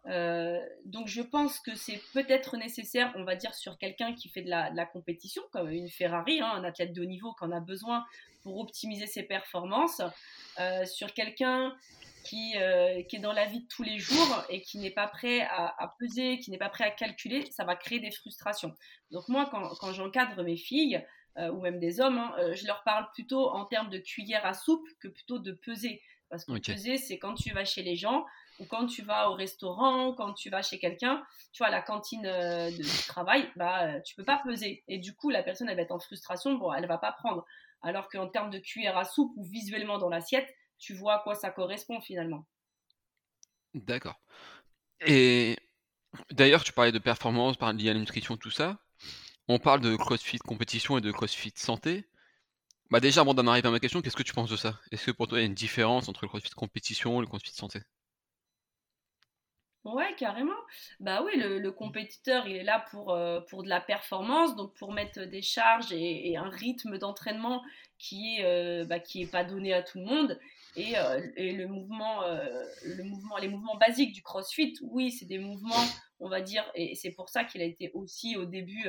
donc 0.05 1.07
je 1.07 1.21
pense 1.21 1.59
que 1.59 1.75
c'est 1.75 2.01
peut-être 2.13 2.57
nécessaire, 2.57 3.13
on 3.15 3.23
va 3.23 3.35
dire, 3.35 3.53
sur 3.53 3.77
quelqu'un 3.77 4.13
qui 4.13 4.27
fait 4.27 4.41
de 4.41 4.49
la, 4.49 4.85
compétition, 4.87 5.43
comme 5.51 5.69
une 5.69 5.87
Ferrari, 5.87 6.41
hein, 6.41 6.51
un 6.55 6.63
athlète 6.63 6.93
de 6.93 7.03
haut 7.03 7.05
niveau 7.05 7.31
qui 7.33 7.43
en 7.43 7.51
a 7.51 7.59
besoin 7.59 8.05
pour 8.43 8.59
optimiser 8.59 9.07
ses 9.07 9.23
performances, 9.23 10.01
sur 10.85 11.13
quelqu'un 11.13 11.75
qui, 12.23 12.53
qui, 13.09 13.15
est 13.15 13.21
dans 13.21 13.33
la 13.33 13.45
vie 13.45 13.61
de 13.61 13.67
tous 13.67 13.83
les 13.83 13.99
jours 13.99 14.45
et 14.49 14.61
qui 14.61 14.77
n'est 14.77 14.91
pas 14.91 15.07
prêt 15.07 15.41
à, 15.41 15.95
peser, 15.99 16.39
qui 16.39 16.51
n'est 16.51 16.57
pas 16.57 16.69
prêt 16.69 16.83
à 16.83 16.91
calculer, 16.91 17.49
ça 17.51 17.63
va 17.63 17.75
créer 17.75 17.99
des 17.99 18.11
frustrations. 18.11 18.75
Donc 19.11 19.27
moi, 19.27 19.47
quand, 19.49 19.67
quand 19.79 19.91
j'encadre 19.93 20.43
mes 20.43 20.57
filles, 20.57 21.03
ou 21.37 21.61
même 21.61 21.79
des 21.79 21.99
hommes, 22.01 22.17
hein, 22.17 22.35
je 22.53 22.65
leur 22.67 22.83
parle 22.83 23.09
plutôt 23.13 23.49
en 23.49 23.65
termes 23.65 23.89
de 23.89 23.97
cuillère 23.97 24.45
à 24.45 24.53
soupe 24.53 24.87
que 24.99 25.07
plutôt 25.07 25.39
de 25.39 25.51
peser. 25.51 26.01
Parce 26.29 26.45
que 26.45 26.57
peser, 26.59 26.97
c'est 26.97 27.19
quand 27.19 27.35
tu 27.35 27.51
vas 27.53 27.65
chez 27.65 27.83
les 27.83 27.95
gens, 27.95 28.25
ou 28.61 28.65
quand 28.65 28.85
tu 28.85 29.01
vas 29.01 29.31
au 29.31 29.33
restaurant, 29.33 30.13
quand 30.13 30.33
tu 30.33 30.51
vas 30.51 30.61
chez 30.61 30.77
quelqu'un, 30.77 31.23
tu 31.51 31.63
vois, 31.63 31.71
la 31.71 31.81
cantine 31.81 32.27
euh, 32.27 32.69
de 32.69 33.07
travail, 33.07 33.51
bah, 33.55 33.87
euh, 33.87 33.99
tu 34.01 34.13
peux 34.13 34.23
pas 34.23 34.39
peser. 34.43 34.83
Et 34.87 34.99
du 34.99 35.15
coup, 35.15 35.31
la 35.31 35.41
personne, 35.41 35.67
elle 35.67 35.75
va 35.75 35.81
être 35.81 35.91
en 35.91 35.99
frustration, 35.99 36.53
bon, 36.53 36.71
elle 36.71 36.85
va 36.85 36.99
pas 36.99 37.11
prendre. 37.11 37.43
Alors 37.81 38.07
qu'en 38.07 38.27
termes 38.27 38.51
de 38.51 38.59
cuillère 38.59 38.97
à 38.97 39.03
soupe 39.03 39.33
ou 39.35 39.43
visuellement 39.43 39.97
dans 39.97 40.09
l'assiette, 40.09 40.47
tu 40.77 40.93
vois 40.93 41.15
à 41.15 41.19
quoi 41.19 41.33
ça 41.33 41.49
correspond 41.49 42.01
finalement. 42.01 42.45
D'accord. 43.73 44.21
Et 45.07 45.57
d'ailleurs, 46.29 46.63
tu 46.63 46.71
parlais 46.71 46.91
de 46.91 46.99
performance, 46.99 47.57
liée 47.59 47.89
à 47.89 47.93
la 47.93 47.99
nutrition, 47.99 48.37
tout 48.37 48.51
ça. 48.51 48.77
On 49.47 49.57
parle 49.57 49.81
de 49.81 49.95
CrossFit 49.95 50.37
compétition 50.37 50.99
et 50.99 51.01
de 51.01 51.11
CrossFit 51.11 51.53
santé. 51.55 52.05
Bah 52.91 52.99
déjà, 52.99 53.21
avant 53.21 53.33
d'en 53.33 53.47
arriver 53.47 53.69
à 53.69 53.71
ma 53.71 53.79
question, 53.79 54.03
qu'est-ce 54.03 54.17
que 54.17 54.21
tu 54.21 54.33
penses 54.33 54.51
de 54.51 54.55
ça? 54.55 54.79
Est-ce 54.91 55.07
que 55.07 55.11
pour 55.11 55.27
toi, 55.27 55.39
il 55.39 55.41
y 55.41 55.45
a 55.45 55.47
une 55.47 55.55
différence 55.55 56.09
entre 56.09 56.25
le 56.25 56.27
CrossFit 56.27 56.51
compétition 56.51 57.17
et 57.17 57.21
le 57.21 57.27
CrossFit 57.27 57.55
santé? 57.55 57.81
Ouais, 59.83 60.13
carrément. 60.15 60.53
Bah 60.99 61.23
oui, 61.23 61.31
le, 61.35 61.71
compétiteur, 61.71 62.47
il 62.47 62.55
est 62.55 62.63
là 62.63 62.85
pour, 62.91 63.11
euh, 63.11 63.41
pour 63.41 63.63
de 63.63 63.69
la 63.69 63.81
performance, 63.81 64.55
donc 64.55 64.75
pour 64.75 64.93
mettre 64.93 65.21
des 65.23 65.41
charges 65.41 65.91
et, 65.91 66.37
un 66.37 66.49
rythme 66.49 66.99
d'entraînement 66.99 67.63
qui 67.97 68.37
est, 68.37 68.45
euh, 68.45 68.85
bah, 68.85 68.99
qui 68.99 69.23
est 69.23 69.31
pas 69.31 69.43
donné 69.43 69.73
à 69.73 69.81
tout 69.81 69.97
le 69.97 70.05
monde. 70.05 70.39
Et, 70.75 70.97
euh, 70.97 71.19
et 71.35 71.53
le 71.53 71.67
mouvement, 71.67 72.21
le 72.85 73.03
mouvement, 73.03 73.37
les 73.37 73.47
mouvements 73.47 73.75
basiques 73.75 74.13
du 74.13 74.21
CrossFit, 74.21 74.75
oui, 74.83 75.11
c'est 75.11 75.25
des 75.25 75.39
mouvements, 75.39 75.83
on 76.19 76.29
va 76.29 76.41
dire, 76.41 76.63
et 76.75 76.93
c'est 76.95 77.11
pour 77.11 77.29
ça 77.29 77.43
qu'il 77.43 77.61
a 77.61 77.65
été 77.65 77.91
aussi 77.95 78.37
au 78.37 78.45
début 78.45 78.87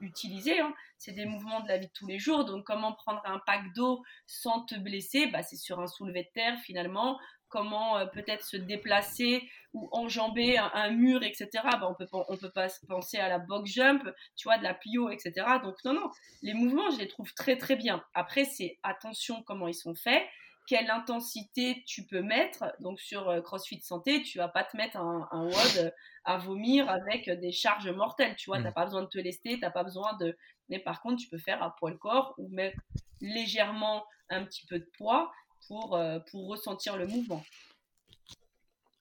utilisé. 0.00 0.58
Hein. 0.58 0.74
c'est 0.98 1.12
des 1.12 1.26
mouvements 1.26 1.60
de 1.60 1.68
la 1.68 1.78
vie 1.78 1.86
de 1.86 1.92
tous 1.92 2.08
les 2.08 2.18
jours. 2.18 2.44
Donc, 2.44 2.64
comment 2.66 2.92
prendre 2.92 3.22
un 3.24 3.38
pack 3.46 3.72
d'eau 3.74 4.02
sans 4.26 4.62
te 4.64 4.74
blesser? 4.74 5.28
Bah, 5.28 5.42
C'est 5.42 5.56
sur 5.56 5.78
un 5.78 5.86
soulevé 5.86 6.24
de 6.24 6.30
terre 6.34 6.58
finalement 6.58 7.18
comment 7.50 7.98
euh, 7.98 8.06
peut-être 8.06 8.44
se 8.44 8.56
déplacer 8.56 9.48
ou 9.74 9.88
enjamber 9.92 10.58
un, 10.58 10.90
mur, 10.90 11.22
etc. 11.22 11.48
Bah, 11.64 11.88
on 11.88 11.94
peut 11.94 12.06
on 12.12 12.36
peut 12.36 12.50
pas 12.50 12.68
penser 12.88 13.18
à 13.18 13.28
la 13.28 13.38
box 13.38 13.70
jump, 13.70 14.02
tu 14.36 14.48
vois, 14.48 14.58
de 14.58 14.62
la 14.62 14.74
plio, 14.74 15.10
etc. 15.10 15.32
Donc 15.62 15.76
non, 15.84 15.92
non, 15.92 16.10
les 16.42 16.54
mouvements, 16.54 16.90
je 16.90 16.98
les 16.98 17.08
trouve 17.08 17.32
très 17.34 17.56
très 17.56 17.76
bien. 17.76 18.02
Après, 18.14 18.44
c'est 18.44 18.78
attention 18.82 19.42
comment 19.42 19.68
ils 19.68 19.74
sont 19.74 19.94
faits, 19.94 20.24
quelle 20.66 20.90
intensité 20.90 21.84
tu 21.86 22.06
peux 22.06 22.22
mettre. 22.22 22.64
Donc 22.80 23.00
sur 23.00 23.28
euh, 23.28 23.40
CrossFit 23.42 23.80
Santé, 23.82 24.22
tu 24.22 24.38
vas 24.38 24.48
pas 24.48 24.64
te 24.64 24.76
mettre 24.76 24.96
un, 24.96 25.28
un 25.30 25.44
WOD 25.44 25.92
à 26.24 26.38
vomir 26.38 26.88
avec 26.88 27.30
des 27.30 27.52
charges 27.52 27.90
mortelles, 27.90 28.36
tu 28.36 28.50
vois, 28.50 28.60
tu 28.60 28.68
mmh. 28.68 28.72
pas 28.72 28.84
besoin 28.84 29.02
de 29.02 29.08
te 29.08 29.18
lester, 29.18 29.54
tu 29.54 29.60
n'as 29.60 29.70
pas 29.70 29.84
besoin 29.84 30.14
de... 30.14 30.36
Mais 30.68 30.78
par 30.78 31.00
contre, 31.00 31.22
tu 31.22 31.28
peux 31.28 31.38
faire 31.38 31.62
à 31.62 31.74
poids 31.76 31.90
le 31.90 31.96
corps 31.96 32.34
ou 32.38 32.48
mettre 32.50 32.78
légèrement 33.20 34.04
un 34.28 34.44
petit 34.44 34.66
peu 34.66 34.78
de 34.78 34.88
poids 34.96 35.32
pour, 35.66 35.96
euh, 35.96 36.18
pour 36.30 36.48
ressentir 36.48 36.96
le 36.96 37.06
mouvement. 37.06 37.42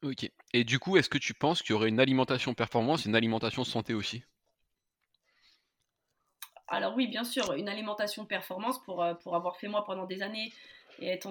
Ok. 0.01 0.29
Et 0.53 0.63
du 0.63 0.79
coup, 0.79 0.97
est-ce 0.97 1.09
que 1.09 1.17
tu 1.17 1.33
penses 1.33 1.61
qu'il 1.61 1.71
y 1.71 1.75
aurait 1.75 1.89
une 1.89 1.99
alimentation 1.99 2.53
performance 2.53 3.05
et 3.05 3.09
une 3.09 3.15
alimentation 3.15 3.63
santé 3.63 3.93
aussi? 3.93 4.23
Alors 6.67 6.95
oui, 6.95 7.07
bien 7.07 7.23
sûr, 7.23 7.53
une 7.53 7.67
alimentation 7.67 8.25
performance 8.25 8.81
pour, 8.83 9.03
euh, 9.03 9.13
pour 9.15 9.35
avoir 9.35 9.57
fait 9.57 9.67
moi 9.67 9.83
pendant 9.83 10.05
des 10.05 10.21
années 10.21 10.53
et, 10.99 11.07
être 11.09 11.29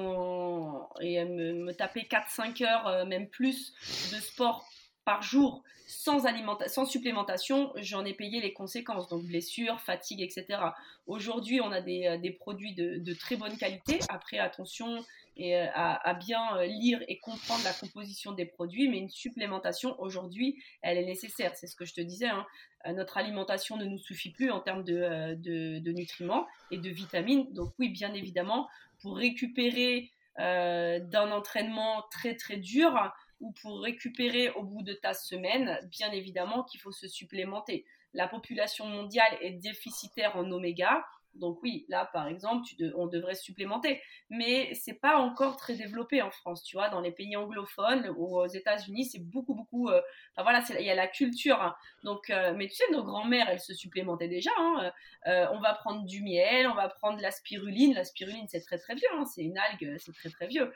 et 1.00 1.24
me, 1.24 1.54
me 1.54 1.72
taper 1.72 2.02
4-5 2.02 2.62
heures, 2.62 2.86
euh, 2.88 3.04
même 3.04 3.28
plus, 3.28 3.72
de 4.12 4.20
sport 4.20 4.68
par 5.08 5.22
jour 5.22 5.62
sans, 5.86 6.26
sans 6.66 6.84
supplémentation, 6.84 7.72
j'en 7.76 8.04
ai 8.04 8.12
payé 8.12 8.42
les 8.42 8.52
conséquences, 8.52 9.08
donc 9.08 9.24
blessures, 9.24 9.80
fatigue, 9.80 10.20
etc. 10.20 10.60
Aujourd'hui, 11.06 11.62
on 11.62 11.72
a 11.72 11.80
des, 11.80 12.18
des 12.22 12.30
produits 12.30 12.74
de, 12.74 13.14
très 13.14 13.36
bonne 13.36 13.56
qualité. 13.56 14.00
Après, 14.10 14.38
attention, 14.38 15.02
et 15.38 15.56
euh, 15.56 15.66
à, 15.72 16.12
bien 16.12 16.58
euh, 16.58 16.66
lire 16.66 17.00
et 17.08 17.18
comprendre 17.20 17.64
la 17.64 17.72
composition 17.72 18.32
des 18.32 18.44
produits, 18.44 18.86
mais 18.90 18.98
une 18.98 19.08
supplémentation 19.08 19.98
aujourd'hui, 19.98 20.62
elle 20.82 20.98
est 20.98 21.06
nécessaire. 21.06 21.52
C'est 21.56 21.68
ce 21.68 21.74
que 21.74 21.86
je 21.86 21.94
te 21.94 22.02
disais. 22.02 22.28
Hein. 22.28 22.44
Euh, 22.86 22.92
notre 22.92 23.16
alimentation 23.16 23.78
ne 23.78 23.86
nous 23.86 23.98
suffit 23.98 24.30
plus 24.30 24.50
en 24.50 24.60
termes 24.60 24.84
de, 24.84 25.90
nutriments 25.90 26.46
et 26.70 26.76
de 26.76 26.90
vitamines. 26.90 27.50
Donc 27.54 27.72
oui, 27.78 27.88
bien 27.88 28.12
évidemment, 28.12 28.68
pour 29.00 29.16
récupérer 29.16 30.12
d'un 30.38 31.32
entraînement 31.32 32.04
très 32.12 32.36
très 32.36 32.58
dur 32.58 32.94
ou 33.40 33.52
pour 33.62 33.80
récupérer 33.82 34.50
au 34.50 34.62
bout 34.62 34.82
de 34.82 34.92
ta 34.92 35.14
semaine, 35.14 35.78
bien 35.90 36.10
évidemment 36.10 36.64
qu'il 36.64 36.80
faut 36.80 36.92
se 36.92 37.08
supplémenter. 37.08 37.84
La 38.14 38.26
population 38.26 38.86
mondiale 38.86 39.36
est 39.40 39.52
déficitaire 39.52 40.36
en 40.36 40.50
oméga. 40.50 41.04
Donc 41.34 41.62
oui, 41.62 41.84
là 41.88 42.08
par 42.12 42.26
exemple, 42.26 42.66
on 42.96 43.06
devrait 43.06 43.34
supplémenter, 43.34 44.02
mais 44.28 44.74
c'est 44.74 44.98
pas 44.98 45.18
encore 45.18 45.56
très 45.56 45.74
développé 45.74 46.20
en 46.20 46.30
France, 46.30 46.64
tu 46.64 46.76
vois. 46.76 46.88
Dans 46.88 47.00
les 47.00 47.12
pays 47.12 47.36
anglophones 47.36 48.08
aux 48.16 48.46
États-Unis, 48.46 49.04
c'est 49.04 49.22
beaucoup 49.22 49.54
beaucoup. 49.54 49.88
Euh, 49.88 50.00
enfin 50.34 50.42
voilà, 50.42 50.64
il 50.80 50.86
y 50.86 50.90
a 50.90 50.94
la 50.94 51.06
culture. 51.06 51.62
Hein. 51.62 51.76
Donc, 52.02 52.30
euh, 52.30 52.54
mais 52.56 52.66
tu 52.66 52.74
sais, 52.74 52.90
nos 52.90 53.04
grands-mères, 53.04 53.48
elles 53.50 53.60
se 53.60 53.74
supplémentaient 53.74 54.28
déjà. 54.28 54.50
Hein. 54.58 54.90
Euh, 55.26 55.46
on 55.52 55.60
va 55.60 55.74
prendre 55.74 56.04
du 56.06 56.22
miel, 56.22 56.66
on 56.66 56.74
va 56.74 56.88
prendre 56.88 57.20
la 57.20 57.30
spiruline. 57.30 57.94
La 57.94 58.04
spiruline, 58.04 58.46
c'est 58.48 58.62
très 58.62 58.78
très 58.78 58.94
vieux. 58.94 59.08
Hein. 59.14 59.24
C'est 59.26 59.42
une 59.42 59.58
algue, 59.58 59.96
c'est 59.98 60.14
très 60.14 60.30
très 60.30 60.48
vieux. 60.48 60.72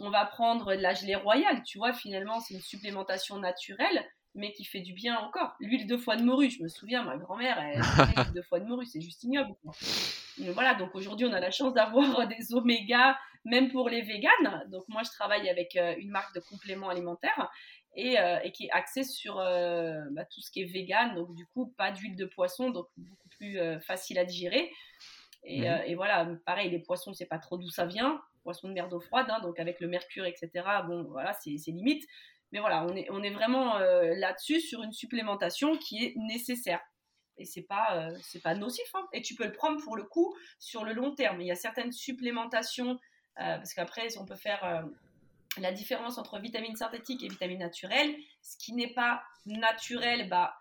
On 0.00 0.10
va 0.10 0.24
prendre 0.26 0.74
de 0.74 0.80
la 0.80 0.94
gelée 0.94 1.14
royale, 1.14 1.62
tu 1.62 1.78
vois. 1.78 1.92
Finalement, 1.92 2.40
c'est 2.40 2.54
une 2.54 2.60
supplémentation 2.60 3.38
naturelle 3.38 4.04
mais 4.34 4.52
qui 4.52 4.64
fait 4.64 4.80
du 4.80 4.92
bien 4.92 5.16
encore. 5.18 5.54
L'huile 5.60 5.86
de 5.86 5.96
foie 5.96 6.16
de 6.16 6.24
morue, 6.24 6.50
je 6.50 6.62
me 6.62 6.68
souviens, 6.68 7.04
ma 7.04 7.16
grand-mère, 7.16 7.58
elle 7.58 7.80
l'huile 8.16 8.32
de 8.32 8.42
foie 8.42 8.60
de 8.60 8.66
morue, 8.66 8.86
c'est 8.86 9.00
juste 9.00 9.22
ignoble. 9.22 9.54
voilà, 10.38 10.74
donc 10.74 10.94
aujourd'hui, 10.94 11.26
on 11.26 11.32
a 11.32 11.40
la 11.40 11.50
chance 11.50 11.72
d'avoir 11.72 12.26
des 12.28 12.52
oméga, 12.52 13.16
même 13.44 13.70
pour 13.70 13.88
les 13.88 14.02
véganes. 14.02 14.64
Donc 14.70 14.84
moi, 14.88 15.02
je 15.04 15.10
travaille 15.10 15.48
avec 15.48 15.76
euh, 15.76 15.94
une 15.98 16.10
marque 16.10 16.34
de 16.34 16.40
compléments 16.40 16.88
alimentaires 16.88 17.48
et, 17.94 18.18
euh, 18.18 18.38
qui 18.50 18.66
est 18.66 18.70
axée 18.70 19.04
sur 19.04 19.38
euh, 19.38 20.00
bah, 20.10 20.24
tout 20.24 20.40
ce 20.40 20.50
qui 20.50 20.62
est 20.62 20.66
vegan. 20.66 21.14
Donc 21.14 21.34
du 21.34 21.46
coup, 21.46 21.72
pas 21.76 21.92
d'huile 21.92 22.16
de 22.16 22.24
poisson, 22.24 22.70
donc 22.70 22.88
beaucoup 22.96 23.28
plus 23.28 23.58
facile 23.86 24.18
à 24.18 24.24
digérer. 24.24 24.72
Et, 25.44 25.68
mhm. 25.68 25.82
et, 25.86 25.94
voilà, 25.94 26.26
pareil, 26.46 26.70
les 26.70 26.78
poissons, 26.78 27.12
c'est 27.12 27.26
pas 27.26 27.38
trop 27.38 27.58
d'où 27.58 27.68
ça 27.68 27.84
vient. 27.84 28.20
Poisson 28.44 28.68
de 28.68 28.74
mer 28.74 28.88
d'eau 28.88 29.00
froide, 29.00 29.26
hein, 29.30 29.40
donc 29.40 29.58
avec 29.58 29.80
le 29.80 29.88
mercure, 29.88 30.26
etc. 30.26 30.50
Bon, 30.86 31.02
voilà, 31.04 31.32
c'est 31.32 31.50
limite. 31.66 32.04
Mais 32.52 32.60
voilà, 32.60 32.86
on 32.86 33.22
est, 33.24 33.30
vraiment 33.30 33.78
euh, 33.78 34.14
là-dessus 34.14 34.60
sur 34.60 34.84
une 34.84 34.92
supplémentation 34.92 35.76
qui 35.76 36.04
est 36.04 36.14
nécessaire. 36.14 36.80
Et 37.36 37.46
c'est 37.46 37.62
pas, 37.62 38.12
euh, 38.12 38.38
pas 38.44 38.54
nocif. 38.54 38.86
Hein. 38.94 39.04
Et 39.12 39.22
tu 39.22 39.34
peux 39.34 39.44
le 39.44 39.52
prendre 39.52 39.82
pour 39.82 39.96
le 39.96 40.04
coup 40.04 40.32
sur 40.60 40.84
le 40.84 40.92
long 40.92 41.16
terme. 41.16 41.40
Il 41.40 41.48
y 41.48 41.50
a 41.50 41.56
certaines 41.56 41.90
supplémentations, 41.90 42.92
euh, 43.40 43.56
parce 43.56 43.74
qu'après, 43.74 44.16
on 44.18 44.24
peut 44.24 44.36
faire 44.36 44.86
la 45.58 45.72
différence 45.72 46.16
entre 46.16 46.38
vitamines 46.38 46.76
synthétiques 46.76 47.24
et 47.24 47.28
vitamines 47.28 47.58
naturelles. 47.58 48.14
Ce 48.42 48.56
qui 48.56 48.72
n'est 48.72 48.94
pas 48.94 49.24
naturel, 49.46 50.28
bah, 50.28 50.54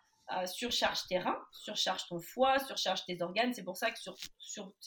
surcharge 0.47 1.05
tes 1.07 1.19
reins, 1.19 1.39
surcharge 1.51 2.07
ton 2.07 2.19
foie, 2.19 2.57
surcharge 2.57 3.05
tes 3.05 3.21
organes. 3.21 3.53
C'est 3.53 3.63
pour 3.63 3.77
ça 3.77 3.91
que 3.91 3.97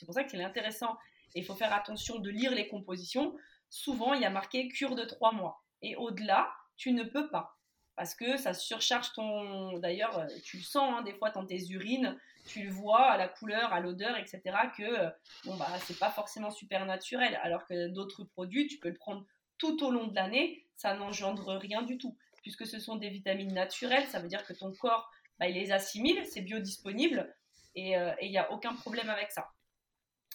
pour 0.04 0.14
ça 0.14 0.24
que 0.24 0.30
c'est 0.32 0.42
intéressant. 0.42 0.96
Il 1.36 1.44
faut 1.44 1.54
faire 1.54 1.72
attention 1.72 2.18
de 2.18 2.30
lire 2.30 2.52
les 2.52 2.66
compositions. 2.66 3.36
Souvent, 3.68 4.14
il 4.14 4.22
y 4.22 4.24
a 4.24 4.30
marqué 4.30 4.68
cure 4.68 4.94
de 4.94 5.04
trois 5.04 5.32
mois. 5.32 5.62
Et 5.82 5.94
au-delà, 5.96 6.50
tu 6.76 6.92
ne 6.92 7.04
peux 7.04 7.28
pas. 7.28 7.58
Parce 7.94 8.14
que 8.14 8.36
ça 8.36 8.52
surcharge 8.52 9.12
ton. 9.12 9.78
D'ailleurs, 9.78 10.18
euh, 10.18 10.26
tu 10.44 10.58
le 10.58 10.62
sens 10.62 10.94
hein, 10.94 11.02
des 11.02 11.14
fois 11.14 11.30
dans 11.30 11.46
tes 11.46 11.70
urines, 11.70 12.18
tu 12.46 12.62
le 12.62 12.70
vois 12.70 13.06
à 13.06 13.16
la 13.16 13.28
couleur, 13.28 13.72
à 13.72 13.80
l'odeur, 13.80 14.16
etc. 14.18 14.42
Que 14.76 14.82
euh, 14.82 15.10
bon, 15.44 15.56
bah, 15.56 15.68
c'est 15.84 15.98
pas 15.98 16.10
forcément 16.10 16.50
super 16.50 16.84
naturel. 16.84 17.38
Alors 17.42 17.66
que 17.66 17.88
d'autres 17.88 18.24
produits, 18.24 18.66
tu 18.66 18.78
peux 18.78 18.88
le 18.88 18.96
prendre 18.96 19.24
tout 19.58 19.82
au 19.82 19.90
long 19.90 20.06
de 20.06 20.14
l'année, 20.14 20.66
ça 20.76 20.94
n'engendre 20.94 21.54
rien 21.56 21.82
du 21.82 21.96
tout. 21.96 22.16
Puisque 22.42 22.66
ce 22.66 22.78
sont 22.78 22.96
des 22.96 23.08
vitamines 23.08 23.54
naturelles, 23.54 24.06
ça 24.06 24.20
veut 24.20 24.28
dire 24.28 24.44
que 24.44 24.52
ton 24.52 24.72
corps, 24.72 25.10
bah, 25.38 25.48
il 25.48 25.54
les 25.54 25.72
assimile, 25.72 26.24
c'est 26.26 26.42
biodisponible 26.42 27.34
et 27.74 27.96
euh, 27.96 28.12
il 28.22 28.30
n'y 28.30 28.38
a 28.38 28.50
aucun 28.52 28.74
problème 28.74 29.10
avec 29.10 29.30
ça. 29.30 29.48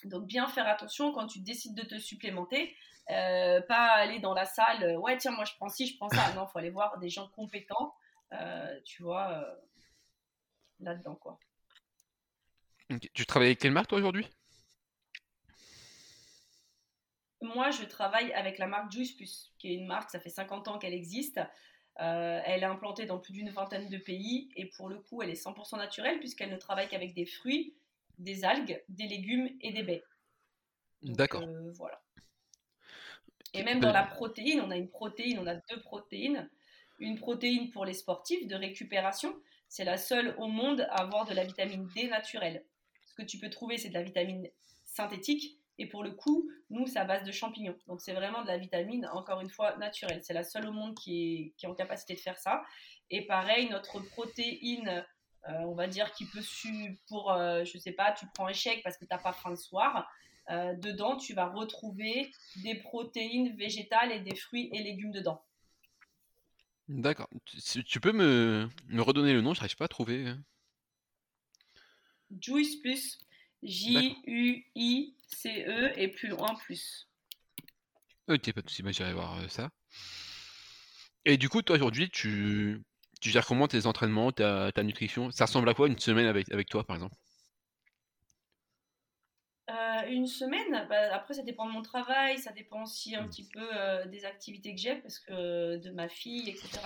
Donc 0.04 0.26
bien 0.26 0.46
faire 0.48 0.66
attention 0.66 1.12
quand 1.12 1.26
tu 1.26 1.40
décides 1.40 1.74
de 1.74 1.82
te 1.82 1.98
supplémenter, 1.98 2.74
euh, 3.10 3.60
pas 3.62 3.92
aller 3.92 4.20
dans 4.20 4.32
la 4.32 4.44
salle, 4.44 4.82
euh, 4.84 4.96
ouais, 4.98 5.18
tiens, 5.18 5.32
moi 5.32 5.44
je 5.44 5.52
prends 5.56 5.68
ci, 5.68 5.86
je 5.86 5.96
prends 5.96 6.08
ça. 6.08 6.32
Non, 6.34 6.46
il 6.48 6.52
faut 6.52 6.58
aller 6.58 6.70
voir 6.70 6.98
des 6.98 7.08
gens 7.08 7.28
compétents, 7.28 7.94
euh, 8.32 8.80
tu 8.84 9.02
vois, 9.02 9.44
là-dedans, 10.80 11.16
quoi. 11.16 11.38
Tu 13.14 13.26
travailles 13.26 13.48
avec 13.48 13.58
quelle 13.58 13.72
marque, 13.72 13.88
toi, 13.88 13.98
aujourd'hui? 13.98 14.28
Moi, 17.40 17.70
je 17.70 17.84
travaille 17.84 18.32
avec 18.34 18.58
la 18.58 18.66
marque 18.66 18.92
Juice 18.92 19.12
Plus, 19.12 19.52
qui 19.58 19.72
est 19.72 19.74
une 19.74 19.86
marque, 19.86 20.10
ça 20.10 20.20
fait 20.20 20.30
50 20.30 20.68
ans 20.68 20.78
qu'elle 20.78 20.94
existe. 20.94 21.40
elle 21.96 22.62
est 22.62 22.64
implantée 22.64 23.06
dans 23.06 23.18
plus 23.18 23.32
d'une 23.32 23.50
vingtaine 23.50 23.88
de 23.88 23.98
pays 23.98 24.50
et 24.56 24.66
pour 24.66 24.88
le 24.88 24.98
coup, 24.98 25.22
elle 25.22 25.30
est 25.30 25.42
100% 25.42 25.76
naturelle 25.76 26.18
puisqu'elle 26.20 26.50
ne 26.50 26.56
travaille 26.56 26.88
qu'avec 26.88 27.14
des 27.14 27.26
fruits, 27.26 27.74
des 28.22 28.44
algues, 28.44 28.82
des 28.88 29.06
légumes 29.06 29.48
et 29.60 29.72
des 29.72 29.82
baies. 29.82 30.04
D'accord. 31.02 31.44
voilà. 31.74 32.00
Et 33.54 33.62
même 33.62 33.80
dans 33.80 33.92
la 33.92 34.04
protéine, 34.04 34.60
on 34.60 34.70
a 34.70 34.76
une 34.76 34.88
protéine, 34.88 35.38
on 35.38 35.46
a 35.46 35.54
deux 35.54 35.80
protéines. 35.82 36.48
Une 36.98 37.18
protéine 37.18 37.70
pour 37.70 37.84
les 37.84 37.94
sportifs 37.94 38.46
de 38.46 38.54
récupération. 38.54 39.34
C'est 39.68 39.84
la 39.84 39.96
seule 39.96 40.34
au 40.38 40.46
monde 40.46 40.82
à 40.90 41.02
avoir 41.02 41.26
de 41.26 41.34
la 41.34 41.44
vitamine 41.44 41.88
D 41.94 42.08
naturelle. 42.08 42.64
Ce 43.06 43.14
que 43.14 43.22
tu 43.22 43.38
peux 43.38 43.50
trouver, 43.50 43.76
c'est 43.76 43.88
de 43.88 43.94
la 43.94 44.02
vitamine 44.02 44.48
synthétique. 44.84 45.58
Et 45.78 45.86
pour 45.86 46.04
le 46.04 46.12
coup, 46.12 46.50
nous, 46.70 46.86
c'est 46.86 46.98
à 46.98 47.04
base 47.04 47.24
de 47.24 47.32
champignons. 47.32 47.76
Donc, 47.88 48.00
c'est 48.00 48.12
vraiment 48.12 48.42
de 48.42 48.46
la 48.46 48.58
vitamine, 48.58 49.06
encore 49.12 49.40
une 49.40 49.50
fois, 49.50 49.76
naturelle. 49.78 50.20
C'est 50.22 50.34
la 50.34 50.44
seule 50.44 50.66
au 50.66 50.72
monde 50.72 50.94
qui 50.94 51.54
est, 51.58 51.66
en 51.66 51.74
capacité 51.74 52.14
de 52.14 52.20
faire 52.20 52.38
ça. 52.38 52.62
Et 53.10 53.26
pareil, 53.26 53.68
notre 53.70 53.98
protéine, 54.00 54.88
euh, 54.88 55.02
on 55.48 55.74
va 55.74 55.86
dire, 55.86 56.12
qui 56.12 56.26
peut 56.26 56.42
su 56.42 56.98
pour, 57.08 57.32
euh, 57.32 57.64
je 57.64 57.78
sais 57.78 57.92
pas, 57.92 58.12
tu 58.12 58.26
prends 58.34 58.46
un 58.46 58.52
chèque 58.52 58.82
parce 58.82 58.96
que 58.96 59.04
tu 59.04 59.10
n'as 59.10 59.18
pas 59.18 59.32
faim 59.32 59.50
le 59.50 59.56
soir. 59.56 60.08
Euh, 60.50 60.74
dedans, 60.74 61.16
tu 61.16 61.34
vas 61.34 61.46
retrouver 61.46 62.30
des 62.62 62.74
protéines 62.76 63.56
végétales 63.56 64.12
et 64.12 64.20
des 64.20 64.34
fruits 64.34 64.70
et 64.72 64.82
légumes 64.82 65.12
dedans. 65.12 65.44
D'accord. 66.88 67.28
Tu, 67.86 68.00
peux 68.00 68.12
me, 68.12 68.68
me, 68.88 69.02
redonner 69.02 69.32
le 69.32 69.40
nom, 69.40 69.54
je 69.54 69.60
n'arrive 69.60 69.76
pas 69.76 69.84
à 69.86 69.88
trouver. 69.88 70.26
Hein. 70.26 70.42
Juice 72.40 72.76
plus. 72.76 73.18
J-U-I-C-E 73.62 75.12
et 75.96 76.08
plus 76.08 76.28
loin 76.28 76.54
plus. 76.56 77.08
Ok, 78.28 78.52
pas 78.52 78.62
de 78.62 78.68
soucis, 78.68 78.82
bah, 78.82 78.90
j'irai 78.90 79.12
voir 79.14 79.38
euh, 79.38 79.46
ça. 79.48 79.70
Et 81.24 81.36
du 81.36 81.48
coup, 81.48 81.62
toi 81.62 81.76
aujourd'hui, 81.76 82.10
tu, 82.10 82.82
tu 83.22 83.30
gères 83.30 83.46
comment 83.46 83.68
tes 83.68 83.86
entraînements, 83.86 84.32
ta, 84.32 84.72
ta 84.72 84.82
nutrition? 84.82 85.30
Ça 85.30 85.46
ressemble 85.46 85.68
à 85.68 85.74
quoi 85.74 85.86
une 85.86 85.98
semaine 85.98 86.26
avec, 86.26 86.50
avec 86.52 86.68
toi 86.68 86.84
par 86.84 86.96
exemple? 86.96 87.14
Euh, 89.70 90.02
une 90.08 90.26
semaine, 90.26 90.86
bah, 90.90 91.14
après 91.14 91.34
ça 91.34 91.42
dépend 91.42 91.66
de 91.66 91.70
mon 91.70 91.82
travail, 91.82 92.36
ça 92.38 92.50
dépend 92.50 92.82
aussi 92.82 93.14
un 93.14 93.22
mmh. 93.22 93.28
petit 93.28 93.48
peu 93.48 93.68
euh, 93.74 94.04
des 94.06 94.24
activités 94.24 94.74
que 94.74 94.80
j'ai, 94.80 94.96
parce 94.96 95.20
que 95.20 95.76
de 95.76 95.90
ma 95.92 96.08
fille, 96.08 96.50
etc. 96.50 96.80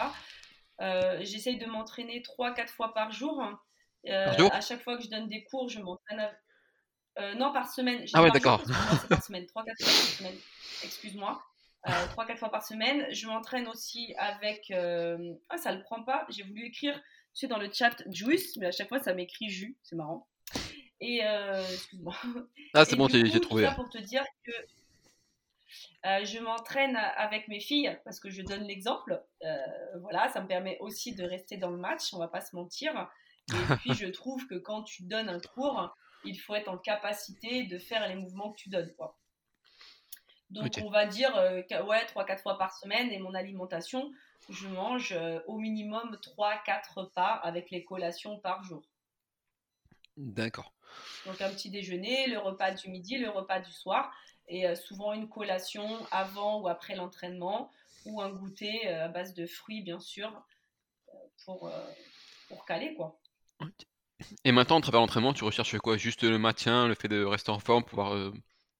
Euh, 0.82 1.18
j'essaye 1.22 1.58
de 1.58 1.64
m'entraîner 1.64 2.20
3-4 2.20 2.68
fois 2.68 2.92
par 2.92 3.10
jour. 3.12 3.42
À 4.06 4.60
chaque 4.60 4.82
fois 4.82 4.98
que 4.98 5.02
je 5.02 5.08
donne 5.08 5.28
des 5.28 5.42
cours, 5.44 5.70
je 5.70 5.80
m'entraîne. 5.80 6.30
non, 7.38 7.50
par 7.52 7.66
semaine. 7.66 8.04
Ah 8.12 8.22
ouais, 8.22 8.30
d'accord. 8.30 8.62
Par 9.08 9.22
semaine, 9.22 9.44
3-4 9.44 9.48
fois 9.48 9.64
par 9.64 9.76
semaine. 9.78 10.36
Excuse-moi. 10.84 11.42
3-4 11.86 12.36
fois 12.36 12.50
par 12.50 12.64
semaine. 12.64 13.06
Je 13.12 13.26
m'entraîne 13.26 13.68
aussi 13.68 14.14
avec. 14.18 14.70
Ah, 14.70 15.56
ça 15.58 15.72
le 15.72 15.82
prend 15.82 16.02
pas. 16.02 16.26
J'ai 16.28 16.42
voulu 16.42 16.66
écrire, 16.66 17.00
tu 17.34 17.46
dans 17.46 17.58
le 17.58 17.70
chat 17.72 18.02
Juice, 18.10 18.56
mais 18.56 18.66
à 18.66 18.72
chaque 18.72 18.88
fois 18.88 19.00
ça 19.00 19.14
m'écrit 19.14 19.48
jus. 19.48 19.76
C'est 19.82 19.96
marrant. 19.96 20.26
Et 21.00 21.24
euh, 21.24 21.62
excuse-moi. 21.62 22.14
Ah, 22.74 22.84
c'est 22.84 22.96
bon, 22.96 23.08
j'ai 23.08 23.40
trouvé. 23.40 23.64
Ça 23.64 23.72
pour 23.72 23.88
te 23.88 23.98
dire 23.98 24.24
que 24.44 24.52
euh, 26.06 26.24
je 26.24 26.38
m'entraîne 26.38 26.96
avec 26.96 27.48
mes 27.48 27.60
filles 27.60 27.98
parce 28.04 28.20
que 28.20 28.30
je 28.30 28.42
donne 28.42 28.64
l'exemple. 28.64 29.22
Euh, 29.42 29.56
voilà, 30.00 30.28
ça 30.28 30.40
me 30.40 30.46
permet 30.46 30.78
aussi 30.80 31.14
de 31.14 31.24
rester 31.24 31.56
dans 31.56 31.70
le 31.70 31.78
match, 31.78 32.12
on 32.12 32.18
va 32.18 32.28
pas 32.28 32.40
se 32.40 32.54
mentir. 32.54 33.08
Et 33.50 33.76
puis 33.76 33.94
je 33.94 34.06
trouve 34.06 34.46
que 34.46 34.54
quand 34.54 34.82
tu 34.82 35.04
donnes 35.04 35.28
un 35.28 35.40
cours, 35.40 35.94
il 36.24 36.38
faut 36.38 36.54
être 36.54 36.68
en 36.68 36.78
capacité 36.78 37.64
de 37.64 37.78
faire 37.78 38.06
les 38.08 38.16
mouvements 38.16 38.52
que 38.52 38.58
tu 38.58 38.68
donnes. 38.68 38.92
Quoi. 38.96 39.16
Donc 40.50 40.78
on 40.82 40.90
va 40.90 41.06
dire 41.06 41.34
ouais, 41.34 42.06
3-4 42.06 42.38
fois 42.42 42.58
par 42.58 42.72
semaine 42.72 43.10
et 43.10 43.18
mon 43.18 43.34
alimentation, 43.34 44.12
je 44.48 44.68
mange 44.68 45.14
au 45.46 45.58
minimum 45.58 46.16
3-4 46.22 46.94
repas 46.94 47.34
avec 47.42 47.70
les 47.70 47.84
collations 47.84 48.38
par 48.38 48.62
jour. 48.62 48.82
D'accord. 50.16 50.72
Donc 51.26 51.40
un 51.40 51.50
petit 51.50 51.70
déjeuner, 51.70 52.28
le 52.28 52.38
repas 52.38 52.70
du 52.70 52.88
midi, 52.88 53.18
le 53.18 53.28
repas 53.28 53.60
du 53.60 53.72
soir, 53.72 54.12
et 54.48 54.66
euh, 54.66 54.74
souvent 54.74 55.12
une 55.12 55.28
collation 55.28 55.86
avant 56.10 56.60
ou 56.60 56.68
après 56.68 56.94
l'entraînement, 56.94 57.70
ou 58.04 58.20
un 58.20 58.30
goûter 58.30 58.88
euh, 58.88 59.06
à 59.06 59.08
base 59.08 59.34
de 59.34 59.46
fruits, 59.46 59.82
bien 59.82 59.98
sûr, 59.98 60.30
euh, 61.08 61.18
pour, 61.44 61.70
pour 62.48 62.64
caler, 62.64 62.94
quoi. 62.94 63.18
Et 64.44 64.52
maintenant, 64.52 64.78
à 64.78 64.80
travers 64.80 65.00
l'entraînement, 65.00 65.34
tu 65.34 65.44
recherches 65.44 65.76
quoi? 65.78 65.96
Juste 65.98 66.22
le 66.22 66.38
maintien, 66.38 66.86
le 66.86 66.94
fait 66.94 67.08
de 67.08 67.22
rester 67.22 67.50
en 67.50 67.58
forme, 67.58 67.84
pouvoir 67.84 68.32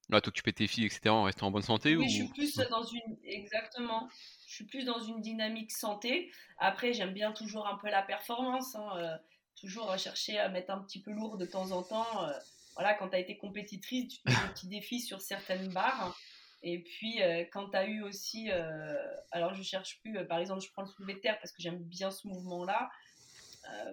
t'occuper 0.09 0.53
de 0.53 0.57
tes 0.57 0.67
filles, 0.67 0.87
etc., 0.87 1.09
en 1.09 1.25
restant 1.25 1.49
en 1.49 1.51
bonne 1.51 1.63
santé 1.63 1.97
Oui, 1.97 2.09
je 2.09 2.15
suis 2.15 2.29
plus 2.29 2.57
dans 2.71 2.85
une... 2.85 3.17
Exactement. 3.25 4.09
Je 4.47 4.55
suis 4.55 4.65
plus 4.65 4.85
dans 4.85 5.01
une 5.01 5.21
dynamique 5.21 5.73
santé. 5.73 6.31
Après, 6.59 6.93
j'aime 6.93 7.13
bien 7.13 7.33
toujours 7.33 7.67
un 7.67 7.77
peu 7.77 7.91
la 7.91 8.03
performance. 8.03 8.75
Hein, 8.77 9.19
toujours 9.57 9.97
chercher 9.99 10.39
à 10.39 10.49
mettre 10.49 10.71
un 10.71 10.79
petit 10.79 11.01
peu 11.01 11.11
lourd 11.11 11.37
de 11.37 11.47
temps 11.47 11.73
en 11.73 11.83
temps. 11.83 12.25
Euh, 12.25 12.33
voilà, 12.75 12.95
quand 12.95 13.09
tu 13.09 13.17
as 13.17 13.19
été 13.19 13.37
compétitrice, 13.37 14.09
tu 14.09 14.23
te 14.23 14.31
mets 14.31 14.37
des 14.37 14.53
petits 14.53 14.69
défis 14.69 15.01
sur 15.01 15.21
certaines 15.21 15.73
barres. 15.73 16.17
Et 16.63 16.81
puis, 16.81 17.23
euh, 17.23 17.45
quand 17.53 17.71
tu 17.71 17.77
as 17.77 17.87
eu 17.87 18.03
aussi, 18.03 18.51
euh, 18.51 18.97
alors 19.31 19.55
je 19.55 19.63
cherche 19.63 20.01
plus, 20.01 20.25
par 20.27 20.39
exemple, 20.39 20.61
je 20.61 20.71
prends 20.73 20.83
le 20.83 20.89
soulevé 20.89 21.15
de 21.15 21.21
terre 21.21 21.39
parce 21.41 21.53
que 21.53 21.63
j'aime 21.63 21.79
bien 21.79 22.11
ce 22.11 22.29
mouvement-là. 22.29 22.91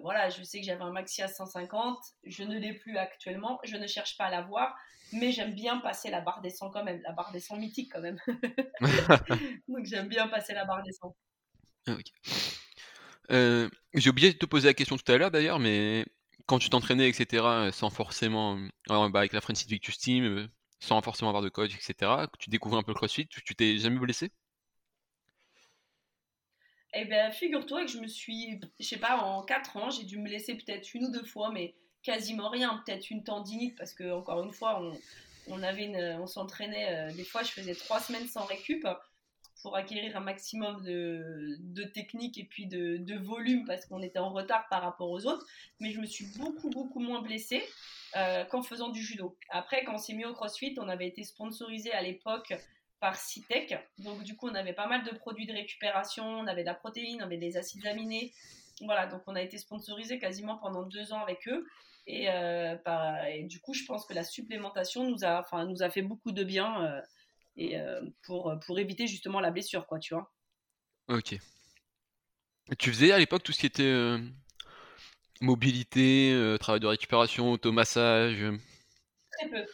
Voilà, 0.02 0.28
je 0.28 0.42
sais 0.42 0.60
que 0.60 0.66
j'avais 0.66 0.82
un 0.82 0.92
maxi 0.92 1.22
à 1.22 1.28
150, 1.28 1.98
je 2.24 2.44
ne 2.44 2.58
l'ai 2.58 2.74
plus 2.74 2.96
actuellement, 2.96 3.58
je 3.64 3.76
ne 3.76 3.86
cherche 3.86 4.16
pas 4.16 4.26
à 4.26 4.30
l'avoir, 4.30 4.76
mais 5.12 5.32
j'aime 5.32 5.54
bien 5.54 5.78
passer 5.78 6.10
la 6.10 6.20
barre 6.20 6.40
des 6.40 6.50
100 6.50 6.70
quand 6.70 6.84
même, 6.84 7.00
la 7.02 7.12
barre 7.12 7.32
des 7.32 7.40
100 7.40 7.56
mythique 7.56 7.92
quand 7.92 8.00
même. 8.00 8.18
Donc 9.68 9.84
j'aime 9.84 10.08
bien 10.08 10.28
passer 10.28 10.54
la 10.54 10.64
barre 10.64 10.82
des 10.82 10.92
100. 10.92 11.16
Ah, 11.86 11.96
euh, 13.30 13.68
j'ai 13.94 14.10
oublié 14.10 14.32
de 14.32 14.38
te 14.38 14.46
poser 14.46 14.68
la 14.68 14.74
question 14.74 14.96
tout 14.96 15.10
à 15.10 15.16
l'heure 15.16 15.30
d'ailleurs, 15.30 15.58
mais 15.58 16.04
quand 16.46 16.58
tu 16.58 16.68
t'entraînais, 16.70 17.08
etc., 17.08 17.70
sans 17.72 17.90
forcément, 17.90 18.58
euh, 18.90 19.08
bah, 19.08 19.20
avec 19.20 19.32
la 19.32 19.40
French 19.40 19.64
Victus 19.66 19.98
Team, 19.98 20.24
euh, 20.24 20.48
sans 20.80 21.00
forcément 21.02 21.30
avoir 21.30 21.42
de 21.42 21.48
coach, 21.48 21.74
etc., 21.74 22.12
tu 22.38 22.50
découvres 22.50 22.76
un 22.76 22.82
peu 22.82 22.92
le 22.92 22.96
CrossFit, 22.96 23.26
tu 23.28 23.54
t'es 23.54 23.78
jamais 23.78 23.98
blessé? 23.98 24.30
Eh 26.94 27.04
bien, 27.04 27.30
figure-toi 27.30 27.84
que 27.84 27.90
je 27.90 27.98
me 27.98 28.06
suis, 28.06 28.60
je 28.78 28.86
sais 28.86 28.98
pas, 28.98 29.16
en 29.16 29.42
4 29.42 29.76
ans, 29.76 29.90
j'ai 29.90 30.04
dû 30.04 30.18
me 30.18 30.24
blesser 30.24 30.54
peut-être 30.54 30.94
une 30.94 31.06
ou 31.06 31.10
deux 31.10 31.24
fois, 31.24 31.50
mais 31.50 31.74
quasiment 32.02 32.48
rien, 32.48 32.82
peut-être 32.84 33.10
une 33.10 33.24
tendinite, 33.24 33.76
parce 33.76 33.94
que 33.94 34.12
encore 34.12 34.42
une 34.44 34.52
fois, 34.52 34.80
on, 34.80 34.96
on 35.48 36.26
s'entraînait, 36.26 37.12
des 37.14 37.24
fois 37.24 37.42
je 37.42 37.50
faisais 37.50 37.74
3 37.74 38.00
semaines 38.00 38.28
sans 38.28 38.44
récup, 38.44 38.86
pour 39.64 39.76
acquérir 39.76 40.14
un 40.14 40.20
maximum 40.20 40.82
de, 40.82 41.56
de 41.58 41.84
technique 41.84 42.36
et 42.36 42.44
puis 42.44 42.66
de, 42.66 42.98
de 42.98 43.16
volume 43.16 43.64
parce 43.64 43.86
qu'on 43.86 44.02
était 44.02 44.18
en 44.18 44.28
retard 44.28 44.68
par 44.68 44.82
rapport 44.82 45.10
aux 45.10 45.24
autres. 45.24 45.46
Mais 45.80 45.90
je 45.90 46.00
me 46.00 46.04
suis 46.04 46.26
beaucoup, 46.36 46.68
beaucoup 46.68 47.00
moins 47.00 47.22
blessée 47.22 47.62
euh, 48.14 48.44
qu'en 48.44 48.62
faisant 48.62 48.90
du 48.90 49.02
judo. 49.02 49.38
Après, 49.48 49.82
quand 49.84 49.94
on 49.94 49.98
s'est 49.98 50.12
mis 50.12 50.26
au 50.26 50.34
CrossFit, 50.34 50.74
on 50.78 50.86
avait 50.86 51.06
été 51.06 51.24
sponsorisé 51.24 51.92
à 51.92 52.02
l'époque 52.02 52.52
par 53.04 53.16
Citec. 53.16 53.78
Donc, 53.98 54.22
du 54.22 54.34
coup, 54.34 54.48
on 54.48 54.54
avait 54.54 54.72
pas 54.72 54.86
mal 54.86 55.04
de 55.04 55.10
produits 55.10 55.44
de 55.44 55.52
récupération, 55.52 56.24
on 56.24 56.46
avait 56.46 56.62
de 56.62 56.68
la 56.68 56.74
protéine, 56.74 57.20
on 57.20 57.26
avait 57.26 57.36
des 57.36 57.58
acides 57.58 57.86
aminés. 57.86 58.32
Voilà, 58.80 59.06
donc 59.06 59.20
on 59.26 59.34
a 59.34 59.42
été 59.42 59.58
sponsorisé 59.58 60.18
quasiment 60.18 60.56
pendant 60.56 60.84
deux 60.84 61.12
ans 61.12 61.22
avec 61.22 61.46
eux. 61.46 61.66
Et, 62.06 62.30
euh, 62.30 62.76
et, 63.28 63.42
du 63.42 63.60
coup, 63.60 63.74
je 63.74 63.84
pense 63.84 64.06
que 64.06 64.14
la 64.14 64.24
supplémentation 64.24 65.06
nous 65.06 65.22
a, 65.22 65.38
enfin, 65.38 65.66
nous 65.66 65.82
a 65.82 65.90
fait 65.90 66.00
beaucoup 66.00 66.32
de 66.32 66.44
bien. 66.44 66.82
Euh, 66.82 67.00
et 67.58 67.78
euh, 67.78 68.00
pour, 68.22 68.58
pour 68.64 68.78
éviter 68.78 69.06
justement 69.06 69.38
la 69.38 69.50
blessure, 69.50 69.86
quoi, 69.86 69.98
tu 69.98 70.14
vois. 70.14 70.32
Ok. 71.08 71.36
tu 72.78 72.90
faisais 72.90 73.12
à 73.12 73.18
l'époque 73.18 73.42
tout 73.42 73.52
ce 73.52 73.58
qui 73.58 73.66
était 73.66 74.16
mobilité, 75.42 76.56
travail 76.58 76.80
de 76.80 76.86
récupération, 76.86 77.52
automassage 77.52 78.42
Très 79.30 79.50
peu. 79.50 79.66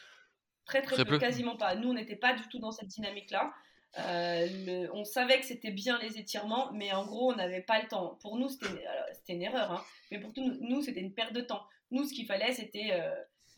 Très, 0.71 0.83
très, 0.83 1.05
peu, 1.05 1.19
quasiment 1.19 1.57
pas. 1.57 1.75
Nous, 1.75 1.89
on 1.89 1.95
n'était 1.95 2.17
pas 2.17 2.35
du 2.35 2.47
tout 2.49 2.59
dans 2.59 2.71
cette 2.71 2.89
dynamique-là. 2.89 3.53
on 4.93 5.05
savait 5.05 5.41
que 5.41 5.47
c'était 5.47 5.73
bien 5.73 5.99
les 5.99 6.19
étirements, 6.19 6.73
mais 6.73 6.93
en 6.93 7.05
gros, 7.05 7.33
on 7.33 7.37
n'avait 7.37 7.63
pas 7.63 7.81
le 7.81 7.89
temps. 7.89 8.19
Pour 8.23 8.37
nous, 8.37 8.49
c'était 8.49 9.33
une 9.33 9.43
erreur, 9.43 9.73
hein. 9.73 9.85
mais 10.11 10.21
pour 10.21 10.33
nous, 10.37 10.83
c'était 10.83 11.01
une 11.01 11.13
perte 11.13 11.33
de 11.33 11.41
temps. 11.41 11.63
Nous, 11.91 12.05
ce 12.05 12.15
qu'il 12.15 12.27
fallait, 12.27 12.53
c'était 12.53 13.01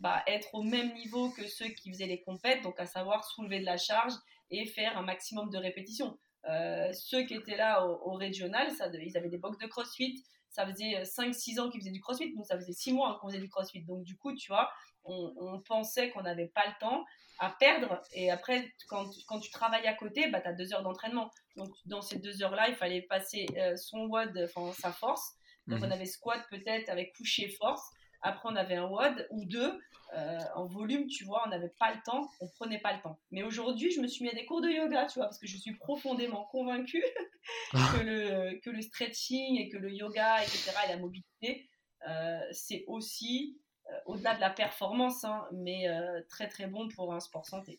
bah, 0.03 0.21
être 0.27 0.53
au 0.55 0.63
même 0.65 0.93
niveau 0.95 1.31
que 1.31 1.47
ceux 1.47 1.69
qui 1.69 1.91
faisaient 1.93 2.07
les 2.07 2.23
compètes, 2.23 2.63
donc 2.63 2.81
à 2.81 2.87
savoir 2.87 3.25
soulever 3.25 3.61
de 3.61 3.65
la 3.65 3.77
charge 3.77 4.13
et 4.51 4.67
faire 4.67 4.99
un 4.99 5.03
maximum 5.03 5.49
de 5.49 5.59
répétitions. 5.59 6.19
Euh, 6.49 6.93
ceux 6.93 7.23
qui 7.23 7.35
étaient 7.35 7.57
là 7.57 7.87
au, 7.87 8.15
régional, 8.15 8.73
ça, 8.73 8.89
ils 8.93 9.17
avaient 9.17 9.29
des 9.29 9.39
box 9.39 9.59
de 9.59 9.67
crossfit, 9.69 10.25
ça 10.51 10.67
faisait 10.67 11.03
5-6 11.05 11.61
ans 11.61 11.71
qu'ils 11.71 11.81
faisaient 11.81 11.93
du 11.93 12.01
crossfit, 12.01 12.35
nous 12.35 12.43
ça 12.45 12.59
faisait 12.59 12.73
6 12.73 12.93
mois 12.93 13.17
qu'on 13.21 13.29
faisait 13.29 13.41
du 13.41 13.49
crossfit. 13.49 13.83
Donc 13.83 14.03
du 14.03 14.17
coup, 14.17 14.35
tu 14.35 14.49
vois, 14.49 14.69
on, 15.05 15.61
pensait 15.67 16.11
qu'on 16.11 16.23
n'avait 16.23 16.49
pas 16.49 16.67
le 16.67 16.73
temps 16.81 17.05
à 17.39 17.51
perdre. 17.51 18.01
Et 18.13 18.31
après, 18.31 18.73
quand, 18.89 19.07
quand 19.27 19.41
tu 19.41 19.51
travailles 19.51 19.87
à 19.87 19.95
côté, 19.95 20.29
bah, 20.29 20.41
tu 20.41 20.49
as 20.49 20.53
2 20.53 20.75
heures 20.75 20.83
d'entraînement. 20.83 21.31
Donc 21.57 21.71
dans 21.87 22.03
ces 22.03 22.19
2 22.19 22.43
heures-là, 22.43 22.69
il 22.69 22.77
fallait 22.77 23.03
passer 23.03 23.47
euh, 23.57 23.77
son 23.77 24.07
WOD, 24.07 24.39
enfin 24.45 24.73
sa 24.73 24.93
force. 24.93 25.35
Donc 25.67 25.81
mhm. 25.81 25.87
on 25.87 25.91
avait 25.91 26.07
squat 26.07 26.43
peut-être 26.51 26.89
avec 26.89 27.15
coucher 27.17 27.49
force 27.49 27.83
Après, 28.21 28.49
on 28.51 28.57
avait 28.57 28.77
un 28.77 28.87
WOD 28.87 29.27
ou 29.31 29.45
deux. 29.47 29.79
Euh, 30.15 30.39
en 30.55 30.67
volume, 30.67 31.07
tu 31.07 31.25
vois, 31.25 31.43
on 31.47 31.49
n'avait 31.49 31.73
pas 31.79 31.91
le 31.91 31.99
temps, 32.05 32.29
on 32.41 32.49
prenait 32.49 32.81
pas 32.81 32.93
le 32.93 33.01
temps. 33.01 33.19
Mais 33.31 33.43
aujourd'hui, 33.43 33.91
je 33.91 34.01
me 34.01 34.07
suis 34.07 34.25
mis 34.25 34.31
à 34.31 34.35
des 34.35 34.45
cours 34.45 34.61
de 34.61 34.69
yoga, 34.69 35.07
tu 35.07 35.19
vois, 35.19 35.25
parce 35.25 35.39
que 35.39 35.47
je 35.47 35.57
suis 35.57 35.75
profondément 35.77 36.45
convaincue 36.51 37.03
que, 37.73 38.03
le, 38.03 38.61
que 38.61 38.69
le 38.69 38.83
stretching 38.83 39.59
et 39.59 39.71
que 39.71 39.79
le 39.79 39.91
yoga, 39.91 40.43
etc., 40.43 40.73
et 40.85 40.89
la 40.89 40.99
mobilité, 40.99 41.67
euh, 42.07 42.41
c'est 42.51 42.85
aussi, 42.89 43.59
au-delà 44.07 44.35
de 44.35 44.41
la 44.41 44.51
performance, 44.51 45.25
hein, 45.25 45.47
mais 45.53 45.87
très 46.29 46.49
très 46.49 46.67
bon 46.67 46.89
pour 46.89 47.13
un 47.15 47.21
sport 47.21 47.47
santé. 47.47 47.79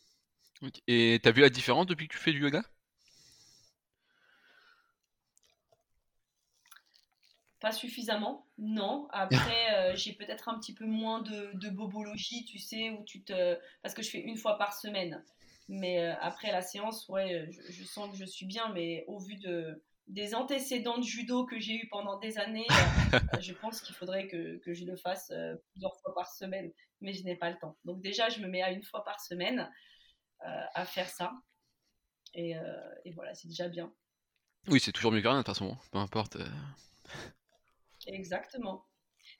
Et 0.88 1.20
tu 1.22 1.30
as 1.30 1.32
vu 1.32 1.42
la 1.42 1.50
différence 1.50 1.86
depuis 1.86 2.08
que 2.08 2.14
tu 2.14 2.20
fais 2.20 2.32
du 2.32 2.42
yoga? 2.42 2.64
Pas 7.60 7.72
suffisamment, 7.72 8.46
non. 8.58 9.08
Après, 9.12 9.34
euh, 9.74 9.96
j'ai 9.96 10.14
peut-être 10.14 10.50
un 10.50 10.60
petit 10.60 10.74
peu 10.74 10.86
moins 10.86 11.22
de, 11.22 11.70
bobologie, 11.70 12.46
tu 12.46 12.60
sais, 12.60 12.90
où 12.90 13.04
tu 13.06 13.24
te. 13.24 13.58
Parce 13.82 13.94
que 13.94 14.02
je 14.02 14.10
fais 14.10 14.20
une 14.20 14.38
fois 14.38 14.58
par 14.58 14.74
semaine. 14.74 15.24
Mais 15.70 16.02
euh, 16.02 16.14
après 16.20 16.52
la 16.52 16.62
séance, 16.62 17.08
ouais, 17.08 17.50
je, 17.70 17.84
sens 17.86 18.12
que 18.12 18.18
je 18.18 18.26
suis 18.26 18.46
bien, 18.46 18.70
mais 18.74 19.06
au 19.08 19.18
vu 19.18 19.36
de, 19.36 19.82
des 20.08 20.36
antécédents 20.36 20.98
de 20.98 21.04
judo 21.04 21.46
que 21.46 21.60
j'ai 21.60 21.76
eu 21.76 21.88
pendant 21.90 22.20
des 22.20 22.38
années, 22.38 22.68
euh, 23.14 23.20
je 23.40 23.54
pense 23.54 23.82
qu'il 23.82 23.96
faudrait 23.96 24.28
que, 24.28 24.58
que, 24.60 24.74
je 24.74 24.86
le 24.86 24.96
fasse 24.96 25.32
plusieurs 25.72 25.96
fois 26.02 26.14
par 26.14 26.30
semaine. 26.32 26.72
Mais 27.02 27.14
je 27.14 27.24
n'ai 27.24 27.36
pas 27.36 27.50
le 27.50 27.58
temps. 27.58 27.78
Donc, 27.84 28.02
déjà, 28.02 28.30
je 28.30 28.40
me 28.40 28.48
mets 28.48 28.62
à 28.62 28.72
une 28.72 28.84
fois 28.84 29.04
par 29.04 29.20
semaine 29.20 29.70
à 30.40 30.86
faire 30.86 31.10
ça. 31.10 31.34
Et, 32.34 32.54
et 33.06 33.12
voilà, 33.12 33.34
c'est 33.34 33.48
déjà 33.48 33.68
bien. 33.68 33.94
Oui, 34.68 34.80
c'est 34.80 34.94
toujours 34.94 35.12
mieux 35.12 35.22
que 35.22 35.28
rien, 35.28 35.38
de 35.38 35.44
toute 35.44 35.54
façon, 35.54 35.78
peu 35.92 35.98
importe. 35.98 36.38
Exactement. 38.08 38.86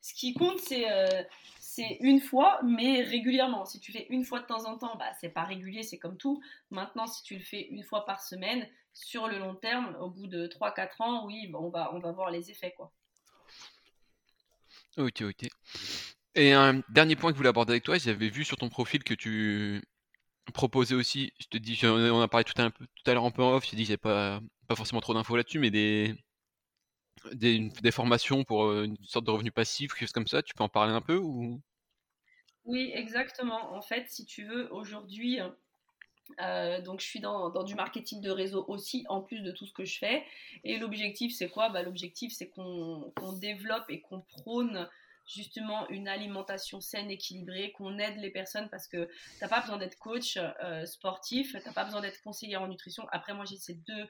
Ce 0.02 0.14
qui 0.14 0.34
compte, 0.34 0.60
c'est 0.60 0.92
euh, 0.92 1.24
c'est 1.60 1.98
une 2.02 2.20
fois, 2.20 2.60
mais 2.64 3.02
régulièrement. 3.02 3.66
Si 3.66 3.80
tu 3.80 3.92
fais 3.92 4.06
une 4.10 4.26
fois 4.26 4.40
de 4.40 4.46
temps 4.46 4.66
en 4.66 4.78
temps, 4.78 4.96
bah, 4.98 5.12
c'est 5.20 5.30
pas 5.30 5.44
régulier, 5.44 5.84
c'est 5.84 5.98
comme 5.98 6.18
tout. 6.18 6.42
Maintenant, 6.72 7.08
si 7.08 7.24
tu 7.24 7.36
le 7.36 7.44
fais 7.44 7.62
une 7.70 7.84
fois 7.84 8.06
par 8.06 8.22
semaine, 8.22 8.68
sur 8.94 9.28
le 9.28 9.40
long 9.40 9.56
terme, 9.56 9.96
au 10.00 10.10
bout 10.10 10.28
de 10.28 10.48
3-4 10.48 11.02
ans, 11.02 11.26
oui, 11.26 11.52
on, 11.54 11.70
va, 11.70 11.94
on 11.94 12.00
va 12.00 12.12
voir 12.12 12.32
les 12.32 12.52
effets. 12.52 12.74
quoi. 12.76 12.92
Ok, 14.98 15.22
ok. 15.22 15.48
Et 16.36 16.54
un 16.54 16.82
dernier 16.90 17.16
point 17.16 17.32
que 17.32 17.36
je 17.36 17.38
voulais 17.38 17.50
aborder 17.50 17.74
avec 17.74 17.84
toi, 17.84 17.98
j'avais 17.98 18.30
vu 18.30 18.44
sur 18.44 18.58
ton 18.58 18.70
profil 18.70 19.04
que 19.04 19.14
tu 19.14 19.84
proposais 20.54 20.96
aussi, 20.96 21.32
je 21.40 21.48
te 21.48 21.58
dis, 21.58 21.80
on 21.84 22.22
a 22.22 22.28
parlé 22.28 22.44
tout 22.44 22.60
à, 22.62 22.70
tout 22.70 22.86
à 23.06 23.14
l'heure 23.14 23.26
un 23.26 23.32
peu 23.32 23.44
en 23.44 23.54
off, 23.54 23.66
je 23.70 23.76
dit 23.76 23.86
j'avais 23.86 23.98
pas, 23.98 24.42
pas 24.68 24.76
forcément 24.76 25.02
trop 25.02 25.14
d'infos 25.14 25.38
là-dessus, 25.38 25.60
mais 25.60 25.72
des, 25.72 26.16
des, 27.34 27.92
formations 27.92 28.44
pour 28.44 28.66
euh, 28.66 28.84
une 28.84 28.98
sorte 29.04 29.26
de 29.26 29.32
revenu 29.32 29.52
passif, 29.52 29.94
quelque 29.94 30.02
chose 30.02 30.12
comme 30.12 30.28
ça 30.28 30.42
Tu 30.44 30.54
peux 30.54 30.64
en 30.64 30.70
parler 30.70 30.94
un 30.94 31.02
peu 31.02 31.18
ou? 31.18 31.62
Oui, 32.66 32.92
exactement. 32.94 33.74
En 33.74 33.82
fait, 33.82 34.10
si 34.10 34.26
tu 34.26 34.44
veux, 34.44 34.72
aujourd'hui, 34.74 35.40
euh, 36.42 36.82
donc 36.82 37.02
je 37.02 37.06
suis 37.06 37.20
dans, 37.20 37.64
du 37.64 37.76
marketing 37.76 38.22
de 38.22 38.30
réseau 38.30 38.66
aussi, 38.68 39.06
en 39.10 39.22
plus 39.22 39.42
de 39.42 39.52
tout 39.52 39.66
ce 39.66 39.74
que 39.74 39.86
je 39.86 39.98
fais. 39.98 40.24
Et 40.64 40.78
l'objectif, 40.78 41.34
c'est 41.36 41.50
quoi? 41.50 41.70
Bah, 41.70 41.84
L'objectif, 41.84 42.34
c'est 42.34 42.50
qu'on 42.50 43.12
développe 43.40 43.86
et 43.90 44.02
qu'on 44.02 44.22
prône 44.22 44.90
justement 45.26 45.88
une 45.90 46.10
alimentation 46.10 46.82
saine, 46.82 47.10
équilibrée, 47.10 47.72
qu'on 47.72 47.98
aide 47.98 48.18
les 48.18 48.30
personnes 48.30 48.68
parce 48.70 48.88
que 48.88 49.06
tu 49.06 49.12
n'as 49.42 49.48
pas 49.48 49.62
besoin 49.62 49.78
d'être 49.78 49.98
coach 49.98 50.38
euh, 50.38 50.86
sportif, 50.86 51.52
tu 51.52 51.66
n'as 51.66 51.74
pas 51.74 51.86
besoin 51.86 52.02
d'être 52.02 52.22
conseiller 52.22 52.58
en 52.58 52.68
nutrition. 52.68 53.08
Après, 53.12 53.34
moi, 53.34 53.46
j'ai 53.46 53.56
ces 53.58 53.76
deux 53.76 54.08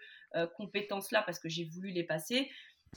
compétences-là 0.57 1.21
parce 1.21 1.37
que 1.37 1.49
j'ai 1.49 1.65
voulu 1.65 1.91
les 1.91 2.03
passer. 2.03 2.49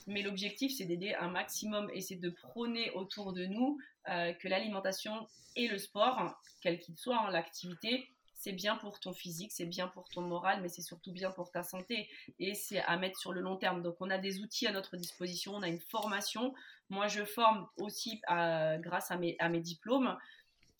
Mais 0.06 0.22
l'objectif, 0.22 0.72
c'est 0.76 0.84
d'aider 0.84 1.14
un 1.14 1.28
maximum 1.28 1.90
et 1.94 2.00
c'est 2.00 2.16
de 2.16 2.30
prôner 2.30 2.90
autour 2.92 3.32
de 3.32 3.46
nous 3.46 3.78
euh, 4.08 4.32
que 4.34 4.48
l'alimentation 4.48 5.26
et 5.56 5.68
le 5.68 5.78
sport, 5.78 6.38
quel 6.60 6.78
qu'il 6.78 6.96
soit, 6.96 7.18
hein, 7.18 7.30
l'activité, 7.30 8.08
c'est 8.36 8.52
bien 8.52 8.76
pour 8.76 9.00
ton 9.00 9.12
physique, 9.12 9.50
c'est 9.50 9.64
bien 9.64 9.88
pour 9.88 10.08
ton 10.08 10.20
moral, 10.20 10.60
mais 10.60 10.68
c'est 10.68 10.82
surtout 10.82 11.10
bien 11.10 11.30
pour 11.30 11.50
ta 11.50 11.62
santé. 11.62 12.08
Et 12.38 12.54
c'est 12.54 12.80
à 12.80 12.96
mettre 12.96 13.18
sur 13.18 13.32
le 13.32 13.40
long 13.40 13.56
terme. 13.56 13.82
Donc, 13.82 13.96
on 14.00 14.10
a 14.10 14.18
des 14.18 14.40
outils 14.40 14.66
à 14.66 14.72
notre 14.72 14.96
disposition, 14.96 15.54
on 15.54 15.62
a 15.62 15.68
une 15.68 15.80
formation. 15.80 16.54
Moi, 16.90 17.08
je 17.08 17.24
forme 17.24 17.66
aussi 17.78 18.20
euh, 18.30 18.76
grâce 18.78 19.10
à 19.10 19.16
mes, 19.16 19.60
diplômes. 19.60 20.16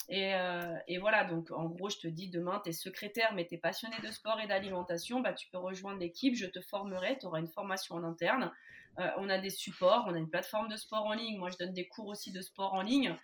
Et, 0.09 0.35
euh, 0.35 0.77
et, 0.87 0.99
voilà, 0.99 1.25
donc 1.25 1.51
en 1.51 1.65
gros, 1.65 1.89
je 1.89 1.97
te 1.97 2.07
dis 2.07 2.29
demain, 2.29 2.61
tu 2.63 2.71
es 2.71 2.73
secrétaire, 2.73 3.33
mais 3.35 3.47
tu 3.47 3.55
es 3.55 3.59
passionné 3.59 3.97
de 4.03 4.13
sport 4.13 4.39
et 4.41 4.47
d'alimentation, 4.47 5.21
bah, 5.21 5.33
tu 5.33 5.49
peux 5.49 5.59
rejoindre 5.59 5.99
l'équipe, 5.99 6.37
je 6.37 6.47
te 6.47 6.61
formerai, 6.61 7.19
tu 7.19 7.27
auras 7.27 7.41
une 7.41 7.49
formation 7.49 7.97
en 7.97 8.05
interne. 8.05 8.53
Euh, 8.99 9.11
on 9.17 9.29
a 9.29 9.39
des 9.39 9.51
supports, 9.51 10.05
on 10.07 10.15
a 10.15 10.19
une 10.19 10.31
plateforme 10.31 10.69
de 10.69 10.77
sport 10.77 11.07
en 11.07 11.15
ligne. 11.15 11.39
Moi, 11.39 11.51
je 11.51 11.57
donne 11.57 11.73
des 11.73 11.89
cours 11.89 12.07
aussi 12.07 12.33
de 12.33 12.43
sport 12.43 12.75
en 12.75 12.83
ligne. 12.83 13.17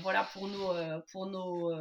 Voilà 0.00 0.24
pour 0.32 0.48
nos, 0.48 0.74
pour 1.12 1.26
nos 1.26 1.72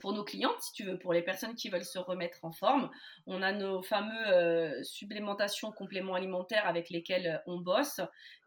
pour 0.00 0.12
nos 0.12 0.24
clientes, 0.24 0.60
si 0.60 0.72
tu 0.72 0.84
veux, 0.84 0.98
pour 0.98 1.12
les 1.12 1.22
personnes 1.22 1.54
qui 1.54 1.68
veulent 1.68 1.84
se 1.84 1.98
remettre 1.98 2.44
en 2.44 2.52
forme. 2.52 2.90
On 3.26 3.42
a 3.42 3.52
nos 3.52 3.82
fameux 3.82 4.82
supplémentations, 4.82 5.72
compléments 5.72 6.14
alimentaires 6.14 6.66
avec 6.66 6.90
lesquels 6.90 7.42
on 7.46 7.58
bosse. 7.58 8.00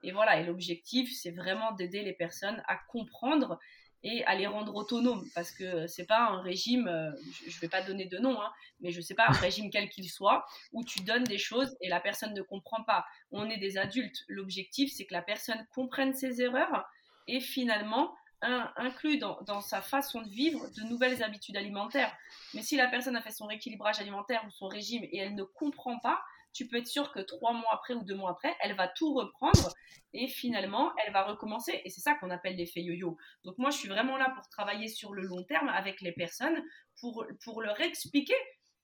Et 0.04 0.12
voilà, 0.12 0.40
et 0.40 0.44
l'objectif, 0.44 1.10
c'est 1.14 1.32
vraiment 1.32 1.72
d'aider 1.74 2.04
les 2.04 2.14
personnes 2.14 2.64
à 2.68 2.78
comprendre 2.90 3.60
et 4.04 4.24
à 4.26 4.36
les 4.36 4.48
rendre 4.48 4.76
autonomes 4.76 5.28
parce 5.34 5.52
que 5.52 5.88
c'est 5.88 6.06
pas 6.06 6.30
un 6.30 6.42
régime, 6.42 6.88
euh, 6.88 7.12
je, 7.48 7.60
vais 7.60 7.68
pas 7.68 7.82
donner 7.82 8.06
de 8.06 8.18
nom, 8.18 8.40
hein, 8.42 8.52
mais 8.80 8.92
je 8.92 9.02
sais 9.02 9.16
pas 9.16 9.28
un 9.28 9.34
régime 9.34 9.70
quel 9.72 9.90
qu'il 9.90 10.10
soit 10.10 10.46
où 10.72 10.84
tu 10.84 11.02
donnes 11.02 11.24
des 11.24 11.38
choses 11.38 11.76
et 11.82 11.90
la 11.90 12.00
personne 12.00 12.34
ne 12.34 12.42
comprend 12.42 12.84
pas. 12.84 13.06
On 13.32 13.50
est 13.50 13.58
des 13.58 13.78
adultes. 13.78 14.24
L'objectif 14.28 14.92
c'est 14.94 15.06
que 15.06 15.14
la 15.14 15.22
personne 15.22 15.66
comprenne 15.74 16.14
ses 16.14 16.42
erreurs 16.42 16.86
et 17.28 17.40
finalement 17.40 18.14
inclut 18.42 19.18
dans, 19.18 19.42
dans, 19.42 19.62
sa 19.62 19.82
façon 19.82 20.22
de 20.22 20.30
vivre 20.30 20.68
de 20.76 20.84
nouvelles 20.84 21.24
habitudes 21.24 21.58
alimentaires. 21.58 22.16
Mais 22.54 22.62
si 22.62 22.76
la 22.76 22.88
personne 22.88 23.16
a 23.16 23.22
fait 23.22 23.32
son 23.32 23.48
rééquilibrage 23.48 24.00
alimentaire 24.00 24.44
ou 24.48 24.52
son 24.52 24.68
régime 24.68 25.04
et 25.04 25.18
elle 25.18 25.36
ne 25.36 25.44
comprend 25.44 25.98
pas, 26.00 26.22
tu 26.54 26.68
peux 26.68 26.78
être 26.78 26.88
sûr 26.88 27.12
que 27.12 27.20
trois 27.20 27.54
mois 27.54 27.72
après 27.72 27.94
ou 27.94 28.04
deux 28.04 28.16
mois 28.16 28.32
après, 28.32 28.56
elle 28.62 28.76
va 28.76 28.88
tout 28.88 29.14
reprendre 29.14 29.74
et 30.14 30.28
finalement, 30.28 30.92
elle 31.06 31.14
va 31.14 31.24
recommencer. 31.24 31.82
Et 31.86 31.90
c'est 31.90 32.02
ça 32.02 32.16
qu'on 32.16 32.32
appelle 32.32 32.56
l'effet 32.56 32.82
yo-yo. 32.82 33.16
Donc 33.44 33.58
moi, 33.60 33.70
je 33.70 33.78
suis 33.78 33.90
vraiment 33.90 34.18
là 34.18 34.32
pour 34.36 34.48
travailler 34.50 34.88
sur 34.88 35.14
le 35.14 35.22
long 35.22 35.44
terme 35.44 35.70
avec 35.70 36.02
les 36.02 36.12
personnes, 36.12 36.60
pour, 37.00 37.26
pour 37.44 37.62
leur 37.62 37.80
expliquer 37.82 38.34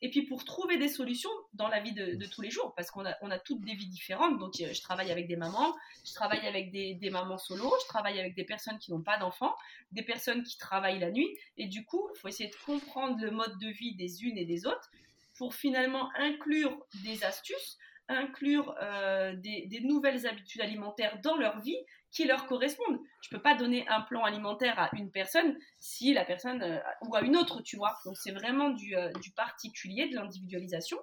et 0.03 0.09
puis 0.09 0.23
pour 0.23 0.43
trouver 0.43 0.75
des 0.77 0.89
solutions 0.89 1.29
dans 1.53 1.69
la 1.69 1.79
vie 1.79 1.93
de, 1.93 2.25
tous 2.25 2.41
les 2.41 2.51
jours, 2.51 2.73
parce 2.75 2.91
qu'on 2.91 3.05
a, 3.05 3.15
on 3.21 3.31
a 3.31 3.39
toutes 3.39 3.61
des 3.61 3.73
vies 3.73 3.87
différentes. 3.87 4.37
Donc 4.37 4.51
je 4.57 4.81
travaille 4.81 5.09
avec 5.13 5.29
des 5.29 5.37
mamans, 5.37 5.73
je 6.05 6.13
travaille 6.13 6.45
avec 6.45 6.71
des, 6.71 6.95
des 6.95 7.09
mamans 7.09 7.37
solo, 7.37 7.73
je 7.81 7.87
travaille 7.87 8.19
avec 8.19 8.35
des 8.35 8.43
personnes 8.43 8.77
qui 8.79 8.91
n'ont 8.91 9.01
pas 9.01 9.17
d'enfants, 9.17 9.55
des 9.93 10.03
personnes 10.03 10.43
qui 10.43 10.57
travaillent 10.57 10.99
la 10.99 11.09
nuit. 11.09 11.29
Et 11.55 11.67
du 11.67 11.85
coup, 11.85 12.09
il 12.13 12.19
faut 12.19 12.27
essayer 12.27 12.49
de 12.49 12.55
comprendre 12.65 13.17
le 13.21 13.31
mode 13.31 13.57
de 13.59 13.69
vie 13.69 13.95
des 13.95 14.25
unes 14.25 14.37
et 14.37 14.43
des 14.43 14.67
autres 14.67 14.91
pour 15.37 15.55
finalement 15.55 16.09
inclure 16.17 16.77
des 17.05 17.23
astuces, 17.23 17.77
inclure 18.09 18.75
euh, 18.81 19.33
des, 19.35 19.81
nouvelles 19.83 20.27
habitudes 20.27 20.61
alimentaires 20.61 21.19
dans 21.21 21.37
leur 21.37 21.59
vie 21.59 21.77
qui 22.11 22.25
leur 22.25 22.45
correspondent. 22.45 22.99
Je 23.21 23.29
peux 23.29 23.41
pas 23.41 23.55
donner 23.55 23.87
un 23.87 24.01
plan 24.01 24.23
alimentaire 24.23 24.77
à 24.79 24.89
une 24.93 25.11
personne 25.11 25.57
si 25.79 26.13
la 26.13 26.25
personne 26.25 26.61
euh, 26.61 26.79
ou 27.01 27.15
à 27.15 27.21
une 27.21 27.35
autre, 27.35 27.61
tu 27.61 27.77
vois. 27.77 27.97
Donc 28.05 28.17
c'est 28.17 28.31
vraiment 28.31 28.69
du, 28.69 28.95
euh, 28.95 29.11
particulier, 29.35 30.09
de 30.09 30.15
l'individualisation. 30.15 30.97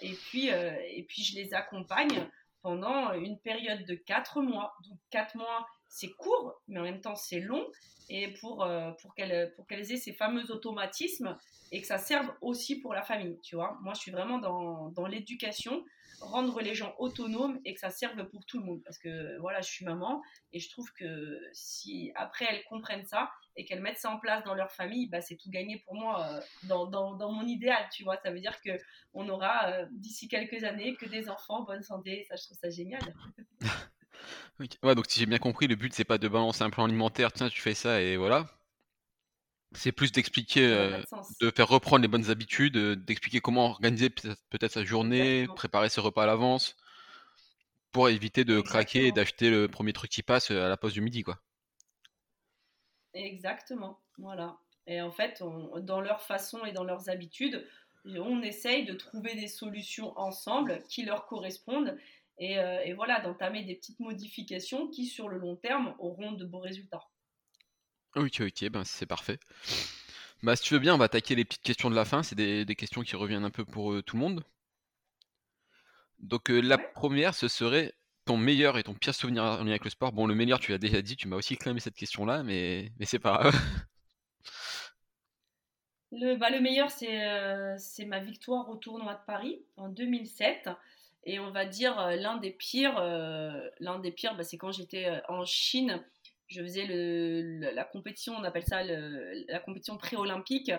et 0.00 0.14
puis 0.28 0.46
et 0.48 1.04
puis 1.08 1.22
je 1.22 1.34
les 1.34 1.54
accompagne 1.54 2.28
pendant 2.62 3.12
une 3.14 3.38
période 3.40 3.84
de 3.84 3.94
quatre 3.94 4.40
mois. 4.40 4.74
Donc 4.88 4.98
quatre 5.10 5.36
mois, 5.36 5.66
c'est 5.90 6.10
court, 6.12 6.54
mais 6.68 6.80
en 6.80 6.84
même 6.84 7.02
temps 7.02 7.16
c'est 7.16 7.40
long 7.40 7.66
et 8.10 8.28
pour, 8.40 8.64
euh, 8.64 8.90
pour 9.00 9.14
qu'elles 9.14 9.92
aient 9.92 9.96
ces 9.96 10.12
fameux 10.12 10.50
automatismes 10.50 11.36
et 11.70 11.80
que 11.80 11.86
ça 11.86 11.98
serve 11.98 12.32
aussi 12.40 12.80
pour 12.80 12.92
la 12.92 13.02
famille, 13.02 13.38
tu 13.40 13.54
vois. 13.54 13.78
Moi, 13.82 13.94
je 13.94 14.00
suis 14.00 14.10
vraiment 14.10 14.38
dans, 14.38 14.88
dans 14.88 15.06
l'éducation, 15.06 15.84
rendre 16.20 16.60
les 16.60 16.74
gens 16.74 16.92
autonomes 16.98 17.60
et 17.64 17.72
que 17.72 17.78
ça 17.78 17.90
serve 17.90 18.28
pour 18.28 18.44
tout 18.44 18.58
le 18.58 18.64
monde. 18.64 18.82
Parce 18.84 18.98
que, 18.98 19.38
voilà, 19.38 19.60
je 19.60 19.70
suis 19.70 19.84
maman 19.84 20.20
et 20.52 20.58
je 20.58 20.68
trouve 20.70 20.92
que 20.92 21.38
si 21.52 22.10
après 22.16 22.46
elles 22.50 22.64
comprennent 22.64 23.06
ça 23.06 23.30
et 23.54 23.64
qu'elles 23.64 23.80
mettent 23.80 23.98
ça 23.98 24.10
en 24.10 24.18
place 24.18 24.42
dans 24.42 24.54
leur 24.54 24.72
famille, 24.72 25.08
bah, 25.08 25.20
c'est 25.20 25.36
tout 25.36 25.50
gagné 25.50 25.78
pour 25.78 25.94
moi 25.94 26.26
euh, 26.26 26.40
dans, 26.64 26.86
dans, 26.86 27.32
mon 27.32 27.46
idéal, 27.46 27.88
tu 27.92 28.02
vois. 28.02 28.16
Ça 28.24 28.32
veut 28.32 28.40
dire 28.40 28.58
qu'on 28.60 29.28
aura 29.28 29.70
euh, 29.70 29.86
d'ici 29.92 30.26
quelques 30.26 30.64
années 30.64 30.96
que 30.96 31.06
des 31.06 31.28
enfants 31.28 31.60
en 31.60 31.62
bonne 31.62 31.82
santé. 31.82 32.24
Ça, 32.28 32.34
je 32.34 32.42
trouve 32.42 32.58
ça 32.58 32.70
génial. 32.70 33.02
Ouais, 34.82 34.94
donc 34.94 35.06
si 35.08 35.18
j'ai 35.18 35.26
bien 35.26 35.38
compris, 35.38 35.66
le 35.66 35.76
but 35.76 35.92
c'est 35.94 36.04
pas 36.04 36.18
de 36.18 36.28
balancer 36.28 36.62
un 36.62 36.70
plan 36.70 36.84
alimentaire, 36.84 37.32
tiens, 37.32 37.48
tu 37.48 37.60
fais 37.60 37.74
ça 37.74 38.00
et 38.00 38.16
voilà. 38.16 38.46
C'est 39.72 39.92
plus 39.92 40.10
d'expliquer, 40.10 40.66
euh, 40.66 41.00
de 41.40 41.50
faire 41.50 41.68
reprendre 41.68 42.02
les 42.02 42.08
bonnes 42.08 42.28
habitudes, 42.28 42.76
euh, 42.76 42.96
d'expliquer 42.96 43.40
comment 43.40 43.66
organiser 43.66 44.10
peut-être 44.10 44.72
sa 44.72 44.84
journée, 44.84 45.46
préparer 45.54 45.88
ses 45.88 46.00
repas 46.00 46.24
à 46.24 46.26
l'avance, 46.26 46.76
pour 47.92 48.08
éviter 48.08 48.44
de 48.44 48.60
craquer 48.60 49.06
et 49.06 49.12
d'acheter 49.12 49.48
le 49.48 49.68
premier 49.68 49.92
truc 49.92 50.10
qui 50.10 50.22
passe 50.22 50.50
euh, 50.50 50.66
à 50.66 50.68
la 50.68 50.76
pause 50.76 50.92
du 50.92 51.00
midi, 51.00 51.22
quoi. 51.22 51.38
Exactement, 53.14 54.00
voilà. 54.18 54.58
Et 54.86 55.00
en 55.00 55.12
fait, 55.12 55.42
dans 55.82 56.00
leur 56.00 56.20
façon 56.20 56.64
et 56.64 56.72
dans 56.72 56.84
leurs 56.84 57.08
habitudes, 57.08 57.64
on 58.04 58.42
essaye 58.42 58.84
de 58.84 58.94
trouver 58.94 59.34
des 59.34 59.48
solutions 59.48 60.18
ensemble 60.18 60.82
qui 60.88 61.04
leur 61.04 61.26
correspondent 61.26 61.96
et, 62.40 62.92
voilà, 62.94 63.20
d'entamer 63.20 63.64
des 63.64 63.74
petites 63.74 64.00
modifications 64.00 64.88
qui, 64.88 65.06
sur 65.06 65.28
le 65.28 65.38
long 65.38 65.56
terme, 65.56 65.94
auront 65.98 66.32
de 66.32 66.44
beaux 66.44 66.60
résultats. 66.60 67.04
Ok, 68.16 68.40
ok, 68.40 68.68
ben 68.70 68.82
c'est 68.84 69.06
parfait. 69.06 69.38
Bah, 70.42 70.56
si 70.56 70.62
tu 70.62 70.74
veux 70.74 70.80
bien, 70.80 70.94
on 70.94 70.98
va 70.98 71.04
attaquer 71.04 71.34
les 71.34 71.44
petites 71.44 71.62
questions 71.62 71.90
de 71.90 71.94
la 71.94 72.04
fin. 72.04 72.22
C'est 72.22 72.34
des, 72.34 72.74
questions 72.74 73.02
qui 73.02 73.14
reviennent 73.14 73.44
un 73.44 73.50
peu 73.50 73.64
pour 73.64 74.02
tout 74.02 74.16
le 74.16 74.20
monde. 74.20 74.42
Donc, 76.18 76.48
la 76.48 76.78
première, 76.78 77.34
ce 77.34 77.46
serait 77.46 77.92
ton 78.24 78.36
meilleur 78.36 78.78
et 78.78 78.82
ton 78.82 78.94
pire 78.94 79.14
souvenir 79.14 79.44
en 79.44 79.64
lien 79.64 79.70
avec 79.70 79.84
le 79.84 79.90
sport. 79.90 80.12
Bon, 80.12 80.26
le 80.26 80.34
meilleur, 80.34 80.60
tu 80.60 80.72
l'as 80.72 80.78
déjà 80.78 81.02
dit, 81.02 81.16
tu 81.16 81.28
m'as 81.28 81.36
aussi 81.36 81.56
clamé 81.56 81.80
cette 81.80 81.94
question-là, 81.94 82.42
mais, 82.42 82.90
mais 82.98 83.06
c'est 83.06 83.18
pas 83.18 83.32
grave. 83.32 83.54
Le, 86.12 86.36
bah, 86.36 86.50
le 86.50 86.60
meilleur, 86.60 86.90
c'est 86.90 88.04
ma 88.04 88.18
victoire 88.18 88.68
au 88.68 88.76
tournoi 88.76 89.14
de 89.14 89.24
Paris 89.26 89.62
en 89.76 89.88
2007. 89.88 90.68
Et 91.24 91.38
on 91.38 91.50
va 91.50 91.66
dire 91.66 91.98
euh, 91.98 92.16
l'un 92.16 92.38
des 92.38 92.50
pires, 92.50 92.98
euh, 92.98 93.68
l'un 93.78 93.98
des 93.98 94.10
pires, 94.10 94.36
bah, 94.36 94.42
c'est 94.42 94.56
quand 94.56 94.72
j'étais 94.72 95.06
euh, 95.06 95.20
en 95.28 95.44
Chine. 95.44 96.02
Je 96.48 96.62
faisais 96.62 96.86
le, 96.86 97.70
la 97.72 97.84
compétition, 97.84 98.34
on 98.34 98.42
appelle 98.42 98.64
ça 98.66 98.82
la 98.82 99.60
compétition 99.60 99.96
pré-olympique. 99.96 100.72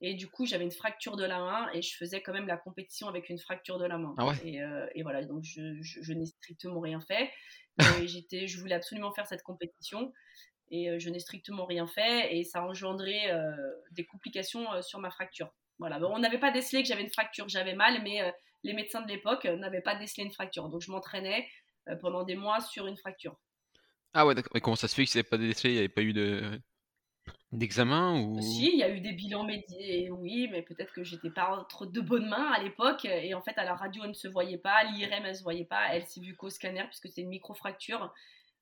Et 0.00 0.14
du 0.14 0.26
coup, 0.28 0.46
j'avais 0.46 0.64
une 0.64 0.70
fracture 0.70 1.16
de 1.16 1.24
la 1.24 1.38
main 1.38 1.68
et 1.74 1.82
je 1.82 1.94
faisais 1.96 2.22
quand 2.22 2.32
même 2.32 2.46
la 2.46 2.56
compétition 2.56 3.08
avec 3.08 3.28
une 3.28 3.38
fracture 3.38 3.78
de 3.78 3.84
la 3.84 3.98
main. 3.98 4.14
Ah 4.16 4.32
et, 4.42 4.60
et, 4.94 5.02
voilà, 5.02 5.22
donc 5.24 5.42
je, 5.44 5.76
je, 5.82 6.12
n'ai 6.14 6.24
strictement 6.24 6.80
rien 6.80 7.00
fait. 7.00 7.30
j'étais, 8.06 8.46
je 8.46 8.58
voulais 8.58 8.76
absolument 8.76 9.12
faire 9.12 9.26
cette 9.26 9.42
compétition 9.42 10.14
et 10.70 10.98
je 10.98 11.10
n'ai 11.10 11.18
strictement 11.18 11.66
rien 11.66 11.86
fait 11.86 12.34
et 12.34 12.44
ça 12.44 12.60
a 12.60 12.62
engendré 12.62 13.28
des 13.90 14.06
complications 14.06 14.80
sur 14.80 14.98
ma 14.98 15.10
fracture. 15.10 15.52
Voilà, 15.78 15.98
bon, 15.98 16.10
on 16.12 16.18
n'avait 16.18 16.38
pas 16.38 16.50
décelé 16.50 16.82
que 16.82 16.88
j'avais 16.88 17.02
une 17.02 17.10
fracture, 17.10 17.48
j'avais 17.48 17.74
mal, 17.74 18.02
mais 18.02 18.20
les 18.64 18.72
médecins 18.72 19.00
de 19.02 19.08
l'époque 19.08 19.44
n'avaient 19.44 19.80
pas 19.80 19.94
décelé 19.94 20.24
une 20.24 20.32
fracture. 20.32 20.68
Donc 20.68 20.82
je 20.82 20.90
m'entraînais 20.90 21.46
euh, 21.88 21.96
pendant 21.96 22.22
des 22.22 22.36
mois 22.36 22.60
sur 22.60 22.86
une 22.86 22.96
fracture. 22.96 23.36
Ah 24.14 24.26
ouais, 24.26 24.34
d'accord. 24.34 24.52
Mais 24.54 24.60
comment 24.60 24.76
ça 24.76 24.88
se 24.88 24.94
fait 24.94 25.04
que 25.04 25.10
n'avait 25.10 25.28
pas 25.28 25.38
décelé? 25.38 25.70
Il 25.70 25.74
n'y 25.74 25.78
avait 25.78 25.88
pas 25.88 26.02
eu 26.02 26.12
de 26.12 26.60
d'examen 27.52 28.20
ou? 28.20 28.40
Si, 28.42 28.70
il 28.72 28.78
y 28.78 28.82
a 28.82 28.90
eu 28.90 29.00
des 29.00 29.12
bilans 29.12 29.44
médicaux, 29.44 30.16
oui, 30.18 30.48
mais 30.50 30.62
peut-être 30.62 30.92
que 30.92 31.02
j'étais 31.02 31.30
pas 31.30 31.66
trop 31.68 31.86
de 31.86 32.00
bonnes 32.00 32.28
mains 32.28 32.50
à 32.52 32.62
l'époque. 32.62 33.04
Et 33.04 33.32
en 33.34 33.42
fait, 33.42 33.56
à 33.58 33.64
la 33.64 33.74
radio, 33.74 34.02
elle 34.04 34.10
ne 34.10 34.14
se 34.14 34.28
voyait 34.28 34.58
pas, 34.58 34.84
l'IRM, 34.84 35.24
elle 35.24 35.28
ne 35.28 35.32
se 35.32 35.42
voyait 35.42 35.64
pas, 35.64 35.94
elle 35.94 36.06
s'est 36.06 36.20
vue 36.20 36.36
qu'au 36.36 36.50
scanner, 36.50 36.84
puisque 36.84 37.08
c'est 37.08 37.22
une 37.22 37.28
micro-fracture. 37.28 38.12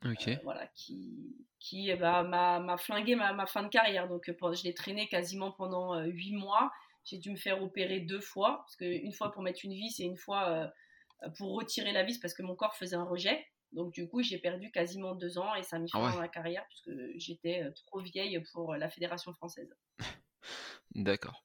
Ok. 0.04 0.28
Euh, 0.28 0.36
voilà, 0.44 0.66
qui, 0.74 1.34
qui 1.58 1.90
eh 1.90 1.96
ben, 1.96 2.22
m'a 2.22 2.76
flingué 2.76 3.16
ma, 3.16 3.32
ma, 3.32 3.46
fin 3.46 3.62
de 3.62 3.68
carrière. 3.68 4.08
Donc, 4.08 4.24
je 4.26 4.62
l'ai 4.62 4.74
traîné 4.74 5.08
quasiment 5.08 5.50
pendant 5.50 6.00
8 6.00 6.34
euh, 6.34 6.38
mois. 6.38 6.70
J'ai 7.06 7.18
dû 7.18 7.30
me 7.30 7.36
faire 7.36 7.62
opérer 7.62 8.00
deux 8.00 8.20
fois, 8.20 8.58
parce 8.58 8.76
qu'une 8.76 9.12
fois 9.12 9.30
pour 9.30 9.42
mettre 9.42 9.60
une 9.64 9.72
vis 9.72 10.00
et 10.00 10.04
une 10.04 10.16
fois 10.16 10.50
euh, 10.50 11.30
pour 11.38 11.54
retirer 11.54 11.92
la 11.92 12.02
vis 12.02 12.18
parce 12.18 12.34
que 12.34 12.42
mon 12.42 12.56
corps 12.56 12.76
faisait 12.76 12.96
un 12.96 13.04
rejet. 13.04 13.46
Donc 13.72 13.92
du 13.92 14.08
coup, 14.08 14.22
j'ai 14.22 14.38
perdu 14.38 14.72
quasiment 14.72 15.14
deux 15.14 15.38
ans 15.38 15.54
et 15.54 15.62
ça 15.62 15.78
m'a 15.78 15.84
mis 15.84 15.90
ah 15.94 16.00
fin 16.00 16.10
dans 16.10 16.20
ma 16.20 16.28
carrière 16.28 16.64
puisque 16.68 16.90
j'étais 17.16 17.62
euh, 17.62 17.70
trop 17.86 18.00
vieille 18.00 18.40
pour 18.52 18.74
la 18.74 18.90
fédération 18.90 19.32
française. 19.32 19.72
D'accord. 20.96 21.44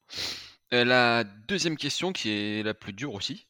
Euh, 0.73 0.83
la 0.83 1.23
deuxième 1.23 1.77
question 1.77 2.11
qui 2.11 2.29
est 2.29 2.63
la 2.63 2.73
plus 2.73 2.93
dure 2.93 3.13
aussi, 3.13 3.47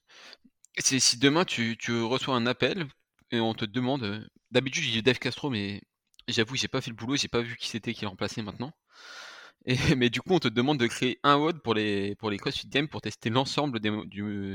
c'est 0.79 0.99
si 0.99 1.17
demain 1.17 1.45
tu, 1.45 1.77
tu, 1.77 2.01
reçois 2.01 2.35
un 2.35 2.45
appel 2.45 2.87
et 3.31 3.39
on 3.39 3.53
te 3.53 3.65
demande, 3.65 4.27
d'habitude 4.49 4.83
j'ai 4.83 5.01
Dave 5.01 5.19
Castro 5.19 5.49
mais 5.49 5.81
j'avoue 6.27 6.55
j'ai 6.55 6.67
pas 6.67 6.81
fait 6.81 6.89
le 6.89 6.95
boulot, 6.95 7.15
j'ai 7.15 7.27
pas 7.27 7.41
vu 7.41 7.55
qui 7.55 7.67
c'était 7.67 7.93
qui 7.93 8.03
l'a 8.03 8.09
remplacé 8.09 8.41
maintenant. 8.41 8.73
mais 9.97 10.09
du 10.09 10.21
coup, 10.21 10.33
on 10.33 10.39
te 10.39 10.47
demande 10.47 10.79
de 10.79 10.87
créer 10.87 11.19
un 11.23 11.37
WOD 11.37 11.61
pour 11.61 11.73
les, 11.73 12.15
pour 12.15 12.31
les 12.31 12.37
CrossFit 12.37 12.67
Games 12.67 12.87
pour 12.87 13.01
tester 13.01 13.29
l'ensemble 13.29 13.79
des, 13.79 13.91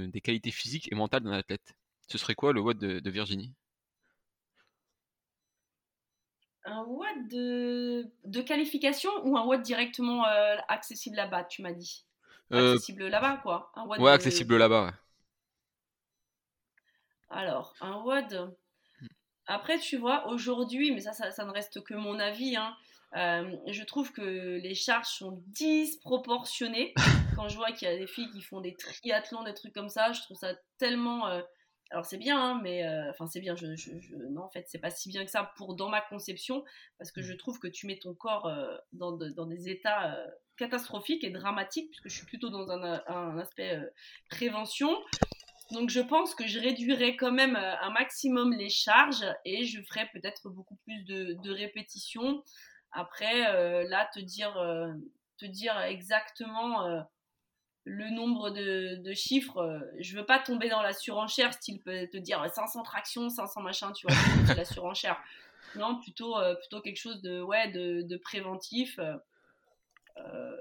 des 0.09 0.21
qualités 0.21 0.51
physiques 0.51 0.91
et 0.91 0.95
mentales 0.95 1.23
d'un 1.23 1.33
athlète. 1.33 1.77
Ce 2.09 2.19
serait 2.19 2.35
quoi 2.35 2.53
le 2.53 2.61
WOD 2.61 2.79
de, 2.79 3.11
Virginie? 3.11 3.53
Un 6.65 6.83
WOD 6.83 7.29
de, 7.29 8.11
de, 8.25 8.41
qualification 8.43 9.11
ou 9.25 9.37
un 9.37 9.45
WOD 9.45 9.63
directement 9.63 10.27
euh, 10.27 10.57
accessible 10.69 11.17
là-bas, 11.17 11.45
tu 11.45 11.63
m'as 11.63 11.73
dit? 11.73 12.05
Euh, 12.53 12.75
Accessible 12.75 13.07
là-bas, 13.07 13.39
quoi 13.43 13.73
un 13.75 13.87
Ouais, 13.87 14.11
accessible 14.11 14.57
là-bas, 14.57 14.87
ouais. 14.87 14.93
Alors, 17.31 17.75
un 17.81 18.03
WOD. 18.03 18.57
Après, 19.47 19.79
tu 19.79 19.97
vois, 19.97 20.27
aujourd'hui, 20.29 20.91
mais 20.93 21.01
ça, 21.01 21.13
ça, 21.13 21.31
ça, 21.31 21.45
ne 21.45 21.53
reste 21.53 21.83
que 21.85 21.95
mon 21.95 22.19
avis, 22.19 22.57
hein, 22.57 22.77
euh, 23.15 23.57
je 23.69 23.83
trouve 23.85 24.13
que 24.13 24.59
les 24.59 24.75
charges 24.75 25.09
sont 25.09 25.43
disproportionnées. 25.47 26.93
Quand 27.37 27.49
je 27.49 27.57
vois 27.57 27.73
qu'il 27.73 27.89
y 27.89 27.91
a 27.91 27.97
des 27.97 28.07
filles 28.07 28.31
qui 28.31 28.43
font 28.43 28.61
des 28.61 28.75
triathlons, 28.75 29.45
des 29.45 29.55
trucs 29.55 29.73
comme 29.73 29.89
ça, 29.89 30.13
je 30.13 30.21
trouve 30.23 30.37
ça 30.37 30.55
tellement. 30.79 31.29
Euh, 31.29 31.41
alors 31.91 32.05
c'est 32.05 32.19
bien, 32.19 32.41
hein, 32.41 32.61
mais 32.65 32.85
euh, 32.85 33.11
enfin 33.11 33.29
c'est 33.29 33.41
bien. 33.41 33.55
Je, 33.55 33.67
non, 34.31 34.43
en 34.43 34.51
fait, 34.51 34.65
c'est 34.67 34.81
pas 34.81 34.91
si 34.91 35.09
bien 35.09 35.25
que 35.25 35.31
ça 35.31 35.53
pour 35.57 35.77
dans 35.77 35.89
ma 35.89 36.01
conception, 36.01 36.65
parce 36.99 37.13
que 37.13 37.23
je 37.23 37.33
trouve 37.33 37.61
que 37.61 37.69
tu 37.69 37.87
mets 37.87 37.99
ton 37.99 38.13
corps 38.13 38.51
dans, 38.93 39.13
dans, 39.13 39.47
des 39.47 39.69
états 39.69 40.19
catastrophiques 40.57 41.23
et 41.23 41.31
dramatiques, 41.31 41.89
puisque 41.91 42.09
je 42.09 42.17
suis 42.17 42.27
plutôt 42.27 42.49
dans 42.49 42.71
un, 42.71 43.03
un 43.07 43.39
aspect 43.39 43.79
prévention. 44.29 44.91
Donc 45.71 45.91
je 45.91 46.01
pense 46.01 46.35
que 46.35 46.47
je 46.47 46.59
réduirais 46.59 47.17
quand 47.17 47.33
même 47.33 47.57
un 47.57 47.91
maximum 47.91 48.53
les 48.53 48.69
charges 48.69 49.25
et 49.45 49.65
je 49.65 49.81
ferais 49.83 50.09
peut-être 50.13 50.49
beaucoup 50.49 50.77
plus 50.85 51.05
de, 51.05 51.37
de 51.43 51.51
répétitions. 51.53 52.43
Après, 52.93 53.55
euh, 53.55 53.87
là, 53.89 54.09
te 54.15 54.21
dire, 54.21 54.57
euh, 54.57 54.93
te 55.37 55.45
dire 55.45 55.79
exactement 55.81 56.87
euh, 56.87 57.01
le 57.85 58.11
nombre 58.11 58.51
de, 58.51 59.13
chiffres, 59.13 59.81
je 60.01 60.17
veux 60.17 60.25
pas 60.25 60.39
tomber 60.39 60.69
dans 60.69 60.83
la 60.83 60.93
surenchère, 60.93 61.53
style 61.53 61.81
te 61.83 62.17
dire 62.17 62.45
500 62.53 62.83
tractions, 62.83 63.29
500 63.29 63.61
machins, 63.61 63.93
tu 63.93 64.07
vois, 64.07 64.17
c'est 64.47 64.55
la 64.57 64.65
surenchère. 64.65 65.21
Non, 65.75 66.01
plutôt, 66.01 66.37
plutôt 66.59 66.81
quelque 66.81 66.97
chose 66.97 67.21
de, 67.21 67.43
ouais, 67.43 67.71
de, 67.71 68.17
préventif, 68.17 68.99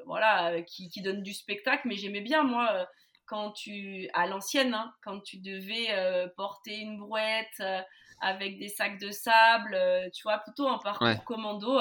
voilà, 0.06 0.62
qui, 0.64 0.90
donne 1.02 1.24
du 1.24 1.34
spectacle. 1.34 1.88
Mais 1.88 1.96
j'aimais 1.96 2.20
bien, 2.20 2.44
moi, 2.44 2.86
quand 3.26 3.52
tu, 3.52 4.10
à 4.14 4.28
l'ancienne, 4.28 4.74
hein, 4.74 4.94
quand 5.04 5.22
tu 5.22 5.38
devais 5.38 5.88
porter 6.36 6.80
une 6.80 6.98
brouette 6.98 7.64
avec 8.20 8.60
des 8.60 8.68
sacs 8.68 9.00
de 9.00 9.12
sable, 9.12 9.80
tu 10.14 10.24
vois, 10.24 10.40
plutôt 10.40 10.68
un 10.68 10.80
parcours 10.80 11.24
commando 11.24 11.80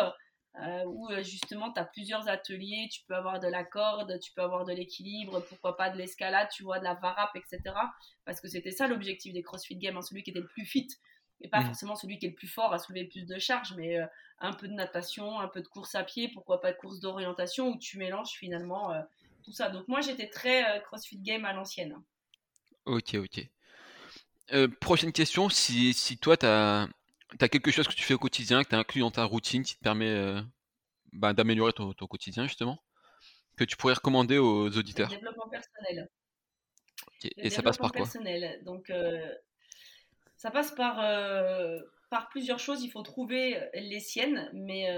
euh, 0.63 0.85
où 0.87 1.11
euh, 1.11 1.21
justement 1.25 1.73
tu 1.73 1.81
as 1.81 1.85
plusieurs 1.85 2.29
ateliers, 2.29 2.89
tu 2.89 3.01
peux 3.09 3.17
avoir 3.17 3.41
de 3.41 3.49
la 3.49 3.65
corde, 3.65 4.21
tu 4.21 4.33
peux 4.33 4.43
avoir 4.43 4.65
de 4.65 4.73
l'équilibre, 4.73 5.41
pourquoi 5.49 5.77
pas 5.77 5.91
de 5.91 5.99
l'escalade, 5.99 6.49
tu 6.55 6.63
vois, 6.63 6.79
de 6.79 6.85
la 6.85 6.95
varap, 6.95 7.35
etc. 7.35 7.59
Parce 8.25 8.41
que 8.41 8.47
c'était 8.47 8.71
ça 8.71 8.87
l'objectif 8.87 9.33
des 9.33 9.43
CrossFit 9.43 9.77
Games, 9.77 9.97
hein, 9.97 10.03
celui 10.03 10.23
qui 10.23 10.31
était 10.31 10.39
le 10.41 10.47
plus 10.47 10.65
fit, 10.65 10.87
et 11.41 11.49
pas 11.49 11.61
mm. 11.61 11.67
forcément 11.67 11.97
celui 11.97 12.21
qui 12.21 12.27
est 12.27 12.29
le 12.29 12.37
plus 12.37 12.47
fort 12.47 12.73
à 12.73 12.79
soulever 12.79 13.05
plus 13.05 13.27
de 13.27 13.37
charges, 13.41 13.75
mais 13.77 13.99
euh, 13.99 14.07
un 14.39 14.53
peu 14.53 14.69
de 14.69 14.75
natation, 14.75 15.41
un 15.41 15.49
peu 15.49 15.61
de 15.61 15.67
course 15.67 15.97
à 15.97 16.05
pied, 16.05 16.29
pourquoi 16.29 16.61
pas 16.61 16.71
de 16.71 16.77
course 16.77 17.01
d'orientation, 17.01 17.71
où 17.71 17.79
tu 17.79 17.99
mélanges 17.99 18.35
finalement 18.39 18.93
tout 19.43 19.53
ça. 19.53 19.71
Donc 19.71 19.89
moi 19.89 20.03
j'étais 20.03 20.29
très 20.29 20.83
CrossFit 20.85 21.19
Game 21.19 21.45
à 21.45 21.53
l'ancienne. 21.53 21.97
Ok, 22.85 23.15
ok. 23.15 24.69
prochaine 24.81 25.13
question, 25.13 25.49
si, 25.49 25.95
si 25.95 26.19
toi 26.19 26.37
tu 26.37 26.47
as 26.47 26.89
tu 27.39 27.45
as 27.45 27.49
quelque 27.49 27.71
chose 27.71 27.89
que 27.89 27.95
tu 27.95 28.03
fais 28.03 28.15
au 28.15 28.19
quotidien, 28.19 28.63
que 28.63 28.69
tu 28.69 28.75
as 28.75 28.79
inclus 28.79 29.01
dans 29.01 29.11
ta 29.11 29.25
routine 29.25 29.63
qui 29.63 29.77
te 29.77 29.83
permet 29.83 30.11
euh, 30.11 30.41
bah, 31.13 31.33
d'améliorer 31.33 31.73
ton, 31.73 31.93
quotidien, 31.93 32.45
justement, 32.45 32.83
que 33.57 33.65
tu 33.65 33.77
pourrais 33.77 33.95
recommander 33.95 34.39
aux 34.39 34.77
auditeurs? 34.77 35.11
Le 35.11 35.17
développement 35.17 35.49
personnel. 35.49 36.11
Et 37.37 37.51
ça 37.51 37.63
passe 37.63 37.79
par 37.79 37.93
quoi? 37.93 38.03
personnel. 38.03 38.63
Donc, 38.65 38.91
euh, 38.91 39.35
ça 40.37 40.51
passe 40.51 40.73
par, 40.73 41.01
euh, 41.01 41.79
par 42.11 42.29
plusieurs 42.29 42.59
choses. 42.59 42.83
Il 42.83 42.91
faut 42.91 43.03
trouver 43.03 43.61
les 43.75 44.01
siennes. 44.01 44.51
Mais 44.53 44.89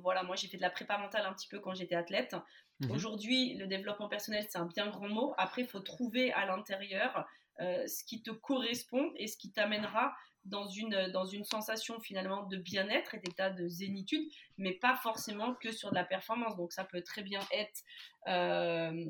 voilà, 0.00 0.22
moi, 0.22 0.36
j'ai 0.36 0.48
fait 0.48 0.56
de 0.56 0.62
la 0.62 0.70
prépa 0.70 0.98
mentale 0.98 1.26
un 1.26 1.32
petit 1.32 1.48
peu 1.48 1.60
quand 1.60 1.74
j'étais 1.74 1.96
athlète. 1.96 2.36
Mmh 2.80 2.90
Aujourd'hui, 2.90 3.54
le 3.54 3.66
développement 3.66 4.08
personnel, 4.08 4.44
c'est 4.48 4.58
un 4.58 4.66
bien 4.66 4.88
grand 4.88 5.08
mot. 5.08 5.34
Après, 5.38 5.62
il 5.62 5.68
faut 5.68 5.80
trouver 5.80 6.32
à 6.32 6.46
l'intérieur 6.46 7.26
ce 7.60 8.04
qui 8.04 8.20
te 8.20 8.32
correspond 8.32 9.12
et 9.16 9.28
ce 9.28 9.36
qui 9.36 9.52
t'amènera 9.52 10.12
dans 10.44 10.68
une, 10.68 11.10
dans 11.12 11.24
une 11.24 11.44
sensation 11.44 12.00
finalement 12.00 12.44
de 12.44 12.56
bien-être 12.56 13.14
et 13.14 13.18
d'état 13.18 13.50
de 13.50 13.66
zénitude, 13.66 14.28
mais 14.58 14.72
pas 14.72 14.94
forcément 14.96 15.54
que 15.54 15.72
sur 15.72 15.90
de 15.90 15.94
la 15.94 16.04
performance. 16.04 16.56
Donc 16.56 16.72
ça 16.72 16.84
peut 16.84 17.02
très 17.02 17.22
bien 17.22 17.40
être 17.52 17.82
euh, 18.28 19.04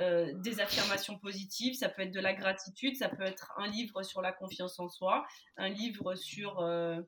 euh, 0.00 0.32
des 0.34 0.60
affirmations 0.60 1.18
positives, 1.18 1.74
ça 1.74 1.88
peut 1.88 2.02
être 2.02 2.12
de 2.12 2.20
la 2.20 2.34
gratitude, 2.34 2.96
ça 2.96 3.08
peut 3.08 3.22
être 3.22 3.52
un 3.56 3.68
livre 3.68 4.02
sur 4.02 4.20
la 4.20 4.32
confiance 4.32 4.78
en 4.78 4.88
soi, 4.88 5.26
un 5.56 5.68
livre 5.68 6.14
sur... 6.14 6.60
Euh, 6.60 7.00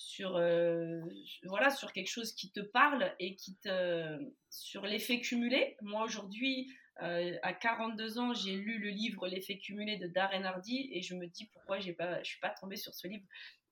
sur 0.00 0.32
voilà 1.44 1.70
sur 1.70 1.92
quelque 1.92 2.10
chose 2.10 2.32
qui 2.32 2.50
te 2.50 2.60
parle 2.60 3.14
et 3.18 3.36
qui 3.36 3.56
te 3.58 4.18
sur 4.48 4.86
l'effet 4.86 5.20
cumulé 5.20 5.76
moi 5.82 6.04
aujourd'hui 6.04 6.68
euh, 7.02 7.36
à 7.42 7.54
42 7.54 8.18
ans, 8.18 8.34
j'ai 8.34 8.56
lu 8.56 8.78
le 8.78 8.90
livre 8.90 9.26
L'effet 9.26 9.58
cumulé 9.58 9.96
de 9.96 10.06
Darren 10.06 10.44
Hardy 10.44 10.90
et 10.92 11.00
je 11.00 11.14
me 11.14 11.26
dis 11.26 11.46
pourquoi 11.46 11.78
j'ai 11.78 11.94
pas, 11.94 12.22
je 12.22 12.28
suis 12.28 12.40
pas 12.40 12.50
tombée 12.50 12.76
sur 12.76 12.94
ce 12.94 13.08
livre 13.08 13.24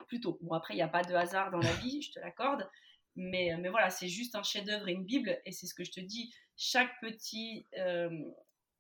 plus 0.06 0.20
tôt. 0.20 0.38
Bon, 0.40 0.54
après, 0.54 0.74
il 0.74 0.78
n'y 0.78 0.82
a 0.82 0.88
pas 0.88 1.02
de 1.02 1.14
hasard 1.14 1.50
dans 1.50 1.58
la 1.58 1.72
vie, 1.74 2.00
je 2.00 2.12
te 2.12 2.20
l'accorde. 2.20 2.68
Mais, 3.16 3.54
mais 3.58 3.68
voilà, 3.68 3.90
c'est 3.90 4.08
juste 4.08 4.34
un 4.34 4.42
chef-d'œuvre 4.42 4.88
et 4.88 4.92
une 4.92 5.04
Bible. 5.04 5.38
Et 5.44 5.52
c'est 5.52 5.66
ce 5.66 5.74
que 5.74 5.84
je 5.84 5.90
te 5.90 6.00
dis. 6.00 6.32
Chaque, 6.56 6.92
petit, 7.00 7.66
euh, 7.76 8.08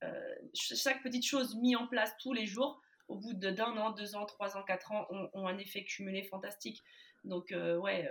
euh, 0.04 0.34
chaque 0.54 1.02
petite 1.02 1.26
chose 1.26 1.56
mise 1.56 1.76
en 1.76 1.86
place 1.86 2.16
tous 2.18 2.32
les 2.32 2.46
jours 2.46 2.80
au 3.08 3.16
bout 3.16 3.32
d'un 3.32 3.76
an, 3.76 3.90
deux 3.90 4.16
ans, 4.16 4.26
trois 4.26 4.56
ans, 4.56 4.62
quatre 4.62 4.92
ans, 4.92 5.06
ont, 5.32 5.46
un 5.46 5.58
effet 5.58 5.84
cumulé 5.84 6.22
fantastique. 6.22 6.82
Donc, 7.24 7.52
ouais, 7.52 8.08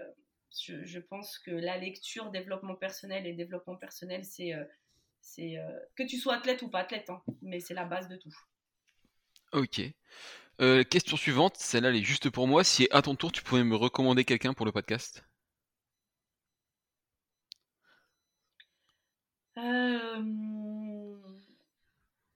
je, 0.51 0.99
pense 0.99 1.39
que 1.39 1.51
la 1.51 1.77
lecture, 1.77 2.29
développement 2.31 2.75
personnel 2.75 3.25
et 3.25 3.33
développement 3.33 3.75
personnel, 3.75 4.23
c'est 4.23 4.53
c'est 5.19 5.55
que 5.95 6.03
tu 6.03 6.17
sois 6.17 6.35
athlète 6.35 6.61
ou 6.61 6.69
pas 6.69 6.79
athlète, 6.79 7.09
hein, 7.09 7.21
mais 7.41 7.59
c'est 7.59 7.73
la 7.73 7.85
base 7.85 8.07
de 8.07 8.17
tout. 8.17 8.35
Ok. 9.53 9.81
question 10.89 11.17
suivante, 11.17 11.57
celle-là 11.57 11.89
elle 11.89 11.97
est 11.97 12.03
juste 12.03 12.29
pour 12.29 12.47
moi. 12.47 12.63
Si 12.63 12.87
à 12.91 13.01
ton 13.01 13.15
tour 13.15 13.31
tu 13.31 13.43
pouvais 13.43 13.63
me 13.63 13.75
recommander 13.75 14.23
quelqu'un 14.23 14.53
pour 14.53 14.65
le 14.65 14.71
podcast? 14.71 15.23
Euh, 19.57 21.17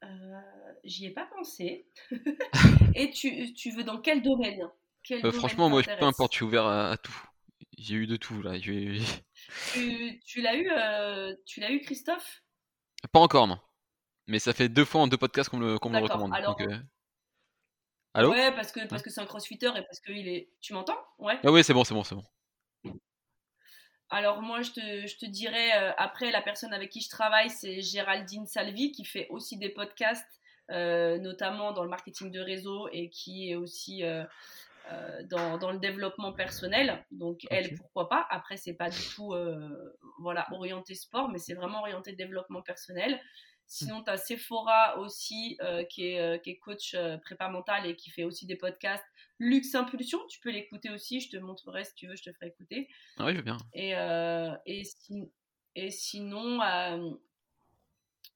euh, 0.03 0.41
j'y 0.83 1.05
ai 1.05 1.11
pas 1.11 1.25
pensé. 1.25 1.87
Et 2.95 3.11
tu, 3.11 3.53
tu, 3.53 3.71
veux 3.71 3.83
dans 3.83 4.01
quel 4.01 4.21
domaine, 4.23 4.67
euh, 5.11 5.31
Franchement, 5.31 5.69
moi, 5.69 5.81
peu 5.83 6.05
importe, 6.05 6.33
je 6.33 6.37
suis 6.37 6.45
ouvert 6.45 6.65
à, 6.65 6.97
tout. 6.97 7.15
J'ai 7.77 7.95
eu 7.95 8.07
de 8.07 8.15
tout 8.15 8.41
là. 8.41 8.59
tu, 8.59 8.99
tu 10.25 10.41
l'as 10.41 10.55
eu, 10.55 10.69
tu 11.45 11.59
l'as 11.59 11.71
eu, 11.71 11.79
Christophe? 11.81 12.43
Pas 13.11 13.19
encore, 13.19 13.47
non. 13.47 13.59
Mais 14.27 14.39
ça 14.39 14.53
fait 14.53 14.69
deux 14.69 14.85
fois 14.85 15.01
en 15.01 15.07
deux 15.07 15.17
podcasts 15.17 15.49
qu'on 15.49 15.57
me, 15.57 15.73
me 15.73 15.99
recommande. 15.99 16.33
Alors... 16.33 16.57
Allô? 18.13 18.31
Ouais, 18.31 18.51
parce 18.53 18.71
que 18.71 18.85
parce 18.87 19.01
que 19.01 19.09
c'est 19.09 19.21
un 19.21 19.25
crossfitter 19.25 19.67
et 19.67 19.81
parce 19.83 19.99
qu'il 20.01 20.27
est. 20.27 20.49
Tu 20.59 20.73
m'entends? 20.73 20.97
Ouais. 21.17 21.39
Ah 21.43 21.51
oui, 21.51 21.63
c'est 21.63 21.73
bon, 21.73 21.83
c'est 21.83 21.93
bon, 21.93 22.03
c'est 22.03 22.15
bon. 22.15 22.23
Alors 24.09 24.41
moi, 24.41 24.61
je 24.61 24.71
te, 24.71 25.25
dirais, 25.25 25.71
euh, 25.77 25.93
après, 25.97 26.31
la 26.31 26.41
personne 26.41 26.73
avec 26.73 26.89
qui 26.89 26.99
je 26.99 27.09
travaille, 27.09 27.49
c'est 27.49 27.81
Géraldine 27.81 28.45
Salvi, 28.45 28.91
qui 28.91 29.05
fait 29.05 29.27
aussi 29.29 29.55
des 29.57 29.69
podcasts, 29.69 30.41
euh, 30.69 31.17
notamment 31.17 31.71
dans 31.71 31.83
le 31.83 31.89
marketing 31.89 32.29
de 32.29 32.41
réseau 32.41 32.89
et 32.91 33.09
qui 33.09 33.49
est 33.49 33.55
aussi 33.55 34.03
euh, 34.91 35.23
dans, 35.23 35.71
le 35.71 35.79
développement 35.79 36.33
personnel. 36.33 37.05
Donc 37.11 37.41
elle, 37.49 37.75
pourquoi 37.75 38.09
pas. 38.09 38.27
Après, 38.29 38.57
c'est 38.57 38.73
pas 38.73 38.89
du 38.89 39.01
tout 39.15 39.33
voilà, 40.19 40.47
orienté 40.51 40.95
sport, 40.95 41.29
mais 41.29 41.37
c'est 41.37 41.53
vraiment 41.53 41.81
orienté 41.81 42.13
développement 42.13 42.61
personnel. 42.61 43.19
Sinon, 43.67 44.03
tu 44.03 44.09
as 44.09 44.17
Sephora 44.17 44.99
aussi, 44.99 45.57
qui, 45.89 46.07
est, 46.07 46.43
qui, 46.43 46.49
est, 46.49 46.57
coach 46.57 46.95
prépa 47.21 47.47
mental 47.47 47.85
et 47.85 47.95
qui 47.95 48.09
fait 48.09 48.25
aussi 48.25 48.45
des 48.45 48.57
podcasts 48.57 49.05
Luxe 49.41 49.73
Impulsion, 49.73 50.19
tu 50.29 50.39
peux 50.39 50.51
l'écouter 50.51 50.91
aussi, 50.91 51.19
je 51.19 51.31
te 51.31 51.37
montrerai 51.37 51.83
si 51.83 51.95
tu 51.95 52.07
veux, 52.07 52.15
je 52.15 52.21
te 52.21 52.31
ferai 52.31 52.47
écouter. 52.47 52.87
Ah 53.17 53.25
oui, 53.25 53.31
je 53.31 53.37
veux 53.37 53.43
bien. 53.43 53.57
Et, 53.73 53.95
euh, 53.95 54.55
et, 54.67 54.83
et, 55.73 55.89
sinon, 55.89 56.61
euh, 56.61 57.09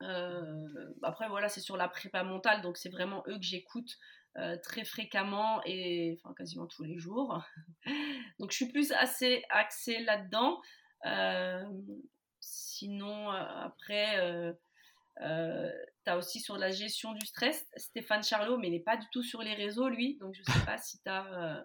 euh, 0.02 0.94
après 1.04 1.30
voilà, 1.30 1.48
c'est 1.48 1.62
sur 1.62 1.78
la 1.78 1.88
prépa 1.88 2.24
mentale, 2.24 2.64
donc 2.64 2.78
c'est 2.78 2.90
vraiment 2.90 3.24
eux 3.28 3.38
que 3.38 3.46
j'écoute 3.46 4.00
très 4.64 4.84
fréquemment 4.84 5.62
et 5.66 6.18
enfin 6.20 6.34
quasiment 6.34 6.68
tous 6.68 6.84
les 6.84 6.98
jours. 6.98 7.42
donc 8.40 8.52
je 8.52 8.56
suis 8.56 8.68
plus 8.68 8.92
assez 8.92 9.44
axée 9.50 10.00
là-dedans. 10.00 10.62
sinon, 12.40 13.30
après 13.30 14.54
euh, 15.22 15.72
tu 16.04 16.12
as 16.12 16.18
aussi 16.18 16.40
sur 16.40 16.58
la 16.58 16.72
gestion 16.72 17.14
du 17.14 17.26
stress 17.26 17.66
Stéphane 17.78 18.24
Charlot, 18.24 18.58
mais 18.58 18.68
il 18.68 18.72
n'est 18.72 18.80
pas 18.80 18.98
du 18.98 19.06
tout 19.12 19.24
sur 19.24 19.42
les 19.42 19.54
réseaux, 19.54 19.88
lui. 19.88 20.18
Donc, 20.18 20.34
je 20.36 20.42
ne 20.42 20.46
sais 20.46 20.66
pas 20.66 20.78
si, 20.78 21.00
as, 21.06 21.26
euh, 21.34 21.64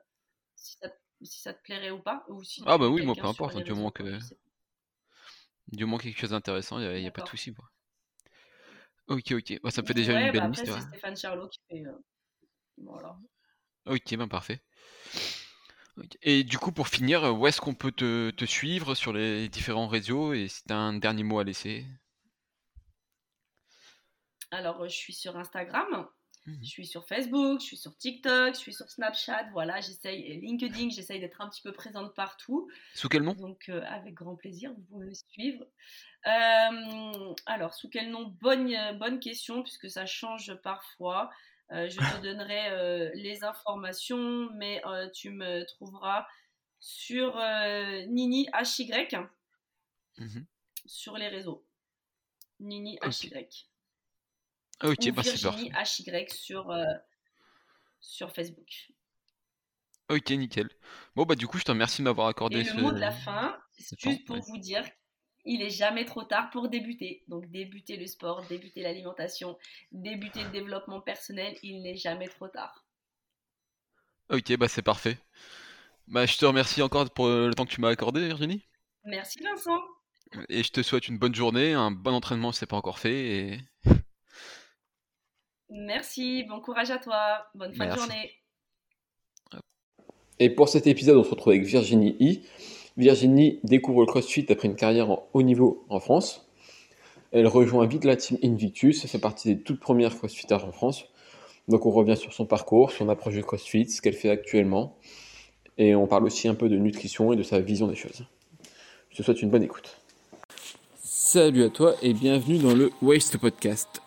si, 0.54 0.76
ça, 0.80 0.88
si, 1.22 1.40
ça, 1.40 1.52
te 1.52 1.62
plairait 1.62 1.90
ou 1.90 2.00
pas. 2.00 2.24
Ou 2.28 2.42
si 2.44 2.62
ah, 2.66 2.78
bah 2.78 2.88
oui, 2.88 3.04
moi, 3.04 3.14
peu 3.14 3.26
importe. 3.26 3.58
Du 3.58 3.72
moment, 3.72 3.90
que... 3.90 4.18
du 5.68 5.84
moment 5.84 5.98
quelque 5.98 6.18
chose 6.18 6.30
d'intéressant, 6.30 6.78
il 6.78 7.00
n'y 7.00 7.08
a, 7.08 7.10
pas 7.10 7.22
de 7.22 7.28
souci. 7.28 7.52
Ok, 9.08 9.32
ok. 9.32 9.60
Bah, 9.62 9.70
ça 9.70 9.82
me 9.82 9.86
fait 9.86 9.94
déjà 9.94 10.20
une 10.20 10.30
belle 10.30 10.42
bah 10.42 10.48
liste. 10.48 10.66
C'est 10.66 10.80
Stéphane 10.80 11.16
Charlot 11.16 11.48
qui 11.48 11.60
fait. 11.68 11.84
Euh, 11.86 11.92
voilà. 12.84 13.16
Ok, 13.86 14.14
ben 14.16 14.28
parfait. 14.28 14.62
Et 16.22 16.44
du 16.44 16.58
coup, 16.58 16.72
pour 16.72 16.88
finir, 16.88 17.34
où 17.34 17.46
est-ce 17.46 17.60
qu'on 17.60 17.74
peut 17.74 17.92
te, 17.92 18.30
te, 18.30 18.44
suivre 18.44 18.94
sur 18.94 19.12
les 19.12 19.48
différents 19.48 19.88
réseaux 19.88 20.32
et 20.32 20.48
si 20.48 20.62
tu 20.64 20.72
as 20.72 20.78
un 20.78 20.94
dernier 20.94 21.24
mot 21.24 21.38
à 21.38 21.44
laisser? 21.44 21.84
Alors, 24.50 24.82
euh, 24.82 24.88
je 24.88 24.96
suis 24.96 25.12
sur 25.12 25.36
Instagram, 25.36 26.06
mmh. 26.46 26.52
je 26.62 26.68
suis 26.68 26.86
sur 26.86 27.06
Facebook, 27.06 27.60
je 27.60 27.66
suis 27.66 27.76
sur 27.76 27.96
TikTok, 27.96 28.54
je 28.54 28.58
suis 28.58 28.72
sur 28.72 28.90
Snapchat. 28.90 29.50
Voilà, 29.52 29.80
j'essaye, 29.80 30.22
et 30.22 30.40
LinkedIn, 30.40 30.90
j'essaye 30.90 31.20
d'être 31.20 31.40
un 31.40 31.48
petit 31.48 31.62
peu 31.62 31.72
présente 31.72 32.14
partout. 32.14 32.68
Sous 32.94 33.08
quel 33.08 33.22
nom? 33.22 33.34
Donc, 33.34 33.68
euh, 33.68 33.82
avec 33.86 34.14
grand 34.14 34.36
plaisir, 34.36 34.72
vous 34.72 34.82
pouvez 34.82 35.06
me 35.06 35.14
suivre. 35.14 35.64
Euh, 36.26 37.34
alors, 37.46 37.74
sous 37.74 37.88
quel 37.88 38.10
nom? 38.10 38.34
Bonne, 38.40 38.74
bonne 38.98 39.20
question, 39.20 39.62
puisque 39.62 39.88
ça 39.88 40.06
change 40.06 40.54
parfois. 40.62 41.30
Je 41.70 41.96
te 41.96 42.22
donnerai 42.22 43.12
les 43.14 43.44
informations, 43.44 44.50
mais 44.54 44.82
tu 45.14 45.30
me 45.30 45.64
trouveras 45.64 46.26
sur 46.78 47.36
Nini 48.08 48.48
HY 48.52 48.92
mmh 50.18 50.40
sur 50.86 51.16
les 51.16 51.28
réseaux. 51.28 51.64
Nini 52.58 52.98
HY. 53.02 53.32
Ah, 54.80 54.88
ok, 54.88 55.10
bah 55.12 55.22
Virginie 55.22 55.70
HY 55.70 56.28
sur, 56.30 56.70
euh, 56.70 56.84
sur 58.00 58.32
Facebook. 58.32 58.92
Ok, 60.08 60.30
nickel. 60.30 60.68
Bon, 61.14 61.24
bah, 61.24 61.36
du 61.36 61.46
coup, 61.46 61.58
je 61.58 61.64
te 61.64 61.70
remercie 61.70 61.98
de 61.98 62.04
m'avoir 62.04 62.28
accordé 62.28 62.60
Et 62.60 62.64
le 62.64 62.82
mot 62.82 62.92
de 62.92 62.98
la 62.98 63.12
fin, 63.12 63.56
c'est 63.78 63.98
juste 64.00 64.24
pour 64.26 64.38
vous 64.38 64.58
dire 64.58 64.84
il 65.44 65.62
est 65.62 65.70
jamais 65.70 66.04
trop 66.04 66.24
tard 66.24 66.50
pour 66.50 66.68
débuter. 66.68 67.24
Donc, 67.28 67.50
débuter 67.50 67.96
le 67.96 68.06
sport, 68.06 68.46
débuter 68.48 68.82
l'alimentation, 68.82 69.58
débuter 69.92 70.44
le 70.44 70.50
développement 70.50 71.00
personnel, 71.00 71.56
il 71.62 71.82
n'est 71.82 71.96
jamais 71.96 72.28
trop 72.28 72.48
tard. 72.48 72.84
Ok, 74.30 74.56
bah, 74.56 74.68
c'est 74.68 74.82
parfait. 74.82 75.18
Bah, 76.06 76.26
je 76.26 76.36
te 76.38 76.44
remercie 76.44 76.82
encore 76.82 77.10
pour 77.10 77.28
le 77.28 77.52
temps 77.54 77.66
que 77.66 77.72
tu 77.72 77.80
m'as 77.80 77.88
accordé, 77.88 78.26
Virginie. 78.26 78.62
Merci, 79.04 79.40
Vincent. 79.42 79.80
Et 80.48 80.62
je 80.62 80.70
te 80.70 80.82
souhaite 80.82 81.08
une 81.08 81.18
bonne 81.18 81.34
journée, 81.34 81.72
un 81.72 81.90
bon 81.90 82.12
entraînement 82.12 82.52
si 82.52 82.60
c'est 82.60 82.66
pas 82.66 82.76
encore 82.76 82.98
fait. 82.98 83.26
Et... 83.26 83.60
Merci, 85.68 86.44
bon 86.44 86.60
courage 86.60 86.90
à 86.90 86.98
toi, 86.98 87.46
bonne 87.54 87.74
fin 87.74 87.86
de 87.86 87.96
journée. 87.96 88.36
Et 90.38 90.50
pour 90.50 90.68
cet 90.68 90.86
épisode, 90.86 91.16
on 91.16 91.24
se 91.24 91.30
retrouve 91.30 91.52
avec 91.52 91.64
Virginie 91.64 92.16
I. 92.18 92.46
Virginie 93.00 93.60
découvre 93.64 94.02
le 94.02 94.06
CrossFit 94.06 94.44
après 94.50 94.68
une 94.68 94.76
carrière 94.76 95.10
en 95.10 95.26
haut 95.32 95.40
niveau 95.40 95.86
en 95.88 96.00
France. 96.00 96.46
Elle 97.32 97.46
rejoint 97.46 97.86
vite 97.86 98.04
la 98.04 98.14
team 98.14 98.36
Invictus, 98.44 99.06
fait 99.06 99.18
partie 99.18 99.54
des 99.54 99.62
toutes 99.62 99.80
premières 99.80 100.14
CrossFitters 100.14 100.66
en 100.66 100.70
France. 100.70 101.06
Donc 101.66 101.86
on 101.86 101.90
revient 101.90 102.16
sur 102.16 102.34
son 102.34 102.44
parcours, 102.44 102.92
son 102.92 103.08
approche 103.08 103.32
du 103.32 103.42
CrossFit, 103.42 103.88
ce 103.88 104.02
qu'elle 104.02 104.12
fait 104.12 104.28
actuellement. 104.28 104.96
Et 105.78 105.94
on 105.94 106.06
parle 106.06 106.24
aussi 106.24 106.46
un 106.46 106.54
peu 106.54 106.68
de 106.68 106.76
nutrition 106.76 107.32
et 107.32 107.36
de 107.36 107.42
sa 107.42 107.60
vision 107.60 107.86
des 107.86 107.94
choses. 107.96 108.26
Je 109.08 109.16
te 109.16 109.22
souhaite 109.22 109.40
une 109.40 109.48
bonne 109.48 109.62
écoute. 109.62 109.96
Salut 111.02 111.64
à 111.64 111.70
toi 111.70 111.94
et 112.02 112.12
bienvenue 112.12 112.58
dans 112.58 112.74
le 112.74 112.90
Waste 113.00 113.38
Podcast. 113.38 114.02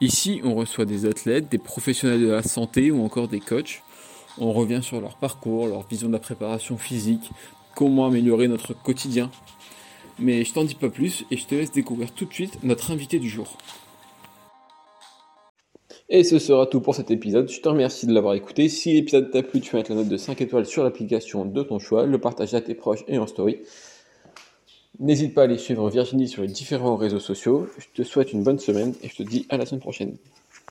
Ici, 0.00 0.40
on 0.42 0.54
reçoit 0.54 0.86
des 0.86 1.04
athlètes, 1.04 1.50
des 1.50 1.58
professionnels 1.58 2.22
de 2.22 2.28
la 2.28 2.42
santé 2.42 2.90
ou 2.90 3.04
encore 3.04 3.28
des 3.28 3.40
coachs. 3.40 3.82
On 4.38 4.52
revient 4.52 4.80
sur 4.82 5.00
leur 5.02 5.16
parcours, 5.16 5.66
leur 5.66 5.86
vision 5.86 6.08
de 6.08 6.12
la 6.12 6.20
préparation 6.20 6.78
physique, 6.78 7.28
comment 7.78 8.06
améliorer 8.06 8.48
notre 8.48 8.74
quotidien. 8.74 9.30
Mais 10.18 10.44
je 10.44 10.52
t'en 10.52 10.64
dis 10.64 10.74
pas 10.74 10.88
plus 10.88 11.24
et 11.30 11.36
je 11.36 11.46
te 11.46 11.54
laisse 11.54 11.70
découvrir 11.70 12.10
tout 12.10 12.24
de 12.24 12.32
suite 12.32 12.64
notre 12.64 12.90
invité 12.90 13.20
du 13.20 13.28
jour. 13.28 13.56
Et 16.08 16.24
ce 16.24 16.40
sera 16.40 16.66
tout 16.66 16.80
pour 16.80 16.96
cet 16.96 17.12
épisode. 17.12 17.48
Je 17.48 17.60
te 17.60 17.68
remercie 17.68 18.06
de 18.08 18.12
l'avoir 18.12 18.34
écouté. 18.34 18.68
Si 18.68 18.94
l'épisode 18.94 19.30
t'a 19.30 19.44
plu, 19.44 19.60
tu 19.60 19.70
peux 19.70 19.76
mettre 19.76 19.90
la 19.90 19.98
note 19.98 20.08
de 20.08 20.16
5 20.16 20.40
étoiles 20.40 20.66
sur 20.66 20.82
l'application 20.82 21.44
de 21.44 21.62
ton 21.62 21.78
choix, 21.78 22.04
le 22.04 22.18
partager 22.18 22.56
à 22.56 22.60
tes 22.60 22.74
proches 22.74 23.04
et 23.06 23.16
en 23.16 23.28
story. 23.28 23.58
N'hésite 24.98 25.32
pas 25.32 25.42
à 25.42 25.44
aller 25.44 25.58
suivre 25.58 25.88
Virginie 25.88 26.26
sur 26.26 26.42
les 26.42 26.48
différents 26.48 26.96
réseaux 26.96 27.20
sociaux. 27.20 27.68
Je 27.78 27.86
te 27.94 28.02
souhaite 28.02 28.32
une 28.32 28.42
bonne 28.42 28.58
semaine 28.58 28.92
et 29.04 29.08
je 29.08 29.14
te 29.14 29.22
dis 29.22 29.46
à 29.50 29.56
la 29.56 29.66
semaine 29.66 29.80
prochaine. 29.80 30.16